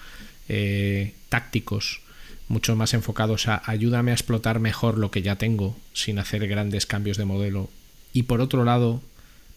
eh, 0.47 1.13
tácticos 1.29 2.01
mucho 2.47 2.75
más 2.75 2.93
enfocados 2.93 3.47
a 3.47 3.61
ayúdame 3.65 4.11
a 4.11 4.13
explotar 4.13 4.59
mejor 4.59 4.97
lo 4.97 5.11
que 5.11 5.21
ya 5.21 5.37
tengo 5.37 5.75
sin 5.93 6.19
hacer 6.19 6.47
grandes 6.47 6.85
cambios 6.85 7.17
de 7.17 7.25
modelo. 7.25 7.69
Y 8.13 8.23
por 8.23 8.41
otro 8.41 8.63
lado, 8.63 9.01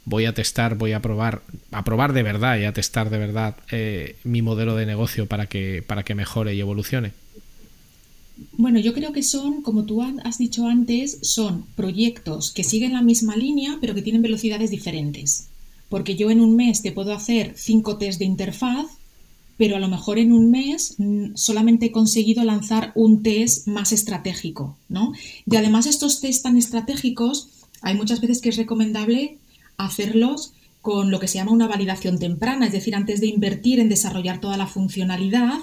voy 0.04 0.24
a 0.24 0.34
testar, 0.34 0.76
voy 0.76 0.92
a 0.92 1.02
probar, 1.02 1.42
a 1.70 1.84
probar 1.84 2.12
de 2.12 2.22
verdad 2.22 2.58
y 2.58 2.64
a 2.64 2.72
testar 2.72 3.10
de 3.10 3.18
verdad 3.18 3.56
eh, 3.70 4.16
mi 4.24 4.42
modelo 4.42 4.74
de 4.74 4.86
negocio 4.86 5.26
para 5.26 5.46
que, 5.46 5.84
para 5.86 6.02
que 6.02 6.14
mejore 6.14 6.54
y 6.54 6.60
evolucione. 6.60 7.12
Bueno, 8.52 8.78
yo 8.78 8.94
creo 8.94 9.12
que 9.12 9.22
son, 9.22 9.62
como 9.62 9.84
tú 9.84 10.02
has 10.02 10.38
dicho 10.38 10.66
antes, 10.66 11.18
son 11.22 11.66
proyectos 11.74 12.52
que 12.52 12.64
siguen 12.64 12.92
la 12.92 13.02
misma 13.02 13.36
línea, 13.36 13.78
pero 13.80 13.94
que 13.94 14.02
tienen 14.02 14.22
velocidades 14.22 14.70
diferentes. 14.70 15.48
Porque 15.88 16.16
yo 16.16 16.30
en 16.30 16.40
un 16.40 16.54
mes 16.54 16.82
te 16.82 16.92
puedo 16.92 17.12
hacer 17.12 17.54
cinco 17.56 17.98
test 17.98 18.18
de 18.18 18.26
interfaz 18.26 18.86
pero 19.58 19.76
a 19.76 19.80
lo 19.80 19.88
mejor 19.88 20.18
en 20.18 20.32
un 20.32 20.50
mes 20.50 20.94
mm, 20.96 21.34
solamente 21.34 21.86
he 21.86 21.92
conseguido 21.92 22.42
lanzar 22.44 22.92
un 22.94 23.22
test 23.22 23.66
más 23.66 23.92
estratégico, 23.92 24.78
¿no? 24.88 25.12
Y 25.44 25.56
además 25.56 25.86
estos 25.86 26.22
test 26.22 26.44
tan 26.44 26.56
estratégicos, 26.56 27.50
hay 27.82 27.94
muchas 27.94 28.22
veces 28.22 28.40
que 28.40 28.48
es 28.48 28.56
recomendable 28.56 29.36
hacerlos 29.76 30.52
con 30.80 31.10
lo 31.10 31.20
que 31.20 31.28
se 31.28 31.34
llama 31.34 31.52
una 31.52 31.68
validación 31.68 32.18
temprana, 32.18 32.66
es 32.66 32.72
decir, 32.72 32.94
antes 32.94 33.20
de 33.20 33.26
invertir 33.26 33.80
en 33.80 33.88
desarrollar 33.88 34.40
toda 34.40 34.56
la 34.56 34.66
funcionalidad, 34.66 35.58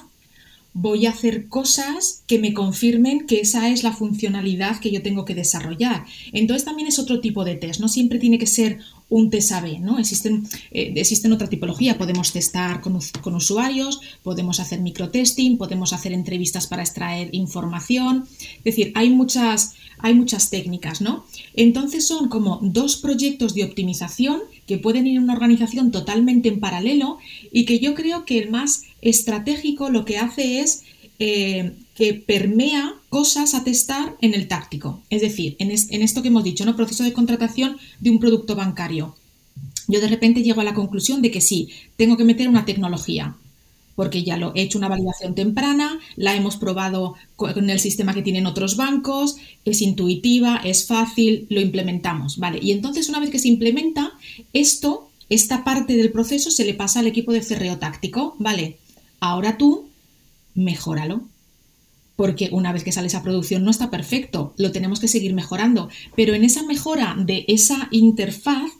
voy 0.78 1.06
a 1.06 1.12
hacer 1.12 1.48
cosas 1.48 2.24
que 2.28 2.38
me 2.38 2.54
confirmen 2.54 3.26
que 3.28 3.40
esa 3.40 3.70
es 3.70 3.82
la 3.82 3.94
funcionalidad 3.94 4.82
que 4.82 4.92
yo 4.92 5.02
tengo 5.02 5.24
que 5.24 5.34
desarrollar. 5.34 6.04
Entonces 6.34 6.66
también 6.66 6.90
es 6.90 7.00
otro 7.00 7.22
tipo 7.22 7.46
de 7.46 7.56
test, 7.56 7.80
no 7.80 7.88
siempre 7.88 8.20
tiene 8.20 8.38
que 8.38 8.46
ser 8.46 8.80
un 9.08 9.30
test 9.30 9.54
A-B, 9.54 9.80
¿no? 9.80 10.00
Existen, 10.00 10.46
eh, 10.72 10.92
existen 10.98 11.32
otra 11.32 11.48
tipología, 11.48 11.98
podemos 11.98 12.34
testar 12.34 12.82
con, 12.82 13.00
con, 13.22 13.36
usuarios, 13.36 14.02
podemos 14.22 14.60
hacer 14.60 14.82
microtesting, 14.82 15.58
podemos 15.58 15.94
hacer 15.94 16.12
entrevistas 16.12 16.68
para 16.68 16.82
extraer 16.82 17.30
información, 17.32 18.28
es 18.58 18.64
decir, 18.64 18.92
hay 18.96 19.12
muchas, 19.12 19.76
hay 20.00 20.14
muchas 20.14 20.50
técnicas, 20.50 21.00
¿no? 21.00 21.26
Entonces 21.54 22.06
son 22.06 22.28
como 22.28 22.60
dos 22.62 22.98
proyectos 22.98 23.54
de 23.54 23.64
optimización 23.64 24.42
que 24.66 24.78
pueden 24.78 25.08
ir 25.08 25.18
en 25.18 25.24
una 25.24 25.34
organización 25.34 25.92
totalmente 25.92 26.50
en 26.50 26.60
paralelo 26.60 27.20
y 27.52 27.66
que 27.66 27.80
yo 27.80 27.94
creo 27.94 28.26
que 28.26 28.40
el 28.40 28.50
más 28.50 28.84
estratégico 29.06 29.90
lo 29.90 30.04
que 30.04 30.18
hace 30.18 30.60
es 30.60 30.84
eh, 31.20 31.72
que 31.96 32.14
permea 32.14 32.96
cosas 33.08 33.54
a 33.54 33.64
testar 33.64 34.18
en 34.20 34.34
el 34.34 34.50
táctico. 34.50 35.02
Es 35.10 35.22
decir, 35.22 35.56
en, 35.60 35.72
esto 35.72 36.22
que 36.22 36.28
hemos 36.28 36.44
dicho, 36.44 36.66
¿no? 36.66 36.76
Proceso 36.76 37.04
de 37.04 37.14
contratación 37.14 37.78
de 38.02 38.10
un 38.10 38.20
producto 38.20 38.56
bancario. 38.56 39.16
Yo 39.88 40.02
de 40.02 40.10
repente 40.10 40.44
llego 40.44 40.60
a 40.60 40.66
la 40.66 40.74
conclusión 40.74 41.22
de 41.22 41.32
que 41.32 41.40
sí, 41.40 41.70
tengo 41.96 42.18
que 42.18 42.26
meter 42.26 42.50
una 42.50 42.66
tecnología, 42.66 43.38
porque 43.96 44.24
ya 44.24 44.36
lo 44.36 44.54
he 44.56 44.64
hecho 44.64 44.78
una 44.78 44.90
validación 44.90 45.36
temprana, 45.36 46.00
la 46.18 46.36
hemos 46.36 46.58
probado 46.58 47.14
con 47.38 47.70
el 47.70 47.80
sistema 47.80 48.14
que 48.14 48.24
tienen 48.24 48.48
otros 48.48 48.76
bancos, 48.76 49.38
es 49.64 49.82
intuitiva, 49.82 50.60
es 50.66 50.86
fácil, 50.86 51.46
lo 51.50 51.62
implementamos, 51.62 52.38
¿vale? 52.40 52.60
Y 52.62 52.72
entonces 52.72 53.08
una 53.08 53.20
vez 53.20 53.30
que 53.30 53.40
se 53.40 53.48
implementa, 53.48 54.12
esto, 54.52 55.12
esta 55.30 55.64
parte 55.64 55.96
del 55.96 56.12
proceso 56.12 56.52
se 56.52 56.66
le 56.66 56.74
pasa 56.74 57.00
al 57.00 57.08
equipo 57.08 57.32
de 57.32 57.44
cerreo 57.44 57.78
táctico, 57.78 58.36
¿vale? 58.40 58.80
Ahora 59.20 59.58
tú, 59.58 59.90
mejóralo. 60.54 61.24
Porque 62.16 62.50
una 62.52 62.72
vez 62.72 62.84
que 62.84 62.94
sale 62.94 63.08
esa 63.08 63.24
producción 63.24 63.64
no 63.64 63.72
está 63.72 63.90
perfecto, 63.90 64.54
lo 64.58 64.72
tenemos 64.72 65.00
que 65.00 65.10
seguir 65.10 65.34
mejorando. 65.34 65.90
Pero 66.16 66.34
en 66.34 66.46
esa 66.46 66.64
mejora 66.64 67.16
de 67.20 67.44
esa 67.50 67.90
interfaz, 67.92 68.72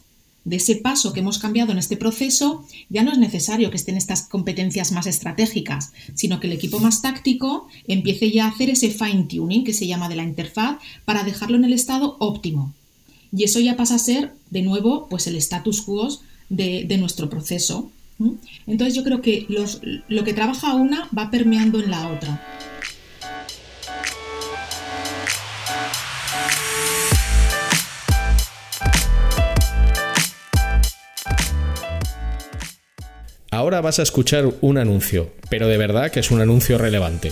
de 0.46 0.56
ese 0.56 0.76
paso 0.76 1.12
que 1.12 1.20
hemos 1.20 1.40
cambiado 1.40 1.72
en 1.72 1.80
este 1.80 1.98
proceso, 1.98 2.66
ya 2.90 3.04
no 3.04 3.12
es 3.12 3.18
necesario 3.18 3.72
que 3.72 3.78
estén 3.78 3.98
estas 3.98 4.22
competencias 4.22 4.92
más 4.92 5.08
estratégicas, 5.08 5.92
sino 6.14 6.40
que 6.40 6.48
el 6.48 6.54
equipo 6.54 6.80
más 6.80 7.02
táctico 7.02 7.68
empiece 7.88 8.32
ya 8.32 8.46
a 8.46 8.50
hacer 8.50 8.70
ese 8.70 8.92
fine 8.92 9.24
tuning 9.24 9.66
que 9.66 9.74
se 9.74 9.88
llama 9.88 10.08
de 10.08 10.16
la 10.16 10.24
interfaz 10.24 10.78
para 11.04 11.24
dejarlo 11.24 11.58
en 11.58 11.66
el 11.66 11.74
estado 11.74 12.16
óptimo. 12.20 12.74
Y 13.36 13.44
eso 13.44 13.60
ya 13.60 13.76
pasa 13.76 13.96
a 13.96 14.00
ser, 14.00 14.34
de 14.50 14.62
nuevo, 14.62 15.08
pues 15.10 15.28
el 15.28 15.36
status 15.36 15.82
quo 15.82 16.08
de, 16.48 16.86
de 16.88 16.98
nuestro 16.98 17.30
proceso. 17.30 17.92
Entonces 18.68 18.96
yo 18.96 19.04
creo 19.04 19.22
que 19.22 19.46
lo 20.08 20.24
que 20.24 20.34
trabaja 20.34 20.74
una 20.74 21.10
va 21.18 21.30
permeando 21.30 21.80
en 21.80 21.92
la 21.92 22.08
otra. 22.08 22.42
Ahora 33.52 33.80
vas 33.80 34.00
a 34.00 34.04
escuchar 34.04 34.54
un 34.60 34.78
anuncio, 34.78 35.32
pero 35.50 35.68
de 35.68 35.78
verdad 35.78 36.12
que 36.12 36.20
es 36.20 36.30
un 36.30 36.42
anuncio 36.42 36.78
relevante. 36.78 37.32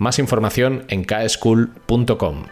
Más 0.00 0.18
información 0.18 0.86
en 0.88 1.04
kschool.com. 1.04 2.46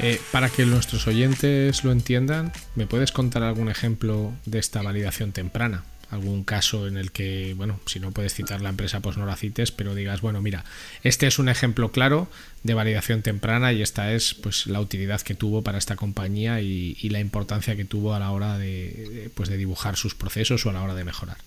Eh, 0.00 0.20
para 0.32 0.48
que 0.48 0.66
nuestros 0.66 1.06
oyentes 1.06 1.84
lo 1.84 1.92
entiendan, 1.92 2.52
¿me 2.74 2.86
puedes 2.86 3.12
contar 3.12 3.44
algún 3.44 3.68
ejemplo 3.68 4.32
de 4.44 4.58
esta 4.58 4.82
validación 4.82 5.30
temprana? 5.30 5.84
Algún 6.10 6.44
caso 6.44 6.86
en 6.86 6.96
el 6.96 7.12
que, 7.12 7.54
bueno, 7.56 7.80
si 7.86 8.00
no 8.00 8.10
puedes 8.10 8.34
citar 8.34 8.60
la 8.60 8.70
empresa, 8.70 9.00
pues 9.00 9.16
no 9.16 9.26
la 9.26 9.36
cites, 9.36 9.70
pero 9.70 9.94
digas, 9.94 10.20
bueno, 10.20 10.42
mira, 10.42 10.64
este 11.04 11.26
es 11.26 11.38
un 11.38 11.48
ejemplo 11.48 11.92
claro 11.92 12.28
de 12.64 12.74
validación 12.74 13.22
temprana 13.22 13.72
y 13.72 13.80
esta 13.80 14.12
es 14.12 14.34
pues 14.34 14.66
la 14.66 14.80
utilidad 14.80 15.20
que 15.20 15.34
tuvo 15.34 15.62
para 15.62 15.78
esta 15.78 15.96
compañía 15.96 16.60
y, 16.60 16.94
la 17.10 17.20
importancia 17.20 17.74
que 17.74 17.84
tuvo 17.84 18.14
a 18.14 18.20
la 18.20 18.30
hora 18.30 18.56
de, 18.56 19.30
pues, 19.34 19.48
de 19.48 19.56
dibujar 19.56 19.96
sus 19.96 20.14
procesos 20.14 20.64
o 20.66 20.70
a 20.70 20.72
la 20.72 20.82
hora 20.82 20.94
de 20.94 21.04
mejorar. 21.04 21.38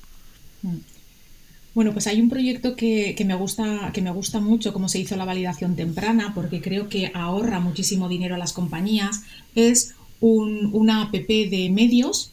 Mm. 0.62 0.78
Bueno, 1.74 1.92
pues 1.92 2.06
hay 2.06 2.22
un 2.22 2.30
proyecto 2.30 2.76
que, 2.76 3.16
me 3.26 3.34
gusta, 3.34 3.92
que 3.94 4.02
me 4.02 4.12
gusta 4.12 4.40
mucho 4.40 4.74
cómo 4.74 4.90
se 4.90 5.00
hizo 5.00 5.16
la 5.16 5.26
validación 5.26 5.76
temprana, 5.76 6.34
porque 6.36 6.62
creo 6.62 6.88
que 6.88 7.12
ahorra 7.16 7.60
muchísimo 7.60 8.10
dinero 8.10 8.36
a 8.36 8.38
las 8.38 8.54
compañías. 8.54 9.24
Es 9.56 9.96
una 10.20 11.02
app 11.02 11.14
de 11.14 11.70
medios 11.74 12.33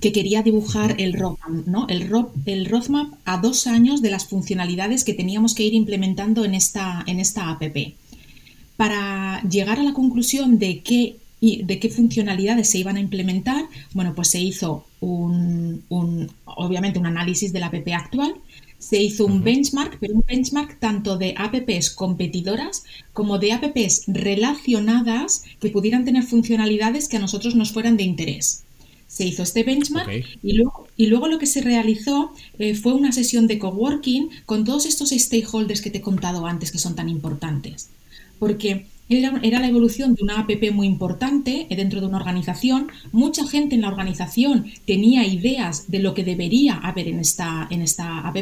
que 0.00 0.12
quería 0.12 0.42
dibujar 0.42 0.96
el 0.98 1.14
roadmap, 1.14 1.66
¿no? 1.66 1.86
El, 1.88 2.10
el 2.46 2.66
roadmap 2.66 3.14
a 3.24 3.38
dos 3.38 3.66
años 3.66 4.02
de 4.02 4.10
las 4.10 4.26
funcionalidades 4.26 5.04
que 5.04 5.14
teníamos 5.14 5.54
que 5.54 5.64
ir 5.64 5.74
implementando 5.74 6.44
en 6.44 6.54
esta, 6.54 7.02
en 7.06 7.20
esta 7.20 7.50
app. 7.50 7.62
Para 8.76 9.42
llegar 9.42 9.78
a 9.78 9.82
la 9.82 9.94
conclusión 9.94 10.58
de 10.58 10.80
qué, 10.80 11.16
de 11.40 11.78
qué 11.78 11.88
funcionalidades 11.88 12.68
se 12.68 12.78
iban 12.78 12.96
a 12.96 13.00
implementar, 13.00 13.64
bueno, 13.94 14.14
pues 14.14 14.28
se 14.28 14.40
hizo 14.40 14.84
un, 15.00 15.82
obviamente 16.44 16.98
un 16.98 17.06
análisis 17.06 17.52
de 17.52 17.60
la 17.60 17.66
app 17.66 17.88
actual, 17.94 18.34
se 18.78 19.02
hizo 19.02 19.24
un 19.24 19.42
benchmark, 19.42 19.96
pero 19.98 20.14
un 20.14 20.24
benchmark 20.28 20.78
tanto 20.78 21.16
de 21.16 21.34
apps 21.38 21.88
competidoras 21.88 22.84
como 23.14 23.38
de 23.38 23.52
apps 23.52 24.04
relacionadas 24.06 25.44
que 25.58 25.70
pudieran 25.70 26.04
tener 26.04 26.24
funcionalidades 26.24 27.08
que 27.08 27.16
a 27.16 27.20
nosotros 27.20 27.54
nos 27.54 27.72
fueran 27.72 27.96
de 27.96 28.02
interés 28.02 28.65
se 29.16 29.24
hizo 29.24 29.42
este 29.42 29.62
benchmark 29.62 30.26
y, 30.42 30.52
luego, 30.52 30.88
y 30.94 31.06
luego 31.06 31.26
lo 31.26 31.38
que 31.38 31.46
se 31.46 31.62
realizó 31.62 32.32
eh, 32.58 32.74
fue 32.74 32.92
una 32.92 33.12
sesión 33.12 33.46
de 33.46 33.58
coworking 33.58 34.28
con 34.44 34.66
todos 34.66 34.84
estos 34.84 35.08
stakeholders 35.08 35.80
que 35.80 35.88
te 35.88 35.98
he 35.98 36.02
contado 36.02 36.44
antes 36.44 36.70
que 36.70 36.76
son 36.76 36.94
tan 36.94 37.08
importantes. 37.08 37.88
Porque 38.38 38.84
era, 39.08 39.40
era, 39.42 39.58
la 39.60 39.68
evolución 39.68 40.14
de 40.14 40.22
una 40.22 40.40
app 40.40 40.50
muy 40.70 40.86
importante 40.86 41.66
dentro 41.70 42.02
de 42.02 42.08
una 42.08 42.18
organización. 42.18 42.88
Mucha 43.10 43.46
gente 43.46 43.74
en 43.74 43.80
la 43.80 43.88
organización 43.88 44.66
tenía 44.84 45.26
ideas 45.26 45.90
de 45.90 46.00
lo 46.00 46.12
que 46.12 46.22
debería 46.22 46.74
haber 46.74 47.08
en 47.08 47.18
esta, 47.18 47.68
en 47.70 47.80
esta 47.80 48.18
app 48.18 48.36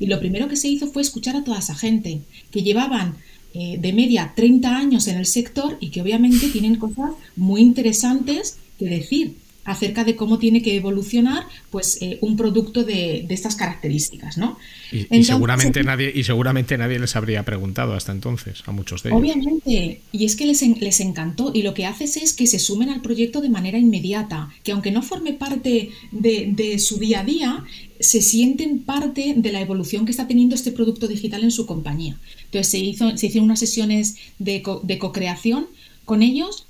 y 0.00 0.06
lo 0.06 0.18
primero 0.18 0.48
que 0.48 0.56
se 0.56 0.66
hizo 0.66 0.88
fue 0.88 1.02
escuchar 1.02 1.36
a 1.36 1.44
toda 1.44 1.60
esa 1.60 1.76
gente 1.76 2.22
que 2.50 2.64
llevaban 2.64 3.14
eh, 3.54 3.78
de 3.78 3.92
media 3.92 4.32
30 4.34 4.76
años 4.76 5.06
en 5.06 5.16
el 5.16 5.26
sector 5.26 5.78
y 5.78 5.90
que 5.90 6.02
obviamente 6.02 6.48
tienen 6.48 6.74
cosas 6.74 7.12
muy 7.36 7.60
interesantes 7.60 8.58
que 8.80 8.86
decir 8.86 9.36
acerca 9.68 10.02
de 10.02 10.16
cómo 10.16 10.38
tiene 10.38 10.62
que 10.62 10.74
evolucionar 10.76 11.46
pues, 11.70 11.98
eh, 12.00 12.16
un 12.22 12.38
producto 12.38 12.84
de, 12.84 13.26
estas 13.28 13.54
características. 13.54 14.38
¿no? 14.38 14.58
Y, 14.90 15.24
seguramente 15.24 15.84
nadie, 15.84 16.10
y 16.14 16.24
seguramente 16.24 16.78
nadie 16.78 16.98
les 16.98 17.14
habría 17.16 17.44
preguntado 17.44 17.92
hasta 17.92 18.12
entonces, 18.12 18.62
a 18.64 18.72
muchos 18.72 19.02
de 19.02 19.10
ellos. 19.10 19.20
Obviamente, 19.20 20.00
y 20.10 20.24
es 20.24 20.36
que 20.36 20.46
les, 20.46 20.62
les 20.62 21.00
encantó 21.00 21.52
y 21.54 21.62
lo 21.62 21.74
que 21.74 21.84
haces 21.84 22.16
es 22.16 22.32
que 22.32 22.46
se 22.46 22.58
sumen 22.58 22.88
al 22.88 23.02
proyecto 23.02 23.42
de 23.42 23.50
manera 23.50 23.78
inmediata, 23.78 24.48
que 24.64 24.72
aunque 24.72 24.90
no 24.90 25.02
forme 25.02 25.34
parte 25.34 25.90
de, 26.12 26.78
su 26.78 26.98
día 26.98 27.20
a 27.20 27.24
día, 27.24 27.64
se 28.00 28.22
sienten 28.22 28.78
parte 28.78 29.34
de 29.36 29.52
la 29.52 29.60
evolución 29.60 30.06
que 30.06 30.12
está 30.12 30.26
teniendo 30.26 30.54
este 30.54 30.72
producto 30.72 31.08
digital 31.08 31.44
en 31.44 31.50
su 31.50 31.66
compañía. 31.66 32.16
Entonces 32.46 32.70
se, 32.70 32.78
hizo, 32.78 33.14
se 33.18 33.26
hicieron 33.26 33.44
unas 33.44 33.60
sesiones 33.60 34.16
de, 34.38 34.62
de 34.82 34.98
co-creación 34.98 35.66
con 36.06 36.22
ellos 36.22 36.67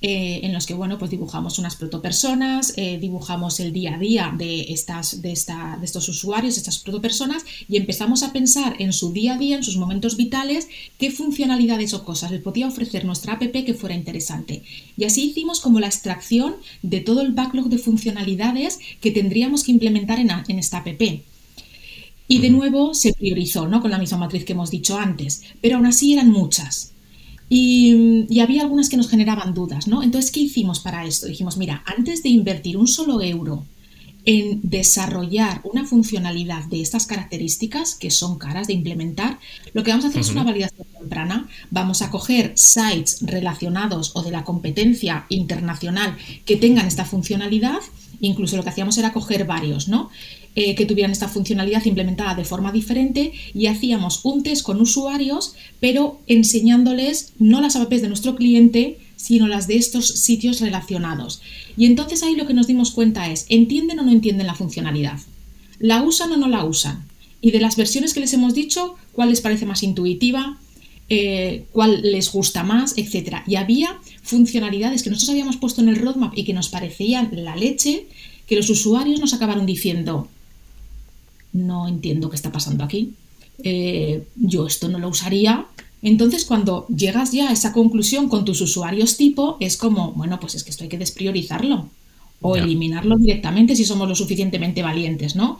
eh, 0.00 0.40
en 0.44 0.52
los 0.52 0.64
que 0.66 0.74
bueno, 0.74 0.96
pues 0.96 1.10
dibujamos 1.10 1.58
unas 1.58 1.74
protopersonas, 1.74 2.72
eh, 2.76 2.98
dibujamos 3.00 3.58
el 3.58 3.72
día 3.72 3.96
a 3.96 3.98
día 3.98 4.34
de, 4.36 4.72
estas, 4.72 5.22
de, 5.22 5.32
esta, 5.32 5.76
de 5.78 5.84
estos 5.84 6.08
usuarios, 6.08 6.56
estas 6.56 6.78
protopersonas, 6.78 7.44
y 7.68 7.76
empezamos 7.76 8.22
a 8.22 8.32
pensar 8.32 8.76
en 8.78 8.92
su 8.92 9.12
día 9.12 9.34
a 9.34 9.38
día, 9.38 9.56
en 9.56 9.64
sus 9.64 9.76
momentos 9.76 10.16
vitales, 10.16 10.68
qué 10.98 11.10
funcionalidades 11.10 11.94
o 11.94 12.04
cosas 12.04 12.30
les 12.30 12.42
podía 12.42 12.68
ofrecer 12.68 13.04
nuestra 13.04 13.34
app 13.34 13.42
que 13.42 13.74
fuera 13.74 13.96
interesante. 13.96 14.62
Y 14.96 15.04
así 15.04 15.30
hicimos 15.30 15.60
como 15.60 15.80
la 15.80 15.88
extracción 15.88 16.56
de 16.82 17.00
todo 17.00 17.20
el 17.20 17.32
backlog 17.32 17.68
de 17.68 17.78
funcionalidades 17.78 18.78
que 19.00 19.10
tendríamos 19.10 19.64
que 19.64 19.72
implementar 19.72 20.20
en, 20.20 20.30
en 20.46 20.58
esta 20.58 20.78
app. 20.78 20.88
Y 22.30 22.38
de 22.40 22.50
nuevo 22.50 22.94
se 22.94 23.14
priorizó, 23.14 23.66
¿no? 23.66 23.80
Con 23.80 23.90
la 23.90 23.98
misma 23.98 24.18
matriz 24.18 24.44
que 24.44 24.52
hemos 24.52 24.70
dicho 24.70 24.98
antes, 24.98 25.42
pero 25.60 25.76
aún 25.76 25.86
así 25.86 26.12
eran 26.12 26.30
muchas. 26.30 26.92
Y, 27.48 28.40
había 28.40 28.62
algunas 28.62 28.88
que 28.88 28.96
nos 28.96 29.08
generaban 29.08 29.54
dudas, 29.54 29.88
¿no? 29.88 30.02
Entonces, 30.02 30.30
¿qué 30.30 30.40
hicimos 30.40 30.80
para 30.80 31.06
esto? 31.06 31.26
Dijimos, 31.26 31.56
mira, 31.56 31.82
antes 31.86 32.22
de 32.22 32.28
invertir 32.28 32.76
un 32.76 32.86
solo 32.86 33.22
euro 33.22 33.64
en 34.24 34.60
desarrollar 34.62 35.62
una 35.64 35.86
funcionalidad 35.86 36.64
de 36.64 36.82
estas 36.82 37.06
características, 37.06 37.94
que 37.94 38.10
son 38.10 38.38
caras 38.38 38.66
de 38.66 38.74
implementar, 38.74 39.38
lo 39.72 39.82
que 39.82 39.90
vamos 39.90 40.04
a 40.04 40.08
hacer 40.08 40.20
es 40.20 40.30
una 40.30 40.44
validación 40.44 40.86
temprana. 40.98 41.48
Vamos 41.70 42.02
a 42.02 42.10
coger 42.10 42.52
sites 42.54 43.20
relacionados 43.22 44.12
o 44.14 44.22
de 44.22 44.30
la 44.30 44.44
competencia 44.44 45.24
internacional 45.30 46.16
que 46.44 46.56
tengan 46.56 46.86
esta 46.86 47.06
funcionalidad. 47.06 47.78
Incluso 48.20 48.56
lo 48.56 48.64
que 48.64 48.70
hacíamos 48.70 48.98
era 48.98 49.12
coger 49.12 49.46
varios, 49.46 49.88
¿no? 49.88 50.10
Eh, 50.60 50.74
que 50.74 50.86
tuvieran 50.86 51.12
esta 51.12 51.28
funcionalidad 51.28 51.84
implementada 51.84 52.34
de 52.34 52.44
forma 52.44 52.72
diferente 52.72 53.32
y 53.54 53.66
hacíamos 53.66 54.24
un 54.24 54.42
test 54.42 54.62
con 54.62 54.80
usuarios, 54.80 55.54
pero 55.78 56.20
enseñándoles 56.26 57.32
no 57.38 57.60
las 57.60 57.76
apps 57.76 58.02
de 58.02 58.08
nuestro 58.08 58.34
cliente, 58.34 58.98
sino 59.14 59.46
las 59.46 59.68
de 59.68 59.76
estos 59.76 60.08
sitios 60.18 60.60
relacionados. 60.60 61.42
Y 61.76 61.86
entonces 61.86 62.24
ahí 62.24 62.34
lo 62.34 62.48
que 62.48 62.54
nos 62.54 62.66
dimos 62.66 62.90
cuenta 62.90 63.30
es, 63.30 63.46
¿entienden 63.48 64.00
o 64.00 64.02
no 64.02 64.10
entienden 64.10 64.48
la 64.48 64.56
funcionalidad? 64.56 65.20
¿La 65.78 66.02
usan 66.02 66.32
o 66.32 66.36
no 66.36 66.48
la 66.48 66.64
usan? 66.64 67.04
Y 67.40 67.52
de 67.52 67.60
las 67.60 67.76
versiones 67.76 68.12
que 68.12 68.18
les 68.18 68.32
hemos 68.32 68.52
dicho, 68.52 68.96
¿cuál 69.12 69.30
les 69.30 69.40
parece 69.40 69.64
más 69.64 69.84
intuitiva? 69.84 70.58
Eh, 71.08 71.66
cuál 71.70 72.02
les 72.02 72.32
gusta 72.32 72.64
más, 72.64 72.98
etcétera. 72.98 73.44
Y 73.46 73.54
había 73.54 73.96
funcionalidades 74.24 75.04
que 75.04 75.10
nosotros 75.10 75.30
habíamos 75.30 75.56
puesto 75.56 75.82
en 75.82 75.88
el 75.88 76.00
roadmap 76.00 76.36
y 76.36 76.42
que 76.42 76.52
nos 76.52 76.68
parecían 76.68 77.30
la 77.30 77.54
leche, 77.54 78.08
que 78.48 78.56
los 78.56 78.68
usuarios 78.70 79.20
nos 79.20 79.34
acabaron 79.34 79.64
diciendo, 79.64 80.28
no 81.52 81.88
entiendo 81.88 82.30
qué 82.30 82.36
está 82.36 82.52
pasando 82.52 82.84
aquí, 82.84 83.14
eh, 83.62 84.24
yo 84.36 84.66
esto 84.66 84.88
no 84.88 84.98
lo 84.98 85.08
usaría. 85.08 85.66
Entonces, 86.02 86.44
cuando 86.44 86.86
llegas 86.88 87.32
ya 87.32 87.48
a 87.48 87.52
esa 87.52 87.72
conclusión 87.72 88.28
con 88.28 88.44
tus 88.44 88.60
usuarios 88.60 89.16
tipo, 89.16 89.56
es 89.60 89.76
como, 89.76 90.12
bueno, 90.12 90.38
pues 90.38 90.54
es 90.54 90.64
que 90.64 90.70
esto 90.70 90.84
hay 90.84 90.88
que 90.88 90.98
despriorizarlo 90.98 91.88
o 92.40 92.56
eliminarlo 92.56 93.16
directamente 93.16 93.74
si 93.74 93.84
somos 93.84 94.08
lo 94.08 94.14
suficientemente 94.14 94.82
valientes, 94.82 95.34
¿no? 95.34 95.58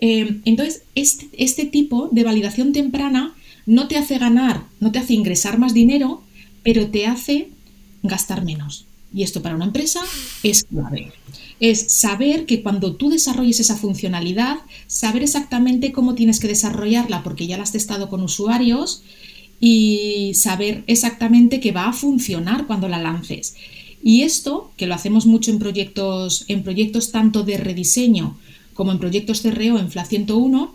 Eh, 0.00 0.40
entonces, 0.46 0.82
este, 0.94 1.28
este 1.36 1.66
tipo 1.66 2.08
de 2.10 2.24
validación 2.24 2.72
temprana 2.72 3.34
no 3.66 3.88
te 3.88 3.98
hace 3.98 4.18
ganar, 4.18 4.64
no 4.80 4.90
te 4.90 4.98
hace 4.98 5.12
ingresar 5.12 5.58
más 5.58 5.74
dinero, 5.74 6.22
pero 6.62 6.88
te 6.88 7.06
hace 7.06 7.48
gastar 8.02 8.42
menos. 8.42 8.86
Y 9.12 9.22
esto 9.22 9.42
para 9.42 9.54
una 9.54 9.66
empresa 9.66 10.00
es 10.42 10.64
clave 10.64 11.12
es 11.70 11.92
saber 11.94 12.44
que 12.44 12.62
cuando 12.62 12.94
tú 12.94 13.08
desarrolles 13.08 13.58
esa 13.58 13.76
funcionalidad, 13.76 14.58
saber 14.86 15.22
exactamente 15.22 15.92
cómo 15.92 16.14
tienes 16.14 16.38
que 16.38 16.46
desarrollarla 16.46 17.22
porque 17.22 17.46
ya 17.46 17.56
la 17.56 17.62
has 17.62 17.72
testado 17.72 18.10
con 18.10 18.20
usuarios 18.20 19.02
y 19.60 20.32
saber 20.34 20.84
exactamente 20.88 21.60
que 21.60 21.72
va 21.72 21.88
a 21.88 21.94
funcionar 21.94 22.66
cuando 22.66 22.86
la 22.86 22.98
lances. 22.98 23.54
Y 24.02 24.24
esto, 24.24 24.72
que 24.76 24.86
lo 24.86 24.94
hacemos 24.94 25.24
mucho 25.24 25.50
en 25.50 25.58
proyectos, 25.58 26.44
en 26.48 26.62
proyectos 26.64 27.12
tanto 27.12 27.44
de 27.44 27.56
rediseño 27.56 28.36
como 28.74 28.92
en 28.92 28.98
proyectos 28.98 29.40
CRO 29.40 29.78
en 29.78 29.90
FLA 29.90 30.04
101, 30.04 30.74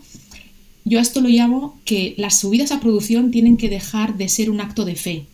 yo 0.86 0.98
a 0.98 1.02
esto 1.02 1.20
lo 1.20 1.28
llamo 1.28 1.78
que 1.84 2.14
las 2.16 2.40
subidas 2.40 2.72
a 2.72 2.80
producción 2.80 3.30
tienen 3.30 3.56
que 3.56 3.68
dejar 3.68 4.16
de 4.16 4.28
ser 4.28 4.50
un 4.50 4.60
acto 4.60 4.84
de 4.84 4.96
fe 4.96 5.26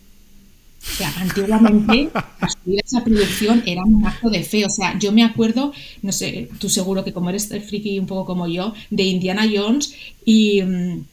o 0.91 0.95
sea, 0.97 1.13
antiguamente 1.17 2.09
esa 2.65 3.03
producción 3.03 3.63
era 3.65 3.83
un 3.83 4.05
acto 4.05 4.29
de 4.29 4.43
fe. 4.43 4.65
O 4.65 4.69
sea, 4.69 4.97
yo 4.97 5.11
me 5.11 5.23
acuerdo, 5.23 5.73
no 6.01 6.11
sé, 6.11 6.49
tú 6.59 6.69
seguro 6.69 7.03
que 7.03 7.13
como 7.13 7.29
eres 7.29 7.47
friki 7.47 7.99
un 7.99 8.07
poco 8.07 8.25
como 8.25 8.47
yo, 8.47 8.73
de 8.89 9.03
Indiana 9.03 9.45
Jones 9.51 9.93
y 10.25 10.61
mm, 10.61 11.03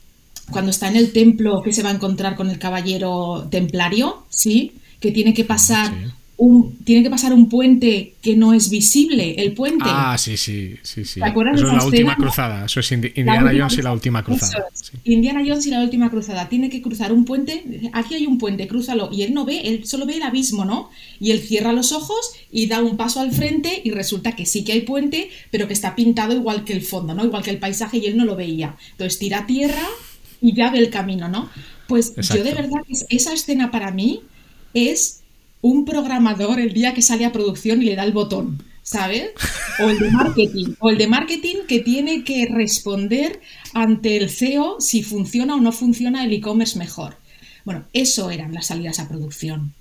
cuando 0.50 0.70
está 0.70 0.88
en 0.88 0.96
el 0.96 1.12
templo 1.12 1.62
que 1.62 1.72
se 1.72 1.82
va 1.82 1.90
a 1.90 1.94
encontrar 1.94 2.36
con 2.36 2.50
el 2.50 2.58
caballero 2.58 3.48
templario, 3.50 4.24
¿sí? 4.28 4.72
Que 5.00 5.10
tiene 5.10 5.34
que 5.34 5.44
pasar 5.44 5.92
tiene 6.84 7.04
que 7.04 7.10
pasar 7.10 7.32
un 7.32 7.48
puente 7.48 8.14
que 8.20 8.36
no 8.36 8.54
es 8.54 8.68
visible, 8.68 9.34
el 9.38 9.52
puente. 9.52 9.84
Ah, 9.86 10.16
sí, 10.18 10.36
sí, 10.36 10.74
sí, 10.82 11.04
sí. 11.04 11.20
Eso 11.20 11.52
es 11.52 11.72
la 11.72 11.84
última 11.84 12.16
cruzada, 12.16 12.64
eso 12.64 12.80
es 12.80 12.92
Indiana 12.92 13.52
Jones 13.56 13.78
y 13.78 13.82
la 13.82 13.92
última 13.92 14.24
cruzada. 14.24 14.66
Indiana 15.04 15.42
Jones 15.46 15.66
y 15.66 15.70
la 15.70 15.80
última 15.80 16.10
cruzada. 16.10 16.48
Tiene 16.48 16.70
que 16.70 16.82
cruzar 16.82 17.12
un 17.12 17.24
puente, 17.24 17.90
aquí 17.92 18.14
hay 18.14 18.26
un 18.26 18.38
puente, 18.38 18.66
crúzalo. 18.66 19.10
Y 19.12 19.22
él 19.22 19.32
no 19.32 19.44
ve, 19.44 19.60
él 19.64 19.86
solo 19.86 20.06
ve 20.06 20.16
el 20.16 20.22
abismo, 20.22 20.64
¿no? 20.64 20.90
Y 21.20 21.30
él 21.30 21.40
cierra 21.40 21.72
los 21.72 21.92
ojos 21.92 22.32
y 22.50 22.66
da 22.66 22.82
un 22.82 22.96
paso 22.96 23.20
al 23.20 23.32
frente 23.32 23.80
y 23.84 23.90
resulta 23.90 24.32
que 24.34 24.44
sí 24.44 24.64
que 24.64 24.72
hay 24.72 24.80
puente, 24.80 25.30
pero 25.50 25.68
que 25.68 25.72
está 25.72 25.94
pintado 25.94 26.34
igual 26.34 26.64
que 26.64 26.72
el 26.72 26.82
fondo, 26.82 27.14
¿no? 27.14 27.24
Igual 27.24 27.42
que 27.42 27.50
el 27.50 27.58
paisaje 27.58 27.98
y 27.98 28.06
él 28.06 28.16
no 28.16 28.24
lo 28.24 28.34
veía. 28.34 28.76
Entonces 28.92 29.18
tira 29.18 29.46
tierra 29.46 29.86
y 30.40 30.52
ya 30.54 30.70
ve 30.70 30.78
el 30.78 30.90
camino, 30.90 31.28
¿no? 31.28 31.48
Pues 31.86 32.14
yo 32.16 32.42
de 32.42 32.54
verdad, 32.54 32.80
esa 33.08 33.32
escena 33.32 33.70
para 33.70 33.90
mí 33.90 34.20
es 34.72 35.23
un 35.64 35.86
programador 35.86 36.60
el 36.60 36.74
día 36.74 36.92
que 36.92 37.00
sale 37.00 37.24
a 37.24 37.32
producción 37.32 37.80
y 37.80 37.86
le 37.86 37.96
da 37.96 38.04
el 38.04 38.12
botón, 38.12 38.62
¿sabes? 38.82 39.30
O 39.80 39.88
el 39.88 39.98
de 39.98 40.10
marketing, 40.10 40.74
o 40.78 40.90
el 40.90 40.98
de 40.98 41.06
marketing 41.06 41.56
que 41.66 41.80
tiene 41.80 42.22
que 42.22 42.46
responder 42.52 43.40
ante 43.72 44.18
el 44.18 44.28
CEO 44.28 44.76
si 44.78 45.02
funciona 45.02 45.54
o 45.54 45.60
no 45.60 45.72
funciona 45.72 46.22
el 46.22 46.34
e-commerce 46.34 46.78
mejor. 46.78 47.16
Bueno, 47.64 47.86
eso 47.94 48.30
eran 48.30 48.52
las 48.52 48.66
salidas 48.66 48.98
a 48.98 49.08
producción. 49.08 49.72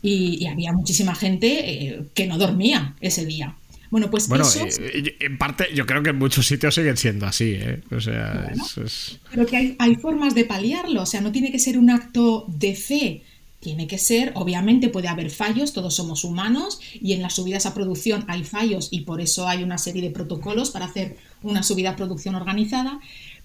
Y, 0.00 0.46
había 0.46 0.72
muchísima 0.72 1.14
gente 1.14 1.48
eh, 1.70 2.02
que 2.14 2.26
no 2.26 2.38
dormía 2.38 2.94
ese 3.02 3.26
día. 3.26 3.54
Bueno, 3.90 4.10
pues 4.10 4.26
bueno, 4.26 4.44
eso... 4.44 4.64
Eh, 4.64 5.16
en 5.20 5.36
parte 5.36 5.66
yo 5.74 5.84
creo 5.84 6.02
que 6.02 6.10
en 6.10 6.18
muchos 6.18 6.46
sitios 6.46 6.74
siguen 6.74 6.96
siendo 6.96 7.26
así, 7.26 7.58
¿eh? 7.58 7.82
O 7.90 8.00
sea, 8.00 8.50
Pero 9.30 9.44
que 9.44 9.56
hay, 9.58 9.76
hay 9.78 9.96
formas 9.96 10.34
de 10.34 10.46
paliarlo, 10.46 11.02
o 11.02 11.06
sea, 11.06 11.20
no 11.20 11.30
tiene 11.30 11.52
que 11.52 11.58
ser 11.58 11.76
un 11.76 11.90
acto 11.90 12.46
de 12.48 12.74
fe, 12.74 13.22
tiene 13.60 13.86
que 13.86 13.98
ser, 13.98 14.32
obviamente 14.34 14.88
puede 14.88 15.08
haber 15.08 15.30
fallos, 15.30 15.74
todos 15.74 15.94
somos 15.94 16.24
humanos 16.24 16.80
y 16.94 17.12
en 17.12 17.22
las 17.22 17.34
subidas 17.34 17.66
a 17.66 17.74
producción 17.74 18.24
hay 18.26 18.42
fallos 18.42 18.88
y 18.90 19.02
por 19.02 19.20
eso 19.20 19.46
hay 19.46 19.62
una 19.62 19.76
serie 19.76 20.02
de 20.02 20.10
protocolos 20.10 20.70
para 20.70 20.86
hacer 20.86 21.18
una 21.42 21.62
subida 21.62 21.90
a 21.90 21.96
producción 21.96 22.34
organizada, 22.34 23.00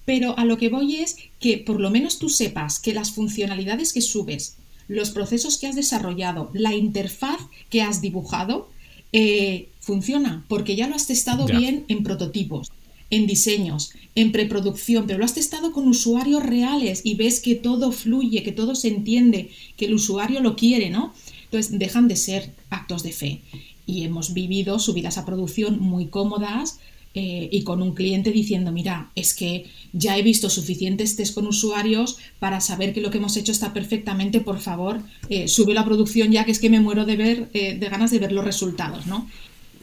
pero 0.06 0.38
a 0.38 0.46
lo 0.46 0.58
que 0.58 0.70
voy 0.70 0.96
es 0.98 1.18
que 1.40 1.58
por 1.58 1.82
lo 1.82 1.90
menos 1.90 2.18
tú 2.18 2.30
sepas 2.30 2.80
que 2.80 2.94
las 2.94 3.12
funcionalidades 3.12 3.92
que 3.92 4.02
subes, 4.02 4.56
los 4.88 5.12
procesos 5.12 5.58
que 5.58 5.68
has 5.68 5.76
desarrollado, 5.76 6.50
la 6.54 6.74
interfaz 6.74 7.42
que 7.70 7.82
has 7.82 8.02
dibujado, 8.02 8.70
eh, 9.12 9.70
funciona, 9.82 10.46
porque 10.48 10.76
ya 10.76 10.88
lo 10.88 10.96
has 10.96 11.08
testado 11.08 11.46
bien 11.46 11.86
en 11.88 12.04
prototipos 12.04 12.72
en 13.10 13.28
diseños, 13.28 13.92
en 14.16 14.32
preproducción, 14.32 15.06
pero 15.06 15.20
lo 15.20 15.26
has 15.26 15.34
testado 15.34 15.72
con 15.72 15.88
usuarios 15.88 16.44
reales 16.44 17.02
y 17.04 17.16
ves 17.16 17.40
que 17.40 17.56
todo 17.56 17.92
fluye, 17.92 18.44
que 18.44 18.52
todo 18.52 18.76
se 18.76 18.88
entiende, 18.88 19.50
que 19.78 19.86
el 19.86 19.94
usuario 19.94 20.40
lo 20.42 20.56
quiere, 20.56 20.90
¿no? 20.90 21.14
Entonces 21.46 21.78
dejan 21.78 22.08
de 22.08 22.16
ser 22.16 22.52
actos 22.70 23.04
de 23.04 23.12
fe. 23.12 23.42
Y 23.86 24.04
hemos 24.04 24.34
vivido 24.34 24.80
subidas 24.80 25.18
a 25.18 25.26
producción 25.26 25.80
muy 25.80 26.08
cómodas 26.08 26.80
eh, 27.18 27.48
y 27.50 27.64
con 27.64 27.82
un 27.82 27.94
cliente 27.94 28.32
diciendo, 28.32 28.74
mira, 28.74 29.10
es 29.16 29.34
que 29.34 29.68
ya 29.94 30.18
he 30.18 30.22
visto 30.22 30.50
suficientes 30.50 31.16
test 31.16 31.34
con 31.34 31.48
usuarios 31.48 32.18
para 32.40 32.60
saber 32.60 32.94
que 32.94 33.00
lo 33.00 33.10
que 33.10 33.20
hemos 33.20 33.38
hecho 33.38 33.54
está 33.54 33.72
perfectamente, 33.72 34.42
por 34.42 34.60
favor, 34.60 35.02
eh, 35.30 35.48
sube 35.48 35.74
la 35.74 35.86
producción 35.86 36.34
ya 36.34 36.44
que 36.44 36.52
es 36.52 36.60
que 36.60 36.70
me 36.70 36.82
muero 36.82 37.06
de 37.06 37.16
ver, 37.16 37.50
eh, 37.54 37.76
de 37.76 37.90
ganas 37.90 38.12
de 38.12 38.20
ver 38.20 38.34
los 38.34 38.44
resultados, 38.44 39.06
¿no? 39.06 39.30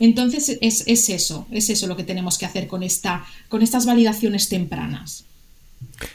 Entonces 0.02 0.58
es, 0.60 0.82
eso, 0.88 1.46
es 1.52 1.70
eso 1.70 1.86
lo 1.86 1.96
que 1.96 2.02
tenemos 2.02 2.36
que 2.36 2.44
hacer 2.44 2.66
con, 2.66 2.82
esta, 2.82 3.24
con 3.48 3.62
estas 3.62 3.86
validaciones 3.86 4.48
tempranas. 4.48 5.24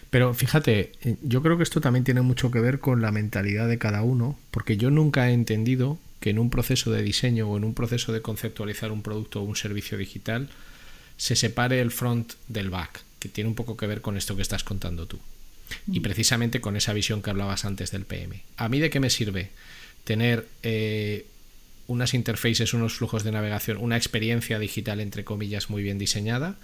Pero 0.09 0.33
fíjate, 0.33 0.91
eh, 1.03 1.15
yo 1.21 1.41
creo 1.41 1.55
que 1.55 1.63
esto 1.63 1.79
también 1.79 2.03
tiene 2.03 2.19
mucho 2.19 2.51
que 2.51 2.59
ver 2.59 2.81
con 2.81 3.01
la 3.01 3.13
mentalidad 3.13 3.69
de 3.69 3.77
cada 3.77 4.01
uno, 4.01 4.37
porque 4.51 4.75
yo 4.75 4.91
nunca 4.91 5.29
he 5.29 5.33
entendido 5.33 5.99
que 6.19 6.31
en 6.31 6.39
un 6.39 6.49
proceso 6.49 6.91
de 6.91 7.01
diseño 7.01 7.49
o 7.49 7.55
en 7.55 7.63
un 7.63 7.73
proceso 7.73 8.11
de 8.11 8.21
conceptualizar 8.21 8.91
un 8.91 9.03
producto 9.03 9.39
o 9.39 9.45
un 9.45 9.55
servicio 9.55 9.97
digital 9.97 10.49
se 11.15 11.37
separe 11.37 11.79
el 11.79 11.91
front 11.91 12.33
del 12.49 12.69
back, 12.69 13.03
que 13.19 13.29
tiene 13.29 13.47
un 13.47 13.55
poco 13.55 13.77
que 13.77 13.87
ver 13.87 14.01
con 14.01 14.17
esto 14.17 14.35
que 14.35 14.41
estás 14.41 14.65
contando 14.65 15.05
tú. 15.05 15.17
Y 15.89 16.01
mm. 16.01 16.03
precisamente 16.03 16.59
con 16.59 16.75
esa 16.75 16.91
visión 16.91 17.21
que 17.21 17.29
hablabas 17.29 17.63
antes 17.63 17.91
del 17.91 18.03
PM. 18.03 18.43
¿A 18.57 18.67
mí 18.67 18.81
de 18.81 18.89
qué 18.89 18.99
me 18.99 19.09
sirve 19.09 19.49
tener 20.03 20.45
eh, 20.61 21.25
unas 21.87 22.13
interfaces, 22.13 22.73
unos 22.73 22.93
flujos 22.93 23.23
de 23.23 23.31
navegación, 23.31 23.77
una 23.77 23.97
experiencia 23.97 24.59
digital, 24.59 24.99
entre 24.99 25.23
comillas, 25.23 25.69
muy 25.69 25.83
bien 25.83 25.97
diseñada, 25.97 26.55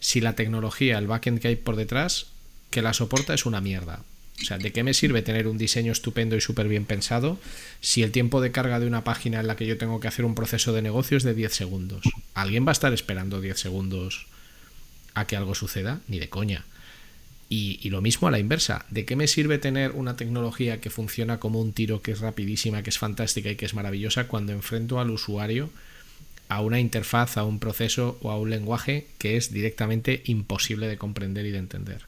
si 0.00 0.20
la 0.20 0.34
tecnología, 0.34 0.98
el 0.98 1.06
backend 1.06 1.40
que 1.40 1.48
hay 1.48 1.56
por 1.56 1.76
detrás, 1.76 2.26
que 2.70 2.82
la 2.82 2.94
soporta 2.94 3.34
es 3.34 3.46
una 3.46 3.60
mierda. 3.60 4.02
O 4.40 4.44
sea, 4.44 4.58
¿de 4.58 4.72
qué 4.72 4.82
me 4.82 4.94
sirve 4.94 5.22
tener 5.22 5.46
un 5.46 5.58
diseño 5.58 5.92
estupendo 5.92 6.34
y 6.34 6.40
súper 6.40 6.66
bien 6.66 6.84
pensado 6.84 7.38
si 7.80 8.02
el 8.02 8.10
tiempo 8.10 8.40
de 8.40 8.50
carga 8.50 8.80
de 8.80 8.86
una 8.86 9.04
página 9.04 9.40
en 9.40 9.46
la 9.46 9.56
que 9.56 9.66
yo 9.66 9.78
tengo 9.78 10.00
que 10.00 10.08
hacer 10.08 10.24
un 10.24 10.34
proceso 10.34 10.72
de 10.72 10.82
negocio 10.82 11.16
es 11.16 11.22
de 11.22 11.34
10 11.34 11.52
segundos? 11.52 12.02
¿Alguien 12.34 12.66
va 12.66 12.70
a 12.70 12.72
estar 12.72 12.92
esperando 12.92 13.40
10 13.40 13.60
segundos 13.60 14.26
a 15.14 15.26
que 15.26 15.36
algo 15.36 15.54
suceda? 15.54 16.00
Ni 16.08 16.18
de 16.18 16.28
coña. 16.28 16.64
Y, 17.54 17.90
lo 17.90 18.00
mismo 18.00 18.28
a 18.28 18.30
la 18.30 18.38
inversa. 18.38 18.86
¿De 18.88 19.04
qué 19.04 19.14
me 19.14 19.26
sirve 19.28 19.58
tener 19.58 19.90
una 19.90 20.16
tecnología 20.16 20.80
que 20.80 20.88
funciona 20.88 21.38
como 21.38 21.60
un 21.60 21.74
tiro, 21.74 22.00
que 22.00 22.12
es 22.12 22.20
rapidísima, 22.20 22.82
que 22.82 22.88
es 22.88 22.96
fantástica 22.96 23.50
y 23.50 23.56
que 23.56 23.66
es 23.66 23.74
maravillosa 23.74 24.26
cuando 24.26 24.52
enfrento 24.52 24.98
al 25.00 25.10
usuario 25.10 25.68
a 26.48 26.62
una 26.62 26.80
interfaz, 26.80 27.36
a 27.36 27.44
un 27.44 27.58
proceso 27.58 28.18
o 28.22 28.30
a 28.30 28.38
un 28.38 28.48
lenguaje 28.48 29.06
que 29.18 29.36
es 29.36 29.52
directamente 29.52 30.22
imposible 30.24 30.88
de 30.88 30.96
comprender 30.96 31.44
y 31.44 31.50
de 31.50 31.58
entender? 31.58 32.06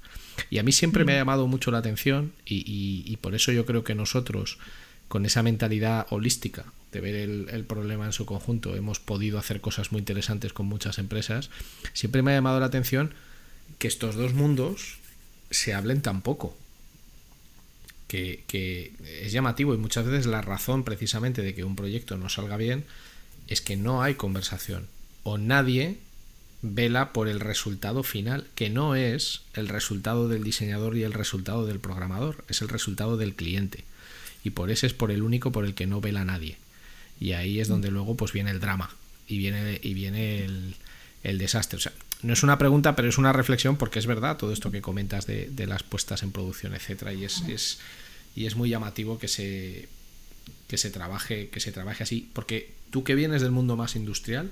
Y 0.48 0.56
a 0.56 0.62
mí 0.62 0.72
siempre 0.72 1.04
me 1.04 1.12
ha 1.12 1.16
mm. 1.16 1.18
llamado 1.18 1.46
mucho 1.46 1.70
la 1.70 1.78
atención 1.78 2.32
y, 2.46 3.18
por 3.20 3.34
eso 3.34 3.52
yo 3.52 3.66
creo 3.66 3.84
que 3.84 3.94
nosotros, 3.94 4.56
con 5.08 5.26
esa 5.26 5.42
mentalidad 5.42 6.06
holística 6.08 6.64
de 6.90 7.02
ver 7.02 7.16
el, 7.16 7.48
el, 7.50 7.64
problema 7.64 8.06
en 8.06 8.12
su 8.12 8.24
conjunto, 8.24 8.76
hemos 8.76 8.98
podido 8.98 9.38
hacer 9.38 9.60
cosas 9.60 9.92
muy 9.92 9.98
interesantes 9.98 10.54
con 10.54 10.64
muchas 10.64 10.96
empresas, 10.96 11.50
siempre 11.92 12.22
me 12.22 12.30
ha 12.30 12.36
llamado 12.36 12.60
la 12.60 12.66
atención 12.66 13.12
que 13.78 13.88
estos 13.88 14.14
dos 14.14 14.32
mundos 14.32 15.03
se 15.54 15.74
hablen 15.74 16.02
tan 16.02 16.22
poco. 16.22 16.56
Que, 18.08 18.92
es 19.22 19.32
llamativo 19.32 19.74
y 19.74 19.78
muchas 19.78 20.06
veces 20.06 20.26
la 20.26 20.40
razón 20.40 20.84
precisamente 20.84 21.42
de 21.42 21.52
que 21.52 21.64
un 21.64 21.74
proyecto 21.74 22.16
no 22.16 22.28
salga 22.28 22.56
bien 22.56 22.84
es 23.48 23.60
que 23.60 23.76
no 23.76 24.02
hay 24.04 24.14
conversación 24.14 24.86
o 25.24 25.36
nadie 25.36 25.98
vela 26.62 27.12
por 27.12 27.28
el 27.28 27.40
resultado 27.40 28.04
final, 28.04 28.46
que 28.54 28.70
no 28.70 28.94
es 28.94 29.42
el 29.54 29.68
resultado 29.68 30.28
del 30.28 30.44
diseñador 30.44 30.96
y 30.96 31.02
el 31.02 31.12
resultado 31.12 31.66
del 31.66 31.80
programador, 31.80 32.44
es 32.48 32.62
el 32.62 32.68
resultado 32.68 33.16
del 33.16 33.34
cliente. 33.34 33.84
Y 34.44 34.50
por 34.50 34.70
ese 34.70 34.86
es 34.86 34.94
por 34.94 35.10
el 35.10 35.22
único 35.22 35.50
por 35.50 35.64
el 35.64 35.74
que 35.74 35.86
no 35.86 36.00
vela 36.00 36.24
nadie. 36.24 36.56
Y 37.18 37.32
ahí 37.32 37.58
es 37.58 37.66
donde 37.66 37.90
luego 37.90 38.16
pues 38.16 38.32
viene 38.32 38.50
el 38.50 38.60
drama 38.60 38.90
y 39.26 39.38
viene, 39.38 39.80
y 39.82 39.92
viene 39.92 40.44
el, 40.44 40.76
el 41.24 41.38
desastre. 41.38 41.78
O 41.78 41.80
sea, 41.80 41.92
no 42.22 42.32
es 42.32 42.42
una 42.42 42.58
pregunta, 42.58 42.96
pero 42.96 43.08
es 43.08 43.18
una 43.18 43.32
reflexión 43.32 43.76
porque 43.76 43.98
es 43.98 44.06
verdad 44.06 44.36
todo 44.36 44.52
esto 44.52 44.70
que 44.70 44.80
comentas 44.80 45.26
de, 45.26 45.66
las 45.66 45.82
puestas 45.82 46.22
en 46.22 46.32
producción, 46.32 46.74
etcétera, 46.74 47.12
y 47.12 47.24
es, 47.24 47.42
es, 47.48 47.78
y 48.34 48.46
es 48.46 48.56
muy 48.56 48.70
llamativo 48.70 49.18
que 49.18 49.28
se 49.28 49.88
que 50.68 50.76
se 50.78 50.90
trabaje 50.90 51.48
que 51.48 51.60
se 51.60 51.72
trabaje 51.72 52.02
así, 52.02 52.28
porque 52.32 52.72
tú 52.90 53.04
que 53.04 53.14
vienes 53.14 53.42
del 53.42 53.50
mundo 53.50 53.76
más 53.76 53.96
industrial, 53.96 54.50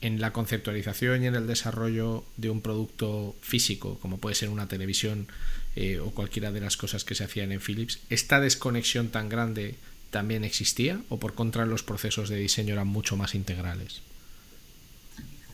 en 0.00 0.20
la 0.20 0.32
conceptualización 0.32 1.24
y 1.24 1.26
en 1.26 1.34
el 1.34 1.46
desarrollo 1.46 2.24
de 2.36 2.50
un 2.50 2.60
producto 2.60 3.34
físico, 3.40 3.98
como 4.00 4.18
puede 4.18 4.34
ser 4.34 4.50
una 4.50 4.68
televisión 4.68 5.28
eh, 5.76 5.98
o 5.98 6.10
cualquiera 6.10 6.52
de 6.52 6.60
las 6.60 6.76
cosas 6.76 7.04
que 7.04 7.14
se 7.14 7.24
hacían 7.24 7.52
en 7.52 7.60
Philips, 7.60 8.00
¿esta 8.10 8.40
desconexión 8.40 9.08
tan 9.08 9.30
grande 9.30 9.76
también 10.10 10.44
existía 10.44 11.00
o 11.08 11.18
por 11.18 11.34
contra 11.34 11.64
los 11.64 11.82
procesos 11.82 12.28
de 12.28 12.36
diseño 12.36 12.74
eran 12.74 12.86
mucho 12.86 13.16
más 13.16 13.34
integrales? 13.34 14.02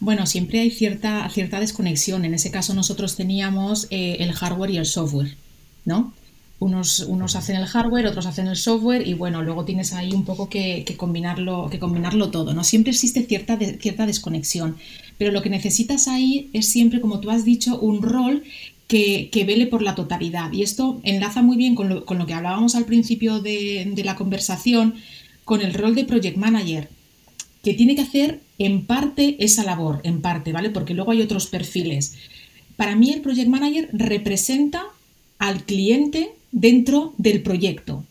Bueno, 0.01 0.27
siempre 0.27 0.61
hay 0.61 0.71
cierta, 0.71 1.29
cierta 1.29 1.61
desconexión. 1.61 2.25
En 2.25 2.33
ese 2.33 2.51
caso 2.51 2.73
nosotros 2.73 3.17
teníamos 3.17 3.87
eh, 3.91 4.17
el 4.21 4.33
hardware 4.33 4.71
y 4.71 4.79
el 4.79 4.87
software, 4.87 5.37
¿no? 5.85 6.15
Unos, 6.59 7.01
unos 7.01 7.37
hacen 7.37 7.57
el 7.57 7.67
hardware, 7.67 8.07
otros 8.07 8.27
hacen 8.27 8.47
el 8.47 8.57
software 8.57 9.07
y 9.07 9.15
bueno, 9.15 9.43
luego 9.43 9.65
tienes 9.65 9.93
ahí 9.93 10.13
un 10.13 10.25
poco 10.25 10.49
que, 10.49 10.85
combinarlo, 10.97 11.69
que 11.71 11.79
combinarlo 11.79 12.31
todo, 12.31 12.53
¿no? 12.55 12.65
Siempre 12.65 12.93
existe 12.93 13.25
cierta, 13.25 13.59
cierta 13.79 14.07
desconexión, 14.07 14.77
pero 15.17 15.33
lo 15.33 15.43
que 15.43 15.51
necesitas 15.51 16.09
ahí 16.09 16.51
es 16.53 16.69
siempre, 16.69 17.01
como 17.01 17.21
tú 17.21 17.31
has 17.31 17.45
dicho, 17.45 17.79
un 17.79 18.03
rol 18.03 18.43
que, 18.89 19.31
vele 19.47 19.67
por 19.67 19.83
la 19.83 19.95
totalidad. 19.95 20.53
Y 20.53 20.63
esto 20.63 21.01
enlaza 21.03 21.43
muy 21.43 21.57
bien 21.57 21.75
con 21.75 21.89
lo, 21.89 22.05
con 22.05 22.19
lo 22.19 22.27
que 22.27 22.35
hablábamos 22.35 22.75
al 22.75 22.85
principio 22.85 23.41
de 23.41 24.03
la 24.05 24.17
conversación, 24.17 24.95
con 25.45 25.63
el 25.63 25.75
rol 25.75 25.95
de 25.95 26.05
project 26.05 26.37
manager 26.37 26.89
que 27.63 27.75
tiene 27.75 27.95
que 27.95 28.03
hacer 28.03 28.41
en 28.61 28.85
parte 28.85 29.37
esa 29.43 29.65
labor, 29.65 30.01
en 30.05 30.21
parte, 30.21 30.53
¿vale? 30.53 30.69
Porque 30.69 30.93
luego 30.93 31.13
hay 31.13 31.23
otros 31.23 31.47
perfiles. 31.47 32.15
Para 32.77 32.95
mí 32.95 33.11
el 33.11 33.23
project 33.23 33.49
manager 33.49 33.89
representa 33.95 34.85
al 35.39 35.65
cliente 35.65 36.33
dentro 36.53 37.15
del 37.17 37.43
proyecto. 37.43 38.05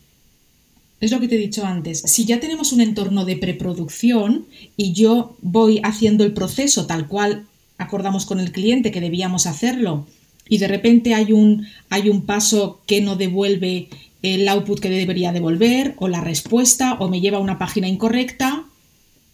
Es 1.00 1.12
lo 1.12 1.20
que 1.20 1.28
te 1.28 1.36
he 1.36 1.38
dicho 1.38 1.64
antes. 1.64 2.00
Si 2.00 2.24
ya 2.24 2.40
tenemos 2.40 2.72
un 2.72 2.80
entorno 2.80 3.24
de 3.24 3.36
preproducción 3.36 4.46
y 4.76 4.92
yo 4.92 5.36
voy 5.40 5.80
haciendo 5.84 6.24
el 6.24 6.32
proceso 6.32 6.86
tal 6.86 7.06
cual 7.06 7.46
acordamos 7.78 8.26
con 8.26 8.40
el 8.40 8.50
cliente 8.50 8.90
que 8.90 9.00
debíamos 9.00 9.46
hacerlo 9.46 10.08
y 10.48 10.58
de 10.58 10.66
repente 10.66 11.14
hay 11.14 11.32
un, 11.32 11.68
hay 11.90 12.10
un 12.10 12.26
paso 12.26 12.80
que 12.86 13.00
no 13.00 13.14
devuelve 13.14 13.88
el 14.22 14.48
output 14.48 14.80
que 14.80 14.90
debería 14.90 15.32
devolver 15.32 15.94
o 15.98 16.08
la 16.08 16.20
respuesta 16.20 16.94
o 16.94 17.08
me 17.08 17.20
lleva 17.20 17.38
a 17.38 17.40
una 17.40 17.56
página 17.56 17.86
incorrecta, 17.86 18.64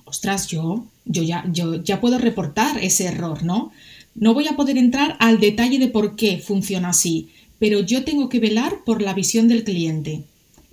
ostras, 0.05 0.47
yo, 0.47 0.85
yo, 1.07 1.23
ya, 1.23 1.45
yo 1.53 1.83
ya 1.83 2.01
puedo 2.01 2.19
reportar 2.19 2.79
ese 2.83 3.07
error, 3.07 3.43
¿no? 3.43 3.73
No 4.15 4.35
voy 4.35 4.49
a 4.49 4.57
poder 4.57 4.77
entrar 4.79 5.17
al 5.21 5.41
detalle 5.41 5.79
de 5.79 5.89
por 5.89 6.17
qué 6.17 6.39
funciona 6.39 6.91
así, 6.91 7.29
pero 7.59 7.81
yo 7.81 8.05
tengo 8.05 8.29
que 8.29 8.41
velar 8.41 8.85
por 8.85 9.03
la 9.03 9.15
visión 9.15 9.49
del 9.49 9.65
cliente. 9.65 10.25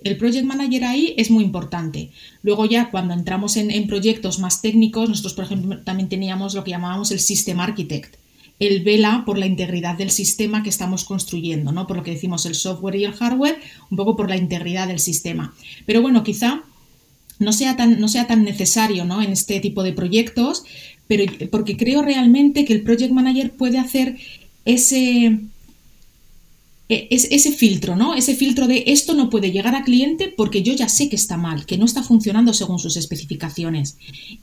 El 0.02 0.18
project 0.18 0.44
manager 0.44 0.84
ahí 0.84 1.14
es 1.16 1.30
muy 1.30 1.44
importante. 1.44 2.10
Luego 2.42 2.66
ya 2.66 2.90
cuando 2.90 3.14
entramos 3.14 3.56
en, 3.56 3.86
proyectos 3.86 4.38
más 4.38 4.60
técnicos, 4.60 5.08
nosotros 5.08 5.32
por 5.32 5.44
ejemplo 5.46 5.82
también 5.82 6.10
teníamos 6.10 6.54
lo 6.54 6.62
que 6.62 6.72
llamábamos 6.72 7.10
el 7.10 7.20
System 7.20 7.60
Architect. 7.60 8.16
El 8.60 8.84
vela 8.84 9.24
por 9.26 9.38
la 9.38 9.46
integridad 9.46 9.96
del 9.96 10.10
sistema 10.10 10.62
que 10.62 10.68
estamos 10.68 11.04
construyendo, 11.04 11.72
¿no? 11.72 11.86
Por 11.86 11.96
lo 11.96 12.02
que 12.02 12.12
decimos 12.12 12.46
el 12.46 12.54
software 12.54 12.96
y 12.96 13.04
el 13.04 13.14
hardware, 13.14 13.60
un 13.90 13.96
poco 13.96 14.14
por 14.14 14.28
la 14.28 14.36
integridad 14.36 14.88
del 14.88 15.00
sistema. 15.00 15.54
Pero 15.86 16.02
bueno, 16.02 16.22
quizá 16.22 16.62
no 17.38 17.52
sea 17.52 17.76
tan, 17.76 18.00
no 18.00 18.08
sea 18.08 18.26
tan 18.26 18.44
necesario 18.44 19.04
¿no? 19.04 19.22
en 19.22 19.32
este 19.32 19.60
tipo 19.60 19.82
de 19.82 19.92
proyectos, 19.92 20.64
pero 21.06 21.24
porque 21.50 21.76
creo 21.76 22.02
realmente 22.02 22.64
que 22.64 22.72
el 22.72 22.82
project 22.82 23.12
manager 23.12 23.52
puede 23.52 23.78
hacer 23.78 24.16
ese, 24.64 25.38
e, 26.88 27.08
es 27.10 27.28
ese 27.30 27.52
filtro, 27.52 27.96
¿no? 27.96 28.14
Ese 28.14 28.34
filtro 28.34 28.66
de 28.66 28.84
esto 28.86 29.14
no 29.14 29.30
puede 29.30 29.52
llegar 29.52 29.74
a 29.74 29.84
cliente 29.84 30.32
porque 30.34 30.62
yo 30.62 30.72
ya 30.74 30.88
sé 30.88 31.08
que 31.08 31.16
está 31.16 31.36
mal, 31.36 31.66
que 31.66 31.78
no 31.78 31.84
está 31.84 32.02
funcionando 32.02 32.54
según 32.54 32.78
sus 32.78 32.96
especificaciones. 32.96 33.96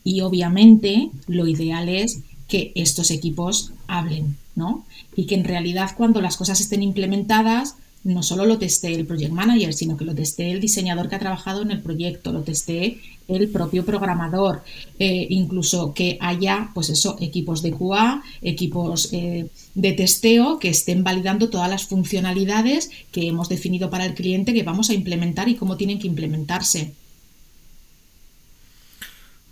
Y 0.04 0.22
obviamente 0.22 1.10
lo 1.28 1.48
ideal 1.48 1.90
es 1.90 2.20
que 2.48 2.72
estos 2.76 3.12
equipos 3.12 3.72
hablen, 3.88 4.38
¿no? 4.56 4.86
Y 5.16 5.26
que 5.26 5.36
en 5.36 5.44
realidad 5.44 5.92
cuando 5.96 6.22
las 6.22 6.38
cosas 6.38 6.62
estén 6.62 6.84
implementadas, 6.84 7.76
no 8.04 8.24
solo 8.24 8.46
lo 8.46 8.58
testé 8.58 8.94
el 8.94 9.06
project 9.06 9.32
manager, 9.32 9.74
sino 9.74 9.96
que 9.96 10.06
lo 10.06 10.16
testé 10.16 10.52
el 10.52 10.60
diseñador 10.60 11.08
que 11.08 11.16
ha 11.16 11.20
trabajado 11.20 11.62
en 11.62 11.72
el 11.72 11.82
proyecto, 11.82 12.32
lo 12.32 12.42
testé 12.42 13.00
el 13.28 13.50
propio 13.50 13.86
programador, 13.86 14.64
eh, 15.00 15.28
incluso 15.30 15.94
que 15.94 16.18
haya, 16.20 16.72
pues 16.74 16.90
eso, 16.90 17.18
equipos 17.22 17.62
de 17.62 17.72
QA, 17.72 18.24
equipos 18.42 19.14
eh, 19.14 19.48
de 19.76 19.92
testeo 19.94 20.60
que 20.60 20.70
estén 20.70 21.04
validando 21.04 21.50
todas 21.50 21.70
las 21.70 21.86
funcionalidades 21.86 22.90
que 23.12 23.28
hemos 23.28 23.50
definido 23.50 23.90
para 23.90 24.06
el 24.06 24.16
cliente 24.16 24.54
que 24.54 24.64
vamos 24.64 24.90
a 24.90 24.94
implementar 24.94 25.48
y 25.48 25.56
cómo 25.56 25.78
tienen 25.78 26.00
que 26.00 26.08
implementarse. 26.08 26.94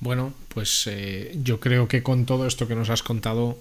Bueno, 0.01 0.33
pues 0.53 0.87
eh, 0.87 1.37
yo 1.43 1.59
creo 1.59 1.87
que 1.87 2.03
con 2.03 2.25
todo 2.25 2.47
esto 2.47 2.67
que 2.67 2.75
nos 2.75 2.89
has 2.89 3.03
contado 3.03 3.57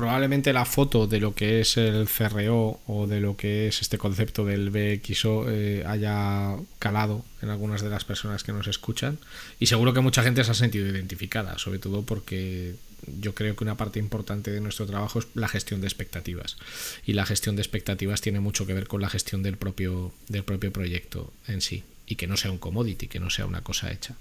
probablemente 0.00 0.54
la 0.54 0.64
foto 0.64 1.06
de 1.06 1.20
lo 1.20 1.34
que 1.34 1.60
es 1.60 1.76
el 1.76 2.08
CRO 2.08 2.80
o 2.86 3.06
de 3.06 3.20
lo 3.20 3.36
que 3.36 3.68
es 3.68 3.82
este 3.82 3.98
concepto 3.98 4.46
del 4.46 4.70
BXO 4.70 5.50
eh, 5.50 5.84
haya 5.86 6.56
calado 6.78 7.22
en 7.42 7.50
algunas 7.50 7.82
de 7.82 7.90
las 7.90 8.04
personas 8.04 8.42
que 8.42 8.54
nos 8.54 8.66
escuchan. 8.66 9.18
Y 9.58 9.66
seguro 9.66 9.92
que 9.92 10.00
mucha 10.00 10.22
gente 10.22 10.42
se 10.42 10.52
ha 10.52 10.54
sentido 10.54 10.86
identificada, 10.86 11.58
sobre 11.58 11.80
todo 11.80 12.00
porque 12.00 12.76
yo 13.20 13.34
creo 13.34 13.54
que 13.54 13.62
una 13.62 13.76
parte 13.76 13.98
importante 13.98 14.50
de 14.50 14.62
nuestro 14.62 14.86
trabajo 14.86 15.18
es 15.18 15.26
la 15.34 15.48
gestión 15.48 15.82
de 15.82 15.88
expectativas. 15.88 16.56
Y 17.04 17.12
la 17.12 17.26
gestión 17.26 17.54
de 17.56 17.60
expectativas 17.60 18.22
tiene 18.22 18.40
mucho 18.40 18.64
que 18.64 18.72
ver 18.72 18.86
con 18.86 19.02
la 19.02 19.10
gestión 19.10 19.42
del 19.42 19.58
propio, 19.58 20.14
del 20.28 20.44
propio 20.44 20.72
proyecto 20.72 21.30
en 21.46 21.60
sí. 21.60 21.84
Y 22.06 22.16
que 22.16 22.26
no 22.26 22.38
sea 22.38 22.50
un 22.50 22.58
commodity, 22.58 23.06
que 23.06 23.20
no 23.20 23.28
sea 23.28 23.44
una 23.44 23.60
cosa 23.60 23.92
hecha. 23.92 24.14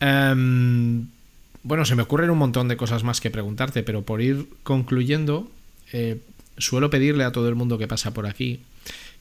Em, 0.00 1.06
bueno, 1.62 1.84
se 1.84 1.94
me 1.94 2.02
ocurren 2.02 2.30
un 2.30 2.38
montón 2.38 2.68
de 2.68 2.76
cosas 2.76 3.04
más 3.04 3.20
que 3.20 3.30
preguntarte, 3.30 3.82
pero 3.82 4.02
por 4.02 4.20
ir 4.20 4.46
concluyendo, 4.62 5.50
eh, 5.92 6.18
suelo 6.56 6.90
pedirle 6.90 7.24
a 7.24 7.32
todo 7.32 7.48
el 7.48 7.54
mundo 7.54 7.78
que 7.78 7.88
pasa 7.88 8.12
por 8.12 8.26
aquí 8.26 8.60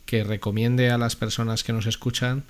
que 0.08 0.24
recomiende 0.24 0.90
a 0.90 0.98
las 0.98 1.16
personas 1.16 1.64
que 1.64 1.74
nos 1.74 1.86
escuchan 1.86 2.46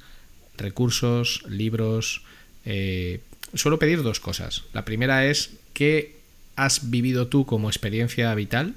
recursos, 0.57 1.43
libros. 1.49 2.21
Eh, 2.65 3.21
suelo 3.53 3.79
pedir 3.79 4.03
dos 4.03 4.19
cosas. 4.19 4.63
La 4.73 4.85
primera 4.85 5.25
es 5.25 5.51
qué 5.73 6.17
has 6.55 6.89
vivido 6.89 7.27
tú 7.27 7.45
como 7.45 7.69
experiencia 7.69 8.33
vital 8.35 8.75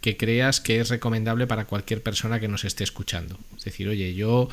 que 0.00 0.16
creas 0.16 0.60
que 0.60 0.80
es 0.80 0.88
recomendable 0.88 1.46
para 1.46 1.66
cualquier 1.66 2.02
persona 2.02 2.40
que 2.40 2.48
nos 2.48 2.64
esté 2.64 2.84
escuchando. 2.84 3.38
Es 3.58 3.64
decir, 3.64 3.88
oye, 3.88 4.14
yo 4.14 4.48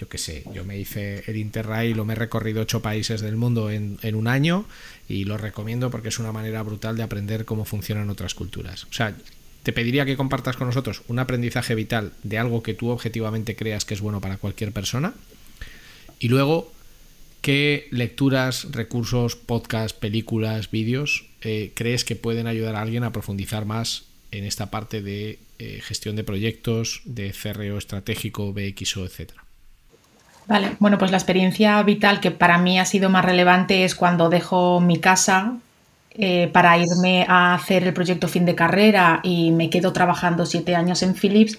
yo 0.00 0.08
qué 0.08 0.16
sé, 0.16 0.44
yo 0.54 0.64
me 0.64 0.78
hice 0.78 1.24
el 1.26 1.36
Interrail, 1.36 1.94
lo 1.94 2.06
me 2.06 2.14
he 2.14 2.16
recorrido 2.16 2.62
ocho 2.62 2.80
países 2.80 3.20
del 3.20 3.36
mundo 3.36 3.70
en, 3.70 3.98
un 4.14 4.28
año 4.28 4.64
y 5.10 5.24
lo 5.24 5.36
recomiendo 5.36 5.90
porque 5.90 6.08
es 6.08 6.18
una 6.18 6.32
manera 6.32 6.62
brutal 6.62 6.96
de 6.96 7.02
aprender 7.02 7.44
cómo 7.44 7.66
funcionan 7.66 8.08
otras 8.08 8.34
culturas. 8.34 8.84
O 8.84 8.94
sea, 8.94 9.14
te 9.62 9.74
pediría 9.74 10.06
que 10.06 10.16
compartas 10.16 10.56
con 10.56 10.68
nosotros 10.68 11.02
un 11.08 11.18
aprendizaje 11.18 11.74
vital 11.74 12.14
de 12.22 12.38
algo 12.38 12.62
que 12.62 12.72
tú 12.72 12.88
objetivamente 12.88 13.56
creas 13.56 13.84
que 13.84 13.92
es 13.92 14.00
bueno 14.00 14.22
para 14.22 14.38
cualquier 14.38 14.72
persona. 14.72 15.12
Y 16.18 16.28
luego, 16.28 16.72
¿qué 17.42 17.86
lecturas, 17.90 18.68
recursos, 18.72 19.36
podcasts, 19.36 19.98
películas, 19.98 20.70
vídeos 20.70 21.26
eh, 21.42 21.72
crees 21.74 22.06
que 22.06 22.16
pueden 22.16 22.46
ayudar 22.46 22.74
a 22.74 22.80
alguien 22.80 23.04
a 23.04 23.12
profundizar 23.12 23.66
más 23.66 24.04
en 24.30 24.44
esta 24.44 24.70
parte 24.70 25.02
de 25.02 25.40
eh, 25.58 25.80
gestión 25.82 26.16
de 26.16 26.24
proyectos, 26.24 27.02
de 27.04 27.34
CRO 27.34 27.76
estratégico, 27.76 28.54
BXO, 28.54 29.04
etcétera? 29.04 29.44
Vale, 30.50 30.72
bueno, 30.80 30.98
pues 30.98 31.12
la 31.12 31.16
experiencia 31.16 31.80
vital 31.84 32.18
que 32.18 32.32
para 32.32 32.58
mí 32.58 32.80
ha 32.80 32.84
sido 32.84 33.08
más 33.08 33.24
relevante 33.24 33.84
es 33.84 33.94
cuando 33.94 34.28
dejo 34.28 34.80
mi 34.80 34.98
casa 34.98 35.58
eh, 36.10 36.50
para 36.52 36.76
irme 36.76 37.24
a 37.28 37.54
hacer 37.54 37.84
el 37.84 37.94
proyecto 37.94 38.26
fin 38.26 38.46
de 38.46 38.56
carrera 38.56 39.20
y 39.22 39.52
me 39.52 39.70
quedo 39.70 39.92
trabajando 39.92 40.46
siete 40.46 40.74
años 40.74 41.04
en 41.04 41.14
Philips. 41.14 41.56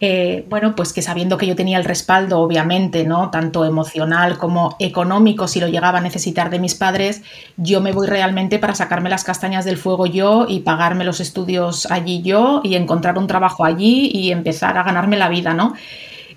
Eh, 0.00 0.46
bueno, 0.48 0.74
pues 0.74 0.94
que 0.94 1.02
sabiendo 1.02 1.36
que 1.36 1.46
yo 1.46 1.54
tenía 1.54 1.76
el 1.76 1.84
respaldo, 1.84 2.38
obviamente, 2.40 3.04
¿no? 3.04 3.28
Tanto 3.28 3.66
emocional 3.66 4.38
como 4.38 4.74
económico, 4.78 5.46
si 5.46 5.60
lo 5.60 5.68
llegaba 5.68 5.98
a 5.98 6.00
necesitar 6.00 6.48
de 6.48 6.60
mis 6.60 6.74
padres, 6.74 7.22
yo 7.58 7.82
me 7.82 7.92
voy 7.92 8.06
realmente 8.06 8.58
para 8.58 8.74
sacarme 8.74 9.10
las 9.10 9.22
castañas 9.22 9.66
del 9.66 9.76
fuego 9.76 10.06
yo 10.06 10.46
y 10.48 10.60
pagarme 10.60 11.04
los 11.04 11.20
estudios 11.20 11.84
allí 11.90 12.22
yo 12.22 12.62
y 12.64 12.76
encontrar 12.76 13.18
un 13.18 13.26
trabajo 13.26 13.66
allí 13.66 14.10
y 14.14 14.32
empezar 14.32 14.78
a 14.78 14.82
ganarme 14.82 15.18
la 15.18 15.28
vida, 15.28 15.52
¿no? 15.52 15.74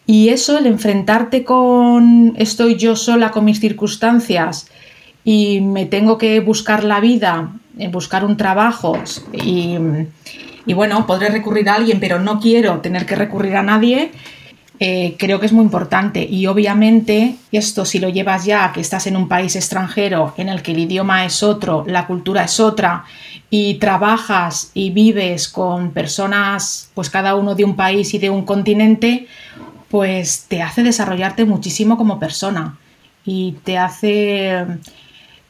Y 0.06 0.30
eso, 0.30 0.58
el 0.58 0.68
enfrentarte 0.68 1.44
con 1.44 2.34
estoy 2.38 2.76
yo 2.76 2.96
sola 2.96 3.32
con 3.32 3.46
mis 3.46 3.60
circunstancias 3.60 4.68
y 5.24 5.62
me 5.62 5.86
tengo 5.86 6.18
que 6.18 6.40
buscar 6.42 6.84
la 6.84 7.00
vida, 7.00 7.54
eh, 7.78 7.88
buscar 7.88 8.26
un 8.26 8.36
trabajo 8.36 8.98
y, 9.32 9.78
bueno, 10.74 11.08
podré 11.08 11.30
recurrir 11.30 11.70
a 11.70 11.76
alguien, 11.76 12.00
pero 12.00 12.20
no 12.20 12.40
quiero 12.40 12.80
tener 12.80 13.06
que 13.06 13.16
recurrir 13.16 13.56
a 13.56 13.64
nadie, 13.64 14.12
eh, 14.80 15.16
creo 15.18 15.40
que 15.40 15.46
es 15.46 15.54
muy 15.54 15.64
importante. 15.64 16.28
Y 16.30 16.48
obviamente 16.48 17.36
esto 17.54 17.86
si 17.86 18.00
lo 18.00 18.10
llevas 18.10 18.44
ya, 18.44 18.74
que 18.74 18.82
estás 18.82 19.08
en 19.08 19.16
un 19.16 19.30
país 19.30 19.56
extranjero 19.56 20.34
en 20.36 20.50
el 20.50 20.62
que 20.62 20.74
el 20.74 20.80
idioma 20.80 21.26
es 21.26 21.44
otro, 21.44 21.86
la 21.88 22.08
cultura 22.08 22.44
es 22.44 22.60
otra, 22.60 23.06
y 23.50 23.76
trabajas 23.76 24.72
y 24.74 24.90
vives 24.90 25.48
con 25.48 25.92
personas, 25.92 26.90
pues 26.94 27.10
cada 27.10 27.36
uno 27.36 27.56
de 27.56 27.64
un 27.64 27.78
país 27.78 28.14
y 28.14 28.18
de 28.18 28.30
un 28.30 28.44
continente, 28.44 29.28
pues 29.94 30.46
te 30.48 30.64
hace 30.64 30.82
desarrollarte 30.82 31.46
muchísimo 31.46 31.98
como 31.98 32.20
persona 32.20 32.80
y 33.24 33.58
te 33.64 33.78
hace, 33.78 34.66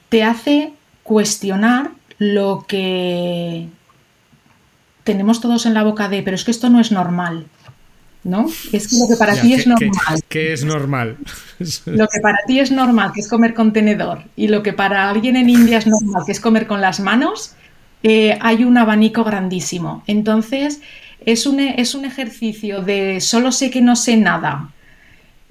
te 0.10 0.22
hace 0.26 0.74
cuestionar 1.02 1.92
lo 2.18 2.66
que 2.68 3.70
tenemos 5.06 5.40
todos 5.40 5.66
en 5.66 5.74
la 5.74 5.84
boca 5.84 6.10
de, 6.10 6.24
pero 6.24 6.36
es 6.36 6.44
que 6.44 6.52
esto 6.52 6.70
no 6.70 6.82
es 6.82 6.92
normal. 6.92 7.46
¿No? 8.26 8.48
Es 8.74 8.90
que 8.90 8.98
lo 8.98 9.08
que 9.08 9.16
para 9.16 9.40
ti 9.40 9.54
es 9.54 9.66
normal. 9.66 10.22
¿Qué 10.28 10.52
es 10.52 10.66
normal? 10.66 11.18
Lo 11.86 12.08
que 12.10 12.20
para 12.20 12.40
ti 12.46 12.60
es 12.60 12.72
normal, 12.72 13.12
que 13.14 13.22
es 13.22 13.30
comer 13.30 13.54
con 13.54 13.72
tenedor, 13.72 14.24
y 14.36 14.48
lo 14.48 14.64
que 14.64 14.74
para 14.74 15.10
alguien 15.10 15.38
en 15.38 15.50
India 15.50 15.78
es 15.78 15.88
normal, 15.88 16.24
que 16.26 16.34
es 16.34 16.40
comer 16.42 16.68
con 16.68 16.82
las 16.82 17.00
manos, 17.00 17.56
eh, 18.02 18.38
hay 18.42 18.66
un 18.66 18.78
abanico 18.78 19.24
grandísimo. 19.24 20.04
Entonces, 20.08 20.82
es 21.26 21.46
un, 21.46 21.60
es 21.60 21.96
un 21.96 22.06
ejercicio 22.06 22.82
de 22.82 23.22
solo 23.22 23.52
sé 23.52 23.70
que 23.70 23.82
no 23.82 23.96
sé 23.96 24.18
nada 24.18 24.70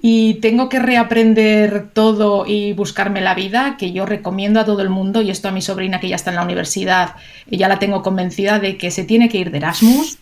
y 0.05 0.33
tengo 0.35 0.67
que 0.67 0.79
reaprender 0.79 1.91
todo 1.93 2.45
y 2.45 2.73
buscarme 2.73 3.21
la 3.21 3.35
vida, 3.35 3.77
que 3.79 3.93
yo 3.93 4.05
recomiendo 4.05 4.59
a 4.59 4.65
todo 4.65 4.81
el 4.81 4.89
mundo, 4.89 5.21
y 5.21 5.31
esto 5.31 5.47
a 5.47 5.51
mi 5.53 5.61
sobrina 5.61 6.01
que 6.01 6.09
ya 6.09 6.17
está 6.17 6.29
en 6.29 6.35
la 6.35 6.43
universidad, 6.43 7.15
ya 7.49 7.69
la 7.69 7.79
tengo 7.79 8.03
convencida 8.03 8.59
de 8.59 8.77
que 8.77 8.91
se 8.91 9.05
tiene 9.05 9.29
que 9.29 9.37
ir 9.37 9.49
de 9.49 9.59
Erasmus, 9.59 10.17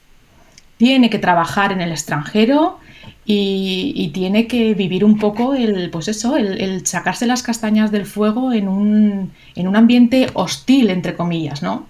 tiene 0.78 1.10
que 1.10 1.18
trabajar 1.18 1.72
en 1.72 1.82
el 1.82 1.92
extranjero 1.92 2.78
y, 3.26 4.12
tiene 4.14 4.46
que 4.46 4.76
vivir 4.76 5.04
un 5.04 5.18
poco 5.18 5.56
el, 5.56 5.90
pues 5.90 6.08
eso, 6.08 6.38
el, 6.38 6.86
sacarse 6.86 7.26
las 7.26 7.42
castañas 7.42 7.92
del 7.92 8.06
fuego 8.06 8.54
en 8.54 8.68
un, 8.68 9.32
en 9.56 9.68
un 9.68 9.76
ambiente 9.76 10.28
hostil, 10.36 10.92
entre 10.92 11.16
comillas, 11.16 11.64
¿no? 11.64 11.88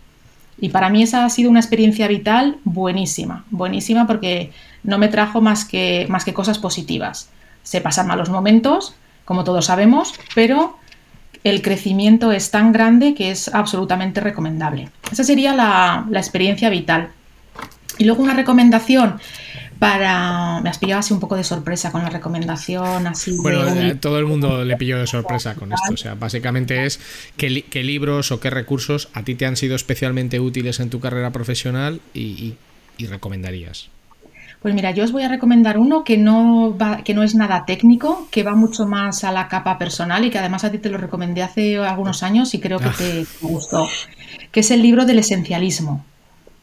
Y 0.61 0.69
para 0.69 0.89
mí 0.89 1.01
esa 1.01 1.25
ha 1.25 1.29
sido 1.29 1.49
una 1.49 1.59
experiencia 1.59 2.07
vital 2.07 2.57
buenísima, 2.63 3.43
buenísima 3.49 4.05
porque 4.05 4.51
no 4.83 4.99
me 4.99 5.07
trajo 5.07 5.41
más 5.41 5.65
que, 5.65 6.05
más 6.07 6.23
que 6.23 6.35
cosas 6.35 6.59
positivas. 6.59 7.29
Se 7.63 7.81
pasan 7.81 8.07
malos 8.07 8.29
momentos, 8.29 8.95
como 9.25 9.43
todos 9.43 9.65
sabemos, 9.65 10.13
pero 10.35 10.77
el 11.43 11.63
crecimiento 11.63 12.31
es 12.31 12.51
tan 12.51 12.71
grande 12.71 13.15
que 13.15 13.31
es 13.31 13.53
absolutamente 13.53 14.21
recomendable. 14.21 14.89
Esa 15.11 15.23
sería 15.23 15.55
la, 15.55 16.05
la 16.09 16.19
experiencia 16.19 16.69
vital. 16.69 17.09
Y 17.97 18.05
luego 18.05 18.21
una 18.21 18.35
recomendación 18.35 19.19
para... 19.81 20.61
Me 20.61 20.69
has 20.69 20.77
pillado 20.77 20.99
así 20.99 21.11
un 21.11 21.19
poco 21.19 21.35
de 21.35 21.43
sorpresa 21.43 21.91
con 21.91 22.03
la 22.03 22.11
recomendación, 22.11 23.07
así 23.07 23.35
Bueno, 23.41 23.65
todo 23.99 24.19
el 24.19 24.27
mundo 24.27 24.63
le 24.63 24.77
pilló 24.77 24.99
de 24.99 25.07
sorpresa 25.07 25.55
con 25.55 25.73
esto. 25.73 25.95
O 25.95 25.97
sea, 25.97 26.13
básicamente 26.13 26.85
es 26.85 26.99
qué, 27.35 27.49
libros 27.81 28.31
o 28.31 28.39
qué 28.39 28.51
recursos 28.51 29.09
a 29.15 29.23
ti 29.23 29.33
te 29.33 29.47
han 29.47 29.55
sido 29.55 29.75
especialmente 29.75 30.39
útiles 30.39 30.79
en 30.81 30.91
tu 30.91 30.99
carrera 30.99 31.31
profesional 31.31 31.99
y, 32.13 32.57
recomendarías. 32.99 33.89
Pues 34.61 34.75
mira, 34.75 34.91
yo 34.91 35.03
os 35.03 35.11
voy 35.11 35.23
a 35.23 35.29
recomendar 35.29 35.79
uno 35.79 36.03
que 36.03 36.19
no, 36.19 36.77
va, 36.77 36.97
que 36.97 37.15
no 37.15 37.23
es 37.23 37.33
nada 37.33 37.65
técnico, 37.65 38.27
que 38.29 38.43
va 38.43 38.53
mucho 38.53 38.85
más 38.85 39.23
a 39.23 39.31
la 39.31 39.47
capa 39.47 39.79
personal 39.79 40.23
y 40.23 40.29
que 40.29 40.37
además 40.37 40.63
a 40.63 40.69
ti 40.69 40.77
te 40.77 40.91
lo 40.91 40.99
recomendé 40.99 41.41
hace 41.41 41.79
algunos 41.79 42.21
años 42.21 42.53
y 42.53 42.59
creo 42.59 42.77
que 42.77 42.89
te, 42.89 43.25
gustó, 43.41 43.87
que 44.51 44.59
es 44.59 44.69
el 44.69 44.83
libro 44.83 45.07
del 45.07 45.17
esencialismo 45.17 46.05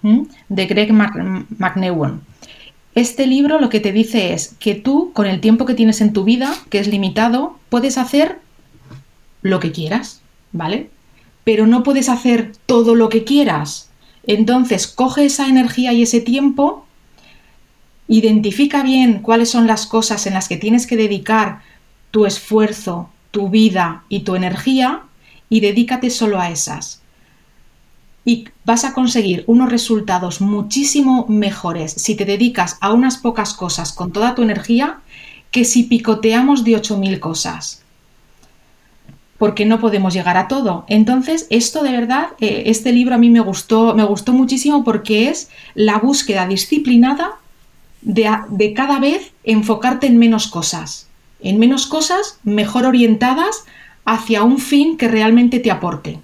de 0.02 0.66
Greg 0.66 0.92
McNewan. 0.92 2.20
Este 2.98 3.28
libro 3.28 3.60
lo 3.60 3.68
que 3.68 3.78
te 3.78 3.92
dice 3.92 4.32
es 4.32 4.56
que 4.58 4.74
tú, 4.74 5.12
con 5.12 5.26
el 5.26 5.40
tiempo 5.40 5.66
que 5.66 5.74
tienes 5.74 6.00
en 6.00 6.12
tu 6.12 6.24
vida, 6.24 6.52
que 6.68 6.80
es 6.80 6.88
limitado, 6.88 7.56
puedes 7.68 7.96
hacer 7.96 8.40
lo 9.40 9.60
que 9.60 9.70
quieras, 9.70 10.20
¿vale? 10.50 10.90
Pero 11.44 11.68
no 11.68 11.84
puedes 11.84 12.08
hacer 12.08 12.50
todo 12.66 12.96
lo 12.96 13.08
que 13.08 13.22
quieras. 13.22 13.90
Entonces, 14.24 14.88
coge 14.88 15.26
esa 15.26 15.46
energía 15.46 15.92
y 15.92 16.02
ese 16.02 16.20
tiempo 16.20 16.88
Identifica 18.08 18.82
bien 18.82 19.20
cuáles 19.20 19.50
son 19.50 19.66
las 19.66 19.86
cosas 19.86 20.26
en 20.26 20.32
las 20.32 20.48
que 20.48 20.56
tienes 20.56 20.86
que 20.86 20.96
dedicar 20.96 21.60
tu 22.10 22.24
esfuerzo, 22.24 23.10
tu 23.30 23.50
vida 23.50 24.04
y 24.08 24.20
tu 24.20 24.34
energía 24.34 25.02
y 25.50 25.60
dedícate 25.60 26.08
solo 26.08 26.40
a 26.40 26.50
esas. 26.50 27.02
Y 28.28 28.44
vas 28.66 28.84
a 28.84 28.92
conseguir 28.92 29.42
unos 29.46 29.70
resultados 29.70 30.42
muchísimo 30.42 31.24
mejores 31.30 31.92
si 31.92 32.14
te 32.14 32.26
dedicas 32.26 32.76
a 32.82 32.92
unas 32.92 33.16
pocas 33.16 33.54
cosas 33.54 33.90
con 33.90 34.12
toda 34.12 34.34
tu 34.34 34.42
energía 34.42 34.98
que 35.50 35.64
si 35.64 35.84
picoteamos 35.84 36.62
de 36.62 36.72
8.000 36.72 37.20
cosas. 37.20 37.82
Porque 39.38 39.64
no 39.64 39.80
podemos 39.80 40.12
llegar 40.12 40.36
a 40.36 40.46
todo. 40.46 40.84
Entonces, 40.88 41.46
esto 41.48 41.82
de 41.82 41.92
verdad, 41.92 42.26
eh, 42.38 42.64
este 42.66 42.92
libro 42.92 43.14
a 43.14 43.18
mí 43.18 43.30
me 43.30 43.40
gustó, 43.40 43.94
me 43.94 44.04
gustó 44.04 44.34
muchísimo 44.34 44.84
porque 44.84 45.30
es 45.30 45.48
la 45.74 45.96
búsqueda 45.96 46.46
disciplinada 46.46 47.38
de, 48.02 48.30
de 48.50 48.74
cada 48.74 48.98
vez 48.98 49.32
enfocarte 49.42 50.06
en 50.06 50.18
menos 50.18 50.48
cosas. 50.48 51.08
En 51.40 51.58
menos 51.58 51.86
cosas 51.86 52.40
mejor 52.44 52.84
orientadas 52.84 53.64
hacia 54.04 54.42
un 54.42 54.58
fin 54.58 54.98
que 54.98 55.08
realmente 55.08 55.60
te 55.60 55.70
aporte. 55.70 56.20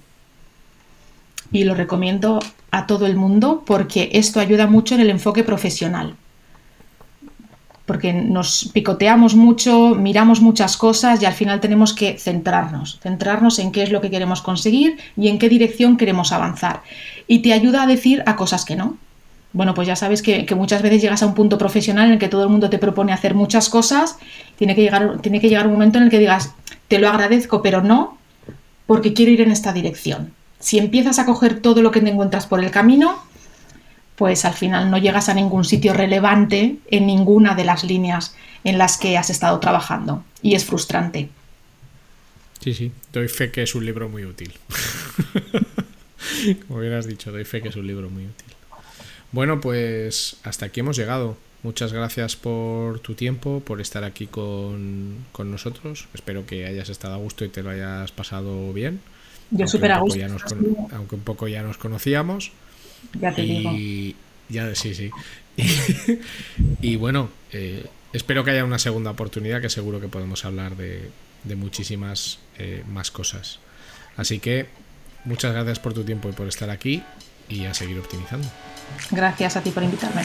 Y 1.51 1.63
lo 1.63 1.75
recomiendo 1.75 2.39
a 2.71 2.87
todo 2.87 3.05
el 3.05 3.15
mundo 3.15 3.63
porque 3.65 4.09
esto 4.13 4.39
ayuda 4.39 4.67
mucho 4.67 4.95
en 4.95 5.01
el 5.01 5.09
enfoque 5.09 5.43
profesional 5.43 6.15
porque 7.85 8.13
nos 8.13 8.71
picoteamos 8.73 9.35
mucho, 9.35 9.93
miramos 9.95 10.41
muchas 10.41 10.75
cosas 10.75 11.21
y 11.21 11.25
al 11.25 11.33
final 11.33 11.59
tenemos 11.59 11.93
que 11.93 12.17
centrarnos, 12.17 12.99
centrarnos 13.01 13.59
en 13.59 13.71
qué 13.71 13.83
es 13.83 13.91
lo 13.91 14.01
que 14.01 14.09
queremos 14.09 14.41
conseguir 14.41 14.97
y 15.15 15.27
en 15.27 15.37
qué 15.37 15.49
dirección 15.49 15.97
queremos 15.97 16.31
avanzar. 16.31 16.81
Y 17.27 17.39
te 17.39 17.53
ayuda 17.53 17.83
a 17.83 17.87
decir 17.87 18.23
a 18.25 18.35
cosas 18.35 18.65
que 18.65 18.75
no. 18.75 18.97
Bueno, 19.53 19.73
pues 19.73 19.87
ya 19.87 19.95
sabes 19.95 20.21
que, 20.21 20.45
muchas 20.55 20.81
veces 20.81 21.01
llegas 21.01 21.21
a 21.21 21.27
un 21.27 21.35
punto 21.35 21.57
profesional 21.57 22.07
en 22.07 22.13
el 22.13 22.19
que 22.19 22.27
todo 22.27 22.43
el 22.43 22.49
mundo 22.49 22.69
te 22.69 22.79
propone 22.79 23.13
hacer 23.13 23.35
muchas 23.35 23.69
cosas, 23.69 24.17
tiene 24.57 24.75
que, 24.75 24.81
llegar, 24.81 25.19
tiene 25.21 25.39
que 25.39 25.47
llegar 25.47 25.67
un 25.67 25.73
momento 25.73 25.97
en 25.97 26.05
el 26.05 26.09
que 26.09 26.19
digas, 26.19 26.53
te 26.87 26.99
lo 26.99 27.07
agradezco, 27.07 27.61
pero 27.61 27.81
no, 27.81 28.17
porque 28.87 29.13
quiero 29.13 29.31
ir 29.31 29.41
en 29.41 29.51
esta 29.51 29.71
dirección. 29.71 30.33
Si 30.65 30.79
empiezas 30.79 31.19
a 31.19 31.27
coger 31.27 31.59
todo 31.59 31.83
lo 31.83 31.91
que 31.91 32.01
te 32.01 32.09
encuentras 32.09 32.47
por 32.47 32.59
el 32.59 32.71
camino, 32.71 33.23
pues 34.15 34.45
al 34.45 34.55
final 34.55 34.89
no 34.89 34.97
llegas 34.97 35.29
a 35.29 35.35
ningún 35.35 35.63
sitio 35.63 35.93
relevante 35.93 36.77
en 36.89 37.05
ninguna 37.05 37.53
de 37.53 37.65
las 37.65 37.83
líneas 37.83 38.35
en 38.63 38.79
las 38.79 38.97
que 38.97 39.15
has 39.15 39.29
estado 39.29 39.59
trabajando 39.59 40.23
y 40.41 40.55
es 40.55 40.65
frustrante. 40.65 41.29
Sí, 42.61 42.73
sí, 42.73 42.91
doy 43.13 43.27
fe 43.27 43.51
que 43.51 43.61
es 43.61 43.75
un 43.75 43.85
libro 43.85 44.09
muy 44.09 44.25
útil. 44.25 44.55
Como 46.67 46.79
hubieras 46.79 47.05
dicho, 47.05 47.31
doy 47.31 47.45
fe 47.45 47.61
que 47.61 47.69
es 47.69 47.75
un 47.75 47.85
libro 47.85 48.09
muy 48.09 48.23
útil. 48.23 48.47
Bueno, 49.31 49.61
pues 49.61 50.37
hasta 50.41 50.65
aquí 50.65 50.79
hemos 50.79 50.97
llegado. 50.97 51.37
Muchas 51.61 51.93
gracias 51.93 52.35
por 52.35 53.01
tu 53.01 53.13
tiempo, 53.13 53.61
por 53.63 53.81
estar 53.81 54.03
aquí 54.03 54.25
con, 54.25 55.25
nosotros. 55.37 56.07
Espero 56.15 56.47
que 56.47 56.65
hayas 56.65 56.89
estado 56.89 57.13
a 57.13 57.17
gusto 57.17 57.45
y 57.45 57.49
te 57.49 57.61
lo 57.61 57.69
hayas 57.69 58.11
pasado 58.11 58.73
bien. 58.73 58.99
Yo 59.51 59.67
súper 59.67 59.91
a 59.91 59.99
gusto. 59.99 60.19
aunque 60.91 61.15
un 61.15 61.21
poco 61.21 61.47
ya 61.47 61.61
nos 61.61 61.77
conocíamos. 61.77 62.51
Ya 63.19 63.33
te 63.33 63.41
digo. 63.41 63.71
Ya, 64.49 64.75
sí, 64.75 64.93
sí. 64.93 65.11
y 66.81 66.95
bueno, 66.97 67.29
eh, 67.51 67.85
espero 68.13 68.43
que 68.43 68.51
haya 68.51 68.63
una 68.63 68.79
segunda 68.79 69.11
oportunidad 69.11 69.61
que 69.61 69.69
seguro 69.69 69.99
que 69.99 70.07
podemos 70.07 70.45
hablar 70.45 70.75
de, 70.75 71.09
muchísimas 71.55 72.39
eh, 72.57 72.83
más 72.87 73.11
cosas. 73.11 73.59
Así 74.17 74.39
que 74.39 74.67
muchas 75.23 75.53
gracias 75.53 75.79
por 75.79 75.93
tu 75.93 76.03
tiempo 76.03 76.29
y 76.29 76.31
por 76.33 76.47
estar 76.47 76.69
aquí 76.69 77.03
y 77.49 77.65
a 77.65 77.73
seguir 77.73 77.97
optimizando. 77.99 78.47
Gracias 79.11 79.57
a 79.57 79.61
ti 79.61 79.71
por 79.71 79.83
invitarme. 79.83 80.23